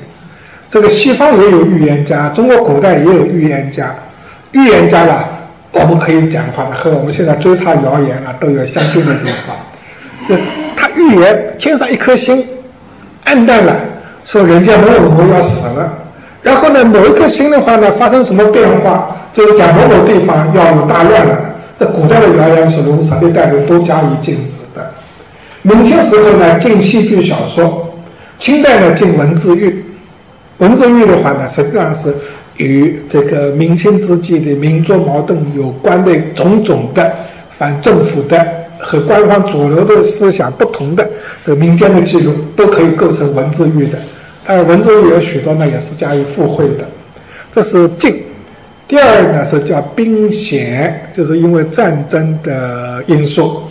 [0.70, 3.94] 这个西方也有预言家，中国古代也有预言家。
[4.52, 5.24] 预言家呢，
[5.72, 9.56] 我们可以讲的话呢，和我们现在追查谣言啊都有相近的地方。
[10.28, 10.35] 就
[10.76, 12.43] 他预言天上一颗星
[13.24, 13.76] 暗淡了，
[14.28, 15.90] 说人家某某某要死了。
[16.42, 21.38] 然后呢，某一颗星的话呢，发生什么变化，就是讲某某地方要有大乱了。
[21.78, 24.90] 那古代的谣言是如此，历代人都加以禁止的。
[25.62, 27.70] 明清时候呢，禁戏剧小说；
[28.38, 29.82] 清代呢，禁文字狱。
[30.59, 32.14] 文字狱的话呢，实际上是
[32.59, 37.10] 与这个明清之际的民族矛盾有关的种种的
[37.48, 38.46] 反政府的
[38.78, 41.09] 和官方主流的思想不同的
[41.46, 43.98] 这民间的记录，都可以构成文字狱的。
[44.48, 46.84] 而文字狱有许多呢，也是加以附会的。
[47.54, 48.24] 这是禁。
[48.88, 53.62] 第二呢是叫兵险，就是因为战争的因素。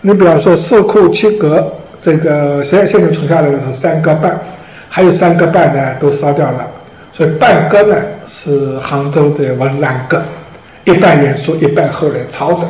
[0.00, 1.70] 你比方说四库七阁，
[2.00, 4.40] 这个现在现在存下来的是三个半。
[4.88, 6.66] 还有三个半呢，都烧掉了，
[7.12, 7.96] 所以半个呢
[8.26, 10.22] 是杭州的文澜阁，
[10.84, 12.68] 一半原书，一半后来抄的。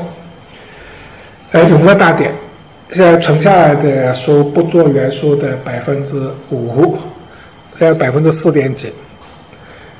[1.52, 2.30] 呃，《永乐大典》
[2.90, 6.16] 现在存下来的书不多，原书的百分之
[6.50, 6.96] 五，
[7.76, 8.92] 在百分之四点几。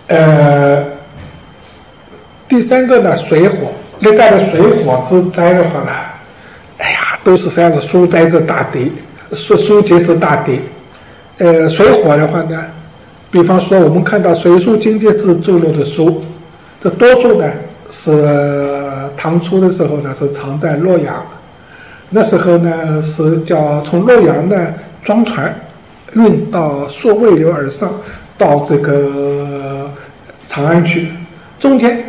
[0.06, 0.84] 呃，
[2.48, 5.92] 第三个呢，水火，历代的水火之灾的话呢，
[6.78, 8.92] 哎呀，都是实际上是书灾之大敌，
[9.32, 10.60] 书书籍之大敌。
[11.38, 12.64] 呃，水火的话呢，
[13.30, 16.22] 比方说我们看到《隋书经济志》著录的书，
[16.80, 17.50] 这多数呢
[17.90, 21.24] 是唐初的时候呢是藏在洛阳，
[22.10, 25.52] 那时候呢是叫从洛阳呢装船
[26.14, 27.92] 运到溯渭流而上，
[28.38, 29.90] 到这个
[30.48, 31.08] 长安去，
[31.60, 32.02] 中间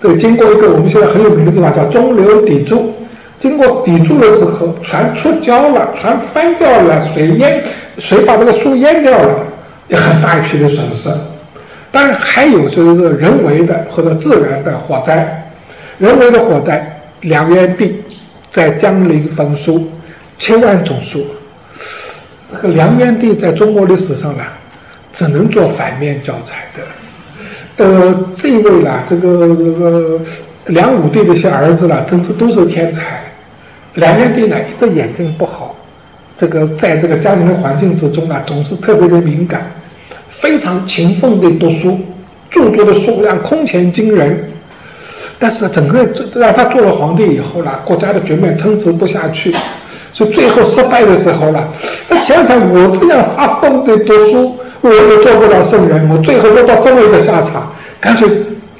[0.00, 2.94] 对经过一个我们现在很有名的地方叫中流砥柱。
[3.38, 7.62] 经过砥柱的时候，船出礁了，船翻掉了，水淹，
[7.98, 9.46] 水把这个树淹掉了，
[9.86, 11.08] 也很大一批的损失。
[11.92, 15.50] 当然还有就是人为的或者自然的火灾，
[15.98, 18.02] 人为的火灾，梁元帝
[18.52, 19.88] 在江陵焚书
[20.36, 21.24] 千万种书。
[22.50, 24.42] 这个梁元帝在中国历史上呢，
[25.12, 27.84] 只能做反面教材的。
[27.84, 30.20] 呃，这一位呢，这个这个
[30.66, 33.22] 梁武帝的一些儿子呢，真是都是天才。
[33.94, 35.76] 梁元帝呢，一个眼睛不好，
[36.36, 39.70] 这个在这个家庭的环境之中呢，总是特别的敏感，
[40.26, 41.98] 非常勤奋的读书，
[42.50, 44.50] 著作的数量空前惊人。
[45.40, 46.04] 但是整个
[46.34, 49.54] 让他做了皇帝以后呢，国家的局面撑持不下去，
[50.18, 51.68] 就最后失败的时候呢，
[52.08, 58.28] 他想想我这样发疯的读书，我也做不了圣人，我最后落到这么一个下场，干脆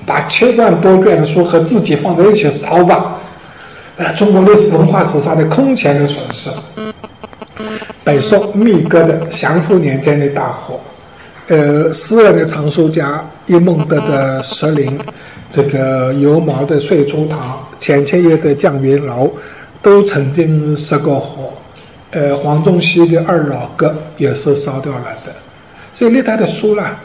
[0.05, 3.21] 把千万多卷的书和自己放在一起烧吧。
[3.99, 6.51] 呃，中国历史文化史上的空前的损失。
[8.03, 10.81] 北宋密阁的祥符年间的大火，
[11.47, 14.99] 呃，诗人的藏书家一梦得的石林，
[15.53, 19.31] 这个油毛的岁初堂，钱谦益的绛云楼，
[19.83, 21.53] 都曾经失过火。
[22.11, 25.33] 呃，黄宗羲的二老阁也是烧掉了的。
[25.95, 26.97] 所以历代的书啦，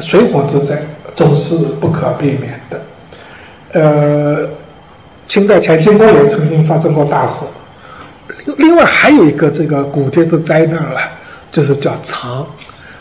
[0.00, 0.82] 水火之灾
[1.14, 2.80] 总是不可避免的。
[3.72, 4.48] 呃。
[5.26, 7.46] 清代乾清宫也曾经发生过大火，
[8.56, 10.98] 另外还有一个这个古籍的灾难了，
[11.52, 12.46] 就是叫藏。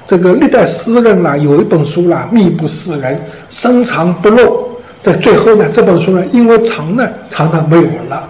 [0.05, 3.17] 这个历代诗人啦，有一本书啦，密不示人，
[3.47, 4.69] 深藏不露。
[5.01, 8.29] 在最后呢，这本书呢，因为藏呢，藏的没有了。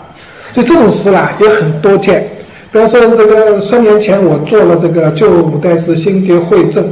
[0.53, 2.27] 就这种诗啦也很多见。
[2.71, 6.85] 比方说，这个十年前我做了这个旧五代史新碟会证。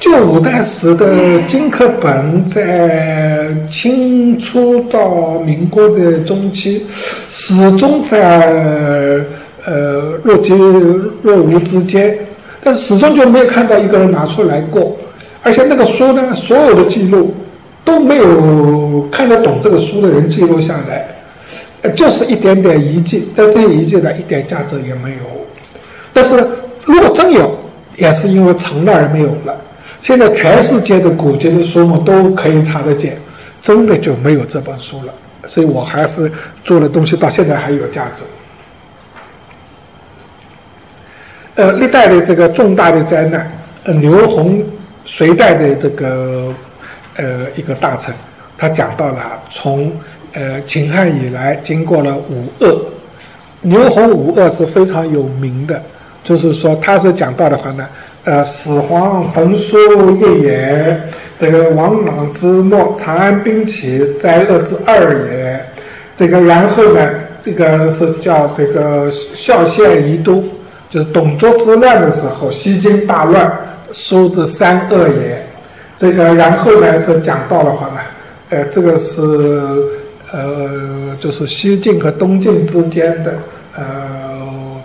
[0.00, 6.82] 旧五代史的金刻本，在清初到民国的中期，
[7.28, 9.18] 始终在
[9.64, 10.52] 呃若即
[11.22, 12.16] 若无之间，
[12.62, 14.96] 但始终就没有看到一个人拿出来过，
[15.42, 17.34] 而且那个书呢，所有的记录
[17.84, 21.08] 都没有看得懂这个书的人记录下来，
[21.96, 25.18] 就是一点点遗迹，但这些遗迹呢，一点价值也没有。
[26.12, 26.36] 但是
[26.84, 27.56] 如果真有，
[27.96, 29.56] 也是因为藏了而没有了。
[30.00, 33.18] 现在全世界的古籍的书目都可以查得见，
[33.60, 35.12] 真的就没有这本书了。
[35.46, 36.30] 所以我还是
[36.64, 38.22] 做的东西到现在还有价值。
[41.54, 43.50] 呃，历代的这个重大的灾难，
[43.84, 44.62] 呃，刘宏
[45.04, 46.54] 隋代的这个
[47.16, 48.14] 呃一个大臣，
[48.56, 49.92] 他讲到了从
[50.38, 52.80] 呃秦汉以来经过了五恶，
[53.62, 55.82] 刘洪五恶是非常有名的，
[56.22, 57.88] 就是说他是讲到的话呢，
[58.22, 59.76] 呃始皇焚书
[60.12, 60.96] 一也，
[61.40, 65.60] 这个王莽之末，长安兵起，灾厄之二也，
[66.14, 67.10] 这个然后呢，
[67.42, 70.44] 这个是叫这个孝献宜都，
[70.88, 73.50] 就是董卓之乱的时候，西京大乱，
[73.92, 75.44] 书之三恶也。
[75.98, 78.00] 这个然后呢是讲到的话呢，
[78.50, 79.20] 呃，这个是
[80.32, 83.38] 呃，就是西晋和东晋之间的
[83.76, 84.80] 呃，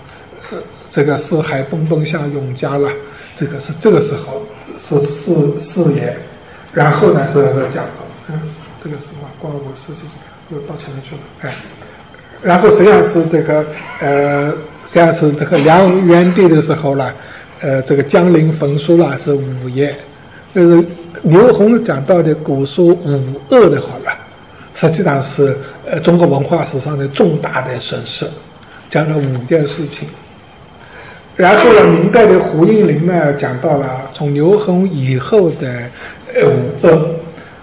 [0.92, 2.90] 这个四海奔奔向永嘉了，
[3.36, 4.42] 这个是这个时候
[4.78, 6.16] 是四四爷，
[6.74, 7.84] 然后呢是讲，
[8.30, 8.40] 嗯，
[8.82, 9.30] 这个是什么？
[9.40, 10.10] 光武事情
[10.50, 11.54] 又到前面去了，哎，
[12.42, 13.66] 然后实际上是这个
[14.00, 14.52] 呃，
[14.86, 17.12] 实际上是这个梁元帝的时候呢，
[17.60, 19.94] 呃，这个江陵焚书了是五爷。
[20.54, 20.86] 就是
[21.24, 24.12] 刘洪讲到的古书五恶的话呢，
[24.74, 28.28] 实际上是呃中国文化史上的重大的损失，
[28.90, 30.08] 讲了五件事情。
[31.36, 35.68] 然后呢，明代的胡应麟呢讲到了从刘恒以后的
[36.36, 37.10] 呃五恶，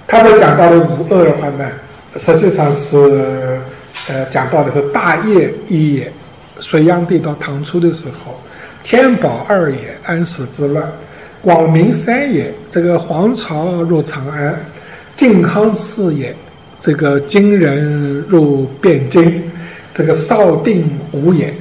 [0.06, 1.70] 他们讲到的五恶的话呢，
[2.16, 3.60] 实际上是
[4.08, 6.12] 呃讲到的是大业一也，
[6.58, 8.40] 隋炀帝到唐初的时候，
[8.82, 10.84] 天宝二也，安史之乱。
[11.42, 14.52] 广明三也，这个黄巢入长安；
[15.16, 16.34] 靖康四也，
[16.82, 19.30] 这个金人入汴京；
[19.92, 21.54] 这个绍定五也，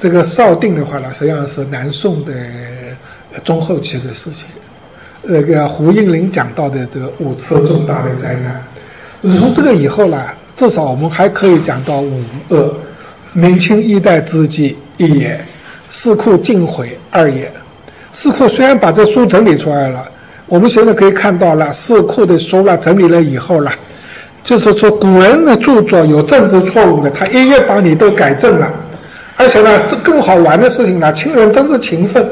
[0.00, 2.32] 这个绍定的话呢，实际上是南宋的
[3.42, 4.46] 中后期的事情。
[5.22, 8.62] 那个胡应麟讲到的这个五次重大的灾难，
[9.38, 12.74] 从这个以后呢，至少我们还可以讲到五恶：
[13.32, 15.42] 明清一代之际一也，
[15.88, 17.50] 四库尽毁二也。
[18.12, 20.06] 四库虽然把这书整理出来了，
[20.46, 23.72] 我们现在可以看到了四库的书了整理了以后了，
[24.44, 28.70] 就是说古人的著作有政治错误的，他一页把你都改正了，
[29.36, 32.28] 而且呢，这更好玩的事情呢，清人真是勤奋，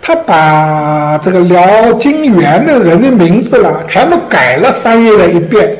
[0.00, 5.76] 他把这个辽金元的人的名字了全部改了翻译了一遍。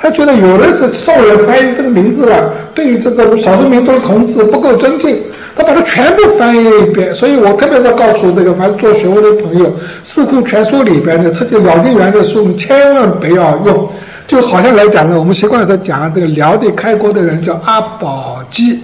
[0.00, 5.16] 他觉得有的是受人翻译这个名字了，对于这个少数民族的同志不够尊敬，
[5.54, 7.14] 他把它全部翻译了一遍。
[7.14, 9.66] 所以我特别要告诉这个凡做学问的朋友，
[10.02, 13.88] 《四库全书》里边的这些辽金元的书，你千万不要用。
[14.32, 18.82] 就好像来讲呢，我们习惯是讲这个辽的开国的人叫阿保机，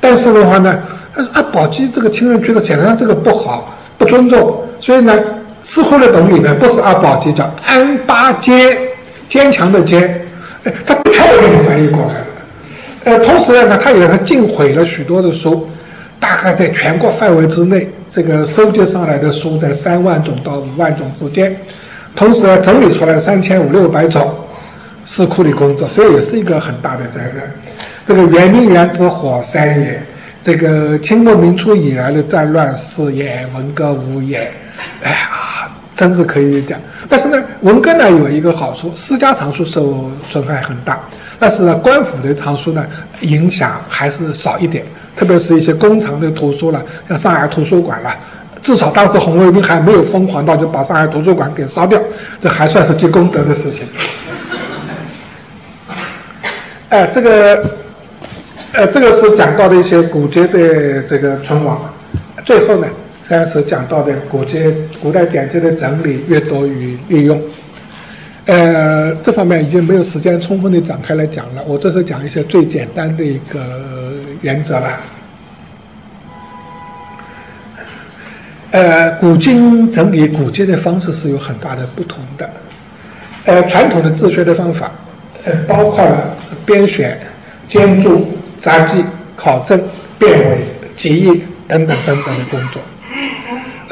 [0.00, 0.82] 但是的话呢，
[1.32, 5.16] 阿保机这个听上去呢显然这个不好，不尊重，所以呢，
[5.60, 8.76] 《似乎》的本里面不是阿保机，叫安巴坚，
[9.28, 10.26] 坚强的坚。
[10.84, 12.26] 他全部给你翻译过来了，
[13.04, 15.68] 呃，同时呢，他也是尽毁了许多的书，
[16.18, 21.56] 大概在全国范围之内，这个收集上来的书在三万种到五万种之间，
[22.16, 24.34] 同时呢，整理出来三千五六百种，
[25.02, 27.52] 四库的工作，所以也是一个很大的灾难。
[28.06, 30.02] 这个圆明园之火三也，
[30.42, 34.52] 这个清末明初以来的战乱四也，文革五也，
[35.02, 35.16] 哎呀。
[35.96, 40.98] 真是可以讲，但是呢，文革呢有一个好处，私家藏书受损害很大，
[41.38, 42.86] 但是呢，官府的藏书呢
[43.20, 44.82] 影响还是少一点，
[45.14, 48.16] 特别是一些公藏的图书了，像上海图书馆了，
[48.62, 52.00] 至少当时红卫兵还没有疯狂到就把上海图书馆给烧掉，
[52.40, 53.86] 这还算是积功德的事情。
[56.90, 57.64] 哎，这个，
[58.72, 61.80] 呃，这个是讲到的一些古籍的这个存亡，
[62.44, 62.86] 最后呢。
[63.22, 64.58] 三是讲到的古籍、
[65.00, 67.40] 古代典籍的整理、阅读与利用，
[68.46, 71.62] 呃，这方面已经没有时间充分的展开来讲了。
[71.64, 73.60] 我这是讲一些最简单的一个
[74.40, 75.00] 原则了。
[78.72, 82.50] 呃，古今整理古籍的方式是有很大的不同的。
[83.44, 84.90] 呃，传统的自学的方法，
[85.44, 86.36] 呃，包括了
[86.66, 87.18] 编选、
[87.68, 88.26] 兼注、
[88.58, 89.04] 杂记、
[89.36, 89.80] 考证、
[90.18, 90.58] 辨伪、
[90.96, 92.82] 集译等等等等的工作。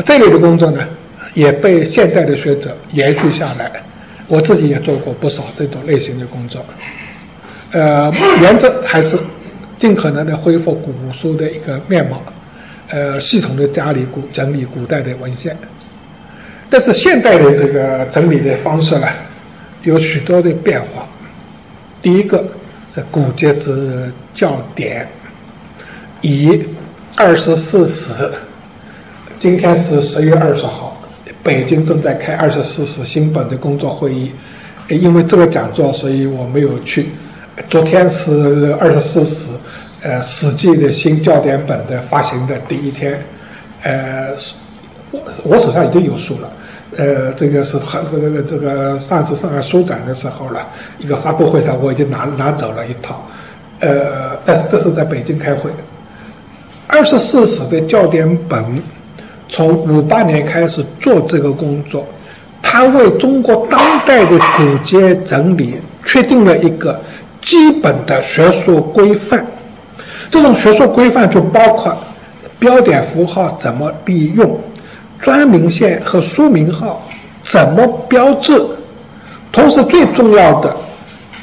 [0.05, 0.87] 这类的工作呢，
[1.35, 3.71] 也被现代的学者延续下来。
[4.27, 6.65] 我自己也做过不少这种类型的工作。
[7.73, 9.19] 呃，原则还是
[9.79, 12.23] 尽可能的恢复古书的一个面貌，
[12.91, 15.57] 呃，系统的加理古整理古代的文献。
[16.69, 19.09] 但是现代的这个整理的方式呢，
[19.83, 21.09] 有许多的变化。
[22.01, 22.45] 第一个
[22.93, 25.07] 是古籍之教典，
[26.21, 26.65] 以
[27.17, 28.13] 二十四史。
[29.41, 30.97] 今天是十月二十号，
[31.43, 34.33] 北京正在开二十四史新本的工作会议。
[34.89, 37.11] 因为这个讲座，所以我没有去。
[37.69, 39.51] 昨天是二十四史，
[40.03, 43.23] 呃，《史记》的新教典本的发行的第一天。
[43.83, 44.35] 呃，
[45.11, 46.51] 我我手上已经有书了，
[46.99, 50.67] 呃，这个是他这个这个上次上海书展的时候了，
[50.99, 53.25] 一个发布会上我已经拿拿走了一套，
[53.79, 55.71] 呃，但是这是在北京开会。
[56.89, 58.83] 二十四史的校点本，
[59.49, 62.05] 从五八年开始做这个工作，
[62.61, 67.01] 他为中国当代的古籍整理确定了一个
[67.39, 69.47] 基本的学术规范。
[70.33, 71.97] 这种学术规范就包括
[72.59, 74.59] 标点符号怎么利用，
[75.21, 77.03] 专名线和书名号
[77.43, 78.61] 怎么标志，
[79.51, 80.77] 同时最重要的。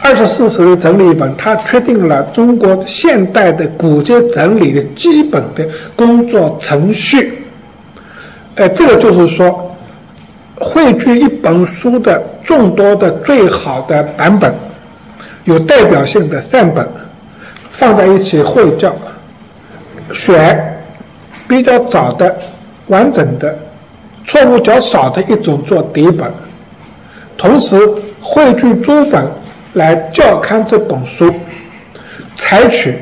[0.02, 7.43] 二十四史整理本，它确定了中国现代的古籍整理的基本的工作程序。
[8.56, 9.76] 呃，这个就是说，
[10.60, 14.53] 汇聚一本书的众多的最好的版本，
[15.45, 16.88] 有代表性的善本，
[17.72, 18.93] 放在一起汇校，
[20.14, 20.84] 选
[21.47, 22.35] 比较早的、
[22.88, 23.57] 完整的、
[24.27, 26.31] 错误较少的一种做底本，
[27.38, 27.77] 同时
[28.22, 29.27] 汇聚诸本。
[29.73, 31.30] 来校勘这本书，
[32.38, 32.97] 采取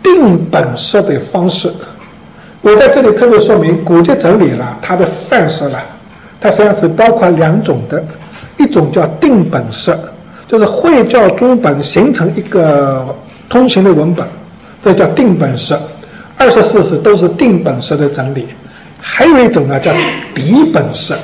[0.00, 1.68] 定本色的方式。
[2.60, 5.82] 我在这里特别说明，古籍整理了它的范式了，
[6.40, 8.00] 它实际上是包括两种的，
[8.56, 9.98] 一种叫定本色，
[10.46, 13.04] 就是会教诸本形成一个
[13.48, 14.24] 通行的文本，
[14.84, 15.76] 这叫定本色。
[16.36, 18.46] 二十四史都是定本色的整理，
[19.00, 19.92] 还有一种呢叫
[20.34, 21.16] 底本色，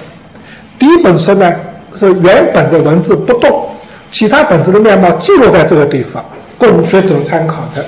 [0.78, 1.52] 底本色呢
[1.94, 3.68] 是原本的文字不动。
[4.10, 6.24] 其他本子的面貌记录在这个地方，
[6.56, 7.84] 供学者参考的。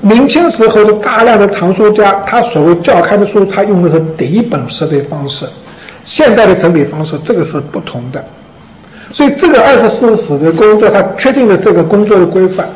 [0.00, 5.44] 明清时候的大量的藏书家，他所谓教刊的书，他用的是底本式的方式。
[6.04, 8.24] 现代的整理方式，这个是不同的。
[9.10, 12.68] 所以这个二十四史的工作，它确定了这个工作的规范。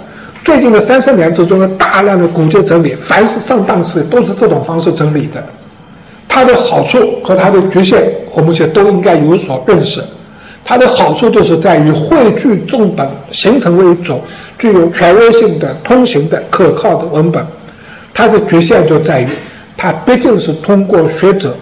[0.45, 5.43] 最近的三十年之中的大量的古籍整理，凡是上档次的，都是这种方式整理的。
[6.35, 10.03] 它的好处和它的局限，我们现都应该有所认识。
[10.65, 14.19] 它的好处就是在于汇聚众本，形成为一种
[14.59, 17.47] 具有权威性的、通行的、可靠的文本。
[18.15, 19.29] 它的局限就在于，
[19.77, 21.55] 它毕竟是通过学者，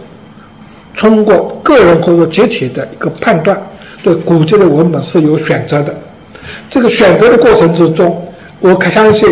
[0.96, 3.60] 通过个人或者集体的一个判断，
[4.04, 5.92] 对古籍的文本是有选择的。
[6.70, 8.24] 这个选择的过程之中，
[8.60, 9.28] 我可相信，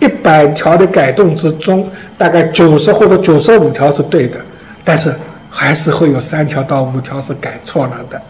[0.00, 4.38] 一百条的改动之中，大概九十或者九十五条是对的，
[4.84, 5.14] 但是
[5.50, 8.20] 还是会有三条到五条是改错了的。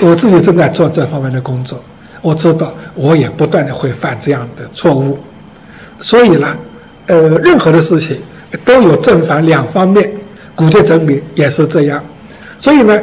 [0.00, 1.82] 我自己正在做这方面的工作，
[2.22, 5.18] 我知道我也不断的会犯这样的错误，
[6.00, 6.56] 所以呢，
[7.06, 8.18] 呃，任何的事情
[8.64, 10.10] 都有正反两方面，
[10.54, 12.02] 古籍整理也是这样，
[12.56, 12.98] 所以呢，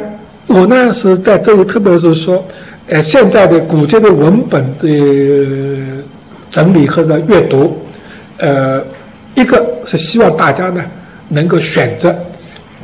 [0.48, 2.44] 我呢是在这里，特别是说，
[2.88, 4.88] 呃，现在的古籍的文本的
[6.50, 7.76] 整理或者阅读，
[8.38, 8.82] 呃，
[9.34, 10.82] 一个是希望大家呢
[11.28, 12.14] 能够选择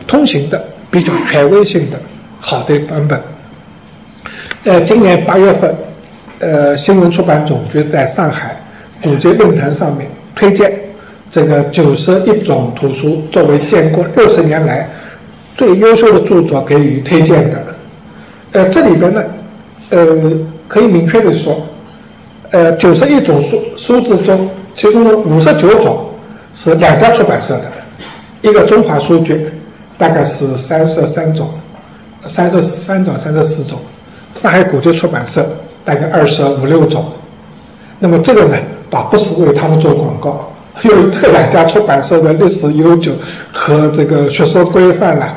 [0.06, 1.98] 通行的、比较权威性的
[2.40, 3.20] 好的版本。
[4.62, 5.74] 在今年八月份，
[6.38, 8.60] 呃，新闻出版总局在上海
[9.02, 10.72] 古籍论坛上面推荐
[11.30, 14.88] 这个九十一种图书作为建国六十年来
[15.56, 17.74] 最优秀的著作给予推荐的。
[18.52, 19.22] 呃，这里边呢，
[19.90, 20.06] 呃，
[20.68, 21.66] 可以明确的说，
[22.54, 26.08] 呃，九十一种书书之中，其中的五十九种
[26.54, 27.64] 是两家出版社的，
[28.42, 29.50] 一个中华书局，
[29.98, 31.50] 大概是三十三种，
[32.26, 33.76] 三十三种，三十四种。
[34.36, 35.44] 上海古籍出版社
[35.84, 37.04] 大概二十五六种，
[37.98, 38.56] 那么这个呢，
[38.88, 40.48] 倒不是为他们做广告，
[40.84, 43.10] 因为这两家出版社的历史悠久
[43.52, 45.28] 和这个学说规范呢，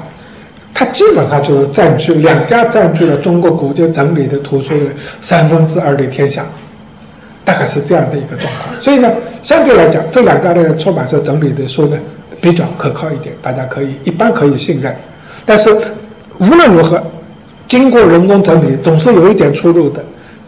[0.72, 4.86] 它基本上就是占据两家占据了中国古籍整理的图书的
[5.20, 6.46] 三分之二的天下，
[7.48, 8.80] 大概是这样的一个状况。
[8.80, 9.10] 所以呢，
[9.42, 11.98] 相对来讲，这两家的出版社整理的书呢，
[12.42, 14.96] 比较可靠一点，大家可以一般可以信任。
[15.46, 15.76] 但是
[16.40, 17.02] 无论如何。
[17.70, 20.02] 经过人工整理，总是有一点出入的，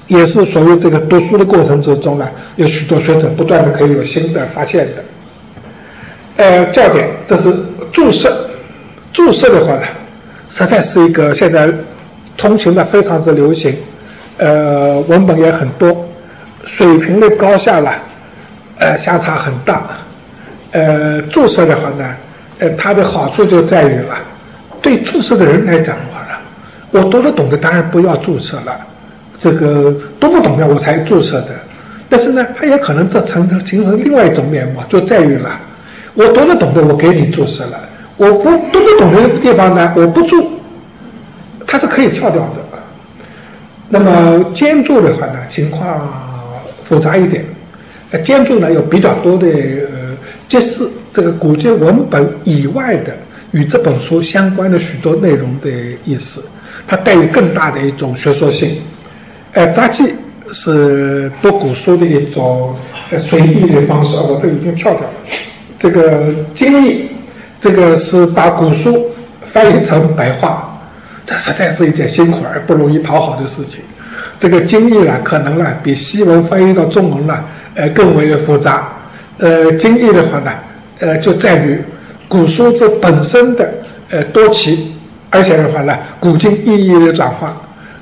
[0.08, 5.04] 也是所谓这个读书的过程之中呢，有许多学者不断的可以有新的发现的。
[6.38, 7.54] 呃，校点，这是
[7.92, 8.32] 注释，
[9.12, 9.82] 注释的话呢，
[10.48, 11.68] 实在是一个现在
[12.38, 13.76] 通行的非常之流行，
[14.38, 15.90] 呃，文本也很多，
[16.66, 17.92] 水平的高下呢，
[18.78, 19.84] 呃，相差很大。
[20.72, 22.16] 呃，注射的话呢，
[22.60, 24.16] 呃，它的好处就在于了，
[24.82, 26.38] 对注射的人来讲的话呢。
[26.92, 28.80] 我读得懂的当然不要注射了，
[29.40, 31.50] 这个读不懂的我才注射的。
[32.08, 35.60] 但是呢，它也可能这成形成另外一种面貌，就在于了，
[36.16, 37.80] 我读得懂的我给你注射了，
[38.18, 40.52] 我不读不懂的地方呢我不注，
[41.68, 42.56] 它是可以跳掉的。
[43.88, 46.00] 那么兼注的话呢，情况
[46.90, 47.46] 复杂一点，
[48.12, 50.18] 呃，兼注呢有比较多的呃
[50.48, 53.16] 揭示这个古籍文本以外的
[53.52, 55.70] 与这本书相关的许多内容的
[56.04, 56.44] 意思，
[56.88, 58.82] 它带有更大的一种学说性。
[59.54, 60.12] 呃，杂记
[60.52, 62.76] 是读古书的一种
[63.20, 65.14] 随意的方式，我这已经跳掉了。
[65.78, 67.10] 这个经历，
[67.62, 69.06] 这个是把古书
[69.42, 70.80] 翻译成白话，
[71.26, 73.82] 这实在是一件辛苦而不容易讨好的事情。
[74.40, 77.44] 这个经义呢，可能呢比西文翻译到中文呢，
[77.76, 78.94] 呃，更为复杂。
[79.38, 80.52] 呃，经义的话呢，
[81.00, 81.78] 呃，就在于
[82.30, 83.70] 古书这本身的
[84.12, 84.94] 呃多奇，
[85.30, 87.54] 而且的话呢，古今意义的转换。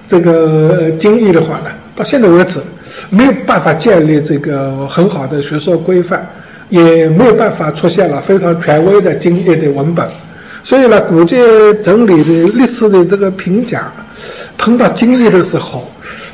[0.08, 2.62] 这个经义的话呢，到现在为止
[3.10, 6.24] 没有办法建立这个很好的学说规范，
[6.70, 10.08] 也没有办法出现了非常权威的经义的文本。
[10.62, 11.36] 所以呢，古籍
[11.84, 13.92] 整理的历史的这个评价，
[14.58, 15.92] 碰到经义的时候。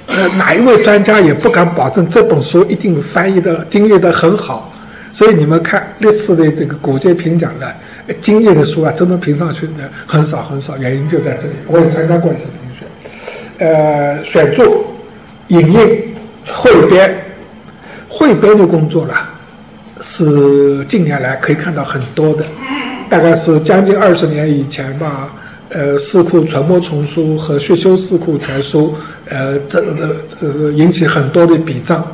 [0.07, 4.71] 呃，哪一位专家也不敢保证这本书一定翻译的、经译的很好，
[5.09, 7.73] 所以你们看历次的这个古籍评奖的
[8.19, 11.53] 经译的书啊，真的评上去的很少很少，原因就在这里。
[11.67, 14.85] 我也参加过一次评选，呃，选注、
[15.47, 16.13] 引印、
[16.51, 17.15] 汇编、
[18.09, 19.13] 汇编的工作呢，
[20.01, 22.43] 是近年来可以看到很多的，
[23.09, 25.33] 大概是将近二十年以前吧。
[25.69, 28.93] 呃，四库传播丛书和学修四库全书，
[29.29, 32.05] 呃，这个这个引起很多的比仗。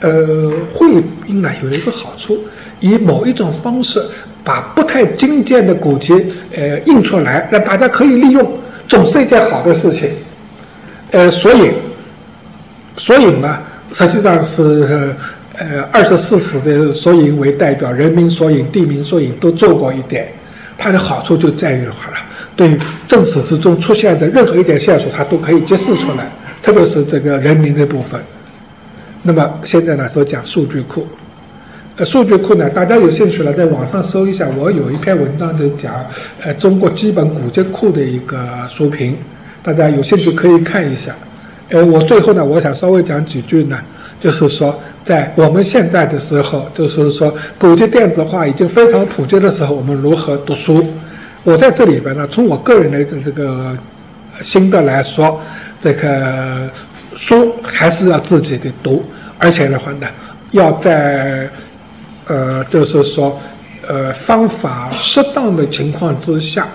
[0.00, 0.88] 呃，汇
[1.26, 2.38] 编呢有一个好处，
[2.80, 4.02] 以某一种方式
[4.42, 6.14] 把不太精简的古籍
[6.56, 8.58] 呃印出来，让大家可以利用，
[8.88, 10.10] 总是一件好的事情。
[11.10, 11.74] 呃，索引，
[12.96, 13.58] 索引呢
[13.92, 15.14] 实际上是
[15.58, 20.32] 呃二十四史的索引为代表，人民索引、地名索引都做过一点，
[20.78, 22.16] 它的好处就在于的话了。
[22.56, 22.74] 对
[23.06, 26.30] 正史之中出现的任何一点线索，它都可以揭示出来，
[26.62, 28.20] 特别是这个人名的部分。
[29.22, 31.06] 那么现在呢，说讲数据库。
[31.96, 35.92] 呃，数据库呢，大家有兴趣了，在网上搜一下，我有一篇文章在讲，
[36.40, 38.38] 呃，中国基本古籍库的一个
[38.70, 39.16] 书评，
[39.62, 41.14] 大家有兴趣可以看一下。
[41.68, 43.78] 呃，我最后呢，我想稍微讲几句呢，
[44.18, 50.82] 就是说，在我们现在的时候，就是说古籍电子化已经非常普及的时候，我们如何读书？
[51.44, 53.76] 我在这里边呢，从我个人的这个
[54.42, 55.40] 新的来说，
[55.82, 56.70] 这个
[57.12, 59.04] 书还是要自己的读，
[59.38, 60.06] 而且的话呢，
[60.52, 61.48] 要在
[62.26, 63.38] 呃，就是说
[63.86, 66.68] 呃方法适当的情况之下，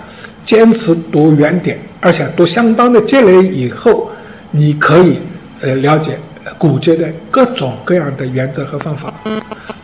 [0.44, 4.10] 坚持读原点，而且读相当的积累以后，
[4.50, 5.18] 你可以
[5.60, 6.18] 呃了解
[6.58, 9.12] 古籍的各种各样的原则和方法，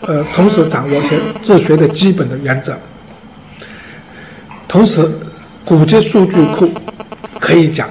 [0.02, 2.76] 呃，同时掌握些自学的基本的原则。
[4.68, 5.08] 同时，
[5.64, 6.68] 古籍数据库
[7.38, 7.88] 可以讲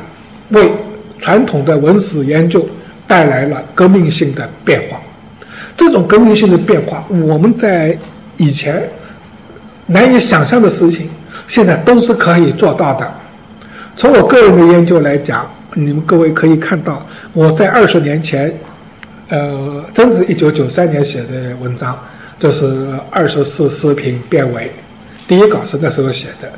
[0.49, 0.71] 为
[1.19, 2.67] 传统的文史研究
[3.07, 4.99] 带来了革命性的变化。
[5.77, 7.97] 这种革命性的变化，我们在
[8.37, 8.87] 以前
[9.87, 11.09] 难以想象的事情，
[11.45, 13.11] 现在都是可以做到的。
[13.95, 18.53] 从我个人的研究来讲，你们各位可以看到，我在二十年前，
[19.29, 21.97] 呃，真是一九九三年写的文章，
[22.37, 24.69] 就是二十四诗评变为
[25.27, 26.51] 第一稿是那时候写的。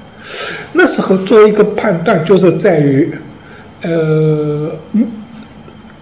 [0.72, 3.14] 那时候做一个判断，就是在于，
[3.82, 4.72] 呃，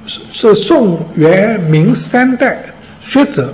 [0.06, 2.64] 是是宋元明三代
[3.02, 3.54] 学者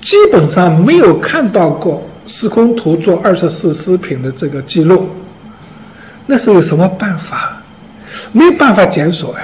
[0.00, 5.08] 基本上没有看到过《司空图》做二十四诗品的这个记录。
[6.26, 7.62] 那是有什么办法？
[8.32, 9.40] 没有办法检索啊。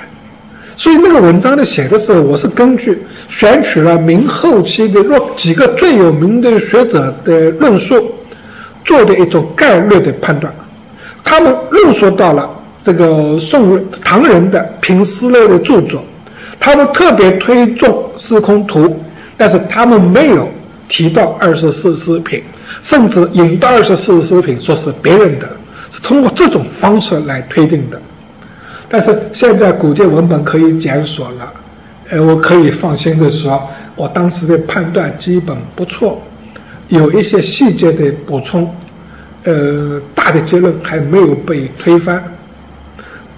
[0.77, 8.15] 所以那个文章的写的时候，我是根据选取了明后期的若几个最有名的学者的论述。
[8.85, 10.53] 做的一种概率的判断，
[11.23, 12.49] 他们论述到了
[12.85, 16.03] 这个宋唐人的评诗类的著作，
[16.59, 18.85] 他们特别推重《司空图》，
[19.37, 20.49] 但是他们没有
[20.89, 22.43] 提到二十四诗品，
[22.81, 25.49] 甚至引到二十四诗品说是别人的，
[25.91, 28.01] 是通过这种方式来推定的。
[28.89, 31.53] 但是现在古籍文本可以检索了，
[32.09, 36.23] 呃，我可以放心的说，我当时的判断基本不错。
[36.89, 38.69] 有一些细节的补充，
[39.45, 42.23] 呃，大的结论还没有被推翻，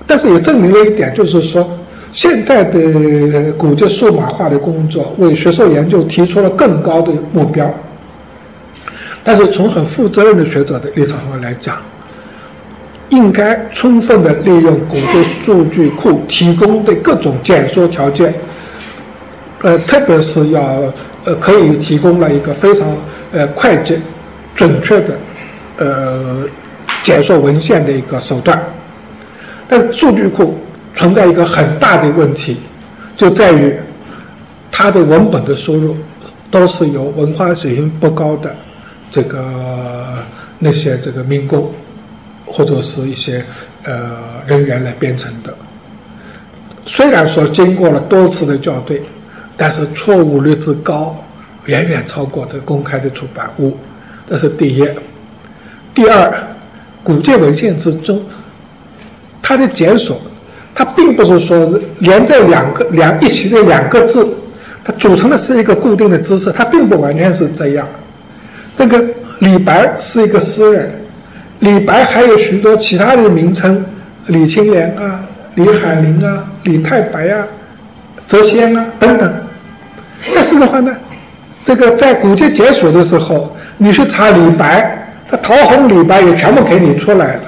[0.07, 1.69] 但是也证明了一点，就是说，
[2.11, 7.73] 现在的古籍数码化的工作为学术研究提出了更高的目标。
[9.23, 11.77] 但是从很负责任的学者的立场上来讲，
[13.11, 18.33] 应该充分的利用古籍数据库提供的各种检索条件，
[19.63, 20.83] 呃，特别是要
[21.25, 22.89] 呃，可以提供了一个非常。
[23.33, 23.97] 呃，快捷、
[24.57, 25.17] 准确的，
[25.77, 26.45] 呃，
[27.05, 28.61] 检索文献的一个手段。
[29.69, 30.59] 但数据库
[30.95, 32.61] 存在一个很大的问题，
[33.17, 33.73] 就在于
[34.73, 35.97] 它的文本的输入
[36.51, 38.53] 都是由文化水平不高的
[39.13, 39.45] 这个
[40.59, 41.73] 那些这个民工
[42.45, 43.45] 或者是一些
[43.85, 45.55] 呃人员来编成的。
[46.85, 49.01] 虽然说经过了多次的校对，
[49.61, 51.23] 但是错误率之高，
[51.67, 53.77] 远远超过这公开的出版物。
[54.27, 54.89] 这是第一。
[55.93, 56.33] 第二，
[57.05, 58.23] 古籍文献之中，
[59.43, 60.19] 它的检索，
[60.75, 64.27] 它并不是说连在两个两一起的两个字，
[64.83, 67.87] 它组成的是一个固定的知识，它并不完全是这样。
[68.79, 69.05] 这个
[69.41, 70.91] 李白是一个诗人，
[71.59, 73.85] 李白还有许多其他的名称，
[74.29, 75.23] 李青莲啊。
[75.57, 77.45] 李海林啊，李太白啊，
[78.27, 79.31] 谪仙啊等等，
[80.35, 80.95] 但是的话呢，
[81.65, 87.43] 这个在古籍解锁的时候，你去查李白，他陶弘李白也全部给你出来了。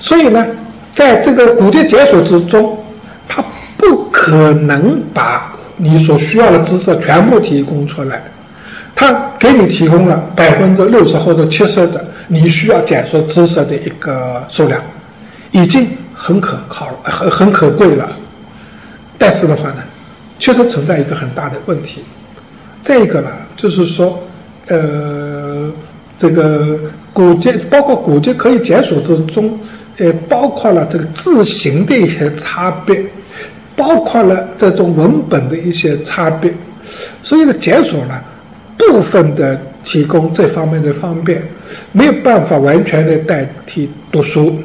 [0.00, 0.46] 所以呢，
[0.94, 2.78] 在这个古籍解锁之中，
[3.28, 3.44] 他
[3.76, 8.22] 不可能把你所需要的知识全部提供出来，
[8.94, 14.80] 他给你提供了百分之六十或者七十的你需要检索知识的一个数量，
[15.50, 15.88] 已经。
[16.14, 18.08] 很可靠，很很可贵了，
[19.18, 19.82] 但是的话呢，
[20.42, 22.02] 确实存在一个很大的问题。
[22.82, 24.20] 这个呢，就是说，
[24.66, 25.70] 呃，
[26.18, 26.76] 这个
[27.12, 29.56] 古籍，包括古籍可以检索之中，
[29.98, 33.04] 也包括了这个字形的一些差别，
[33.76, 36.52] 包括了这种文本的一些差别，
[37.22, 38.20] 所以呢，检索呢，
[38.76, 41.40] 部分的提供这方面的方便，
[41.92, 44.58] 没有办法完全的代替读书。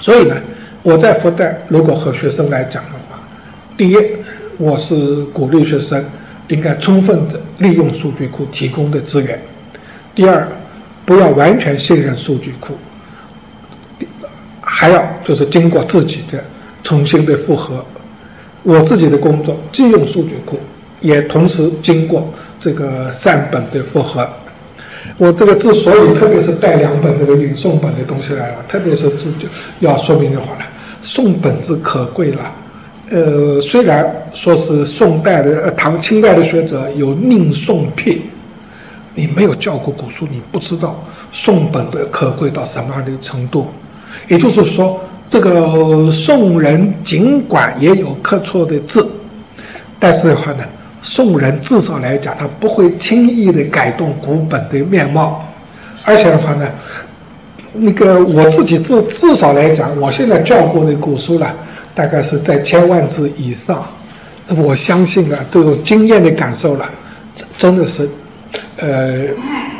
[0.00, 0.36] 所以呢，
[0.82, 3.20] 我在复旦如果和学生来讲的话，
[3.76, 3.96] 第一，
[4.58, 6.04] 我是鼓励学生
[6.48, 9.36] 应该充分的利用数据库提供的资源；
[10.14, 10.46] 第二，
[11.04, 12.74] 不要完全信任数据库，
[14.60, 16.42] 还要就是经过自己的
[16.82, 17.84] 重新的复核。
[18.62, 20.58] 我自己的工作既用数据库，
[21.00, 24.28] 也同时经过这个善本的复核。
[25.18, 29.46] 我这个之所以特别是带两本这个引宋本的东西来了，特别是自就
[29.80, 30.64] 要说明的话呢，
[31.02, 32.50] 宋本之可贵了。
[33.10, 38.22] 呃，虽然说是宋代的、呃唐、清代的学者有宁宋癖，
[39.14, 40.98] 你没有教过古书，你不知道
[41.32, 43.66] 宋本的可贵到什么样的程度。
[44.28, 49.06] 也就是说，这个宋人尽管也有刻错的字，
[49.98, 50.64] 但是的话呢。
[51.06, 55.44] 宋人至少来讲，他不会轻易的改动古本的面貌，
[56.02, 56.66] 而且的话呢，
[57.74, 61.46] 那个我自己至至少来讲，我现在教过的古书呢，
[61.94, 63.86] 大概是在千万字以上。
[64.48, 66.88] 我相信啊，这种经验的感受了，
[67.56, 68.08] 真的是，
[68.76, 69.24] 呃，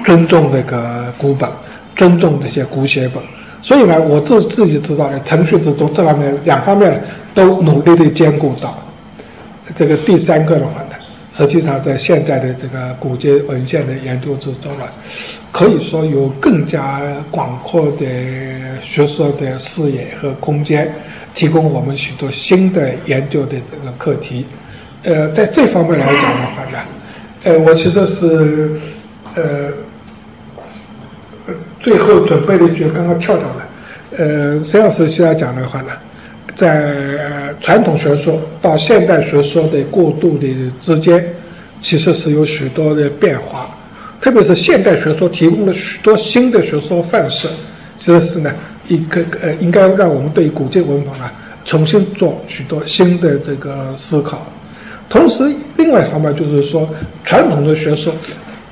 [0.05, 1.49] 尊重这个古本，
[1.97, 3.23] 尊重这些古写本。
[3.61, 7.03] 所以呢，我自自己知道程序之中，这方面两方面
[7.35, 8.79] 都努力的兼顾到。
[9.75, 10.84] 这个第三个的话。
[11.37, 14.85] 实际上，在现在的这个古籍文献的研究之中呢，
[15.51, 18.07] 可以说有更加广阔的
[18.81, 20.95] 学术的视野和空间，
[21.35, 24.47] 提供我们许多新的研究的这个课题。
[25.03, 26.79] 呃，在这方面来讲的话呢，
[27.43, 28.81] 呃，我其实是
[29.35, 29.73] 呃，
[31.81, 33.69] 最后准备了一句，刚刚跳掉了。
[34.17, 35.89] 呃，实际上需要讲的话呢。
[36.57, 40.47] 在传统学说到现代学说的过渡的
[40.81, 41.25] 之间，
[41.81, 43.71] 其实是有许多的变化，
[44.21, 47.49] 特别是现代学说提供了许多新的学说范式，
[47.99, 48.53] 其实是呢
[48.89, 51.31] 一个呃，应该让我们对古籍文化呢
[51.65, 54.47] 重新做许多新的这个思考。
[55.09, 55.45] 同时，
[55.77, 56.89] 另外一方面就是说，
[57.25, 58.13] 传统的学说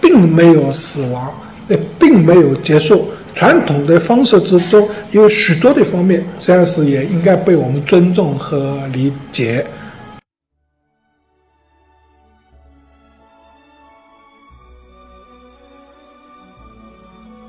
[0.01, 1.33] 并没有死亡，
[1.69, 3.09] 也并没有结束。
[3.35, 9.67] 传统的方式之中有许多的方面，实际上是也应该被我们尊重和理解。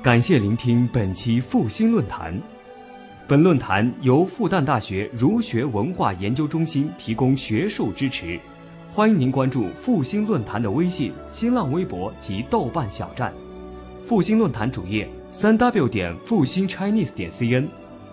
[0.02, 2.38] 感谢聆听本期复兴论坛。
[3.26, 8.38] 本论坛由复旦大学儒学文化研究中心提供学术支持，
[8.92, 13.32] 欢迎您关注复兴论坛的微信、新浪微博及豆瓣小站。
[14.06, 15.08] 复兴论坛主页。
[15.36, 17.66] 三 w 点复兴 Chinese 点 cn，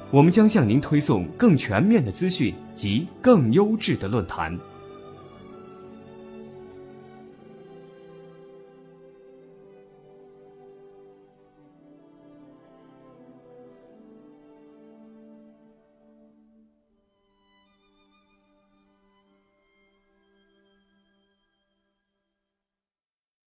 [0.10, 4.58] 我们将向您推送更全面的资讯及更优质的论坛。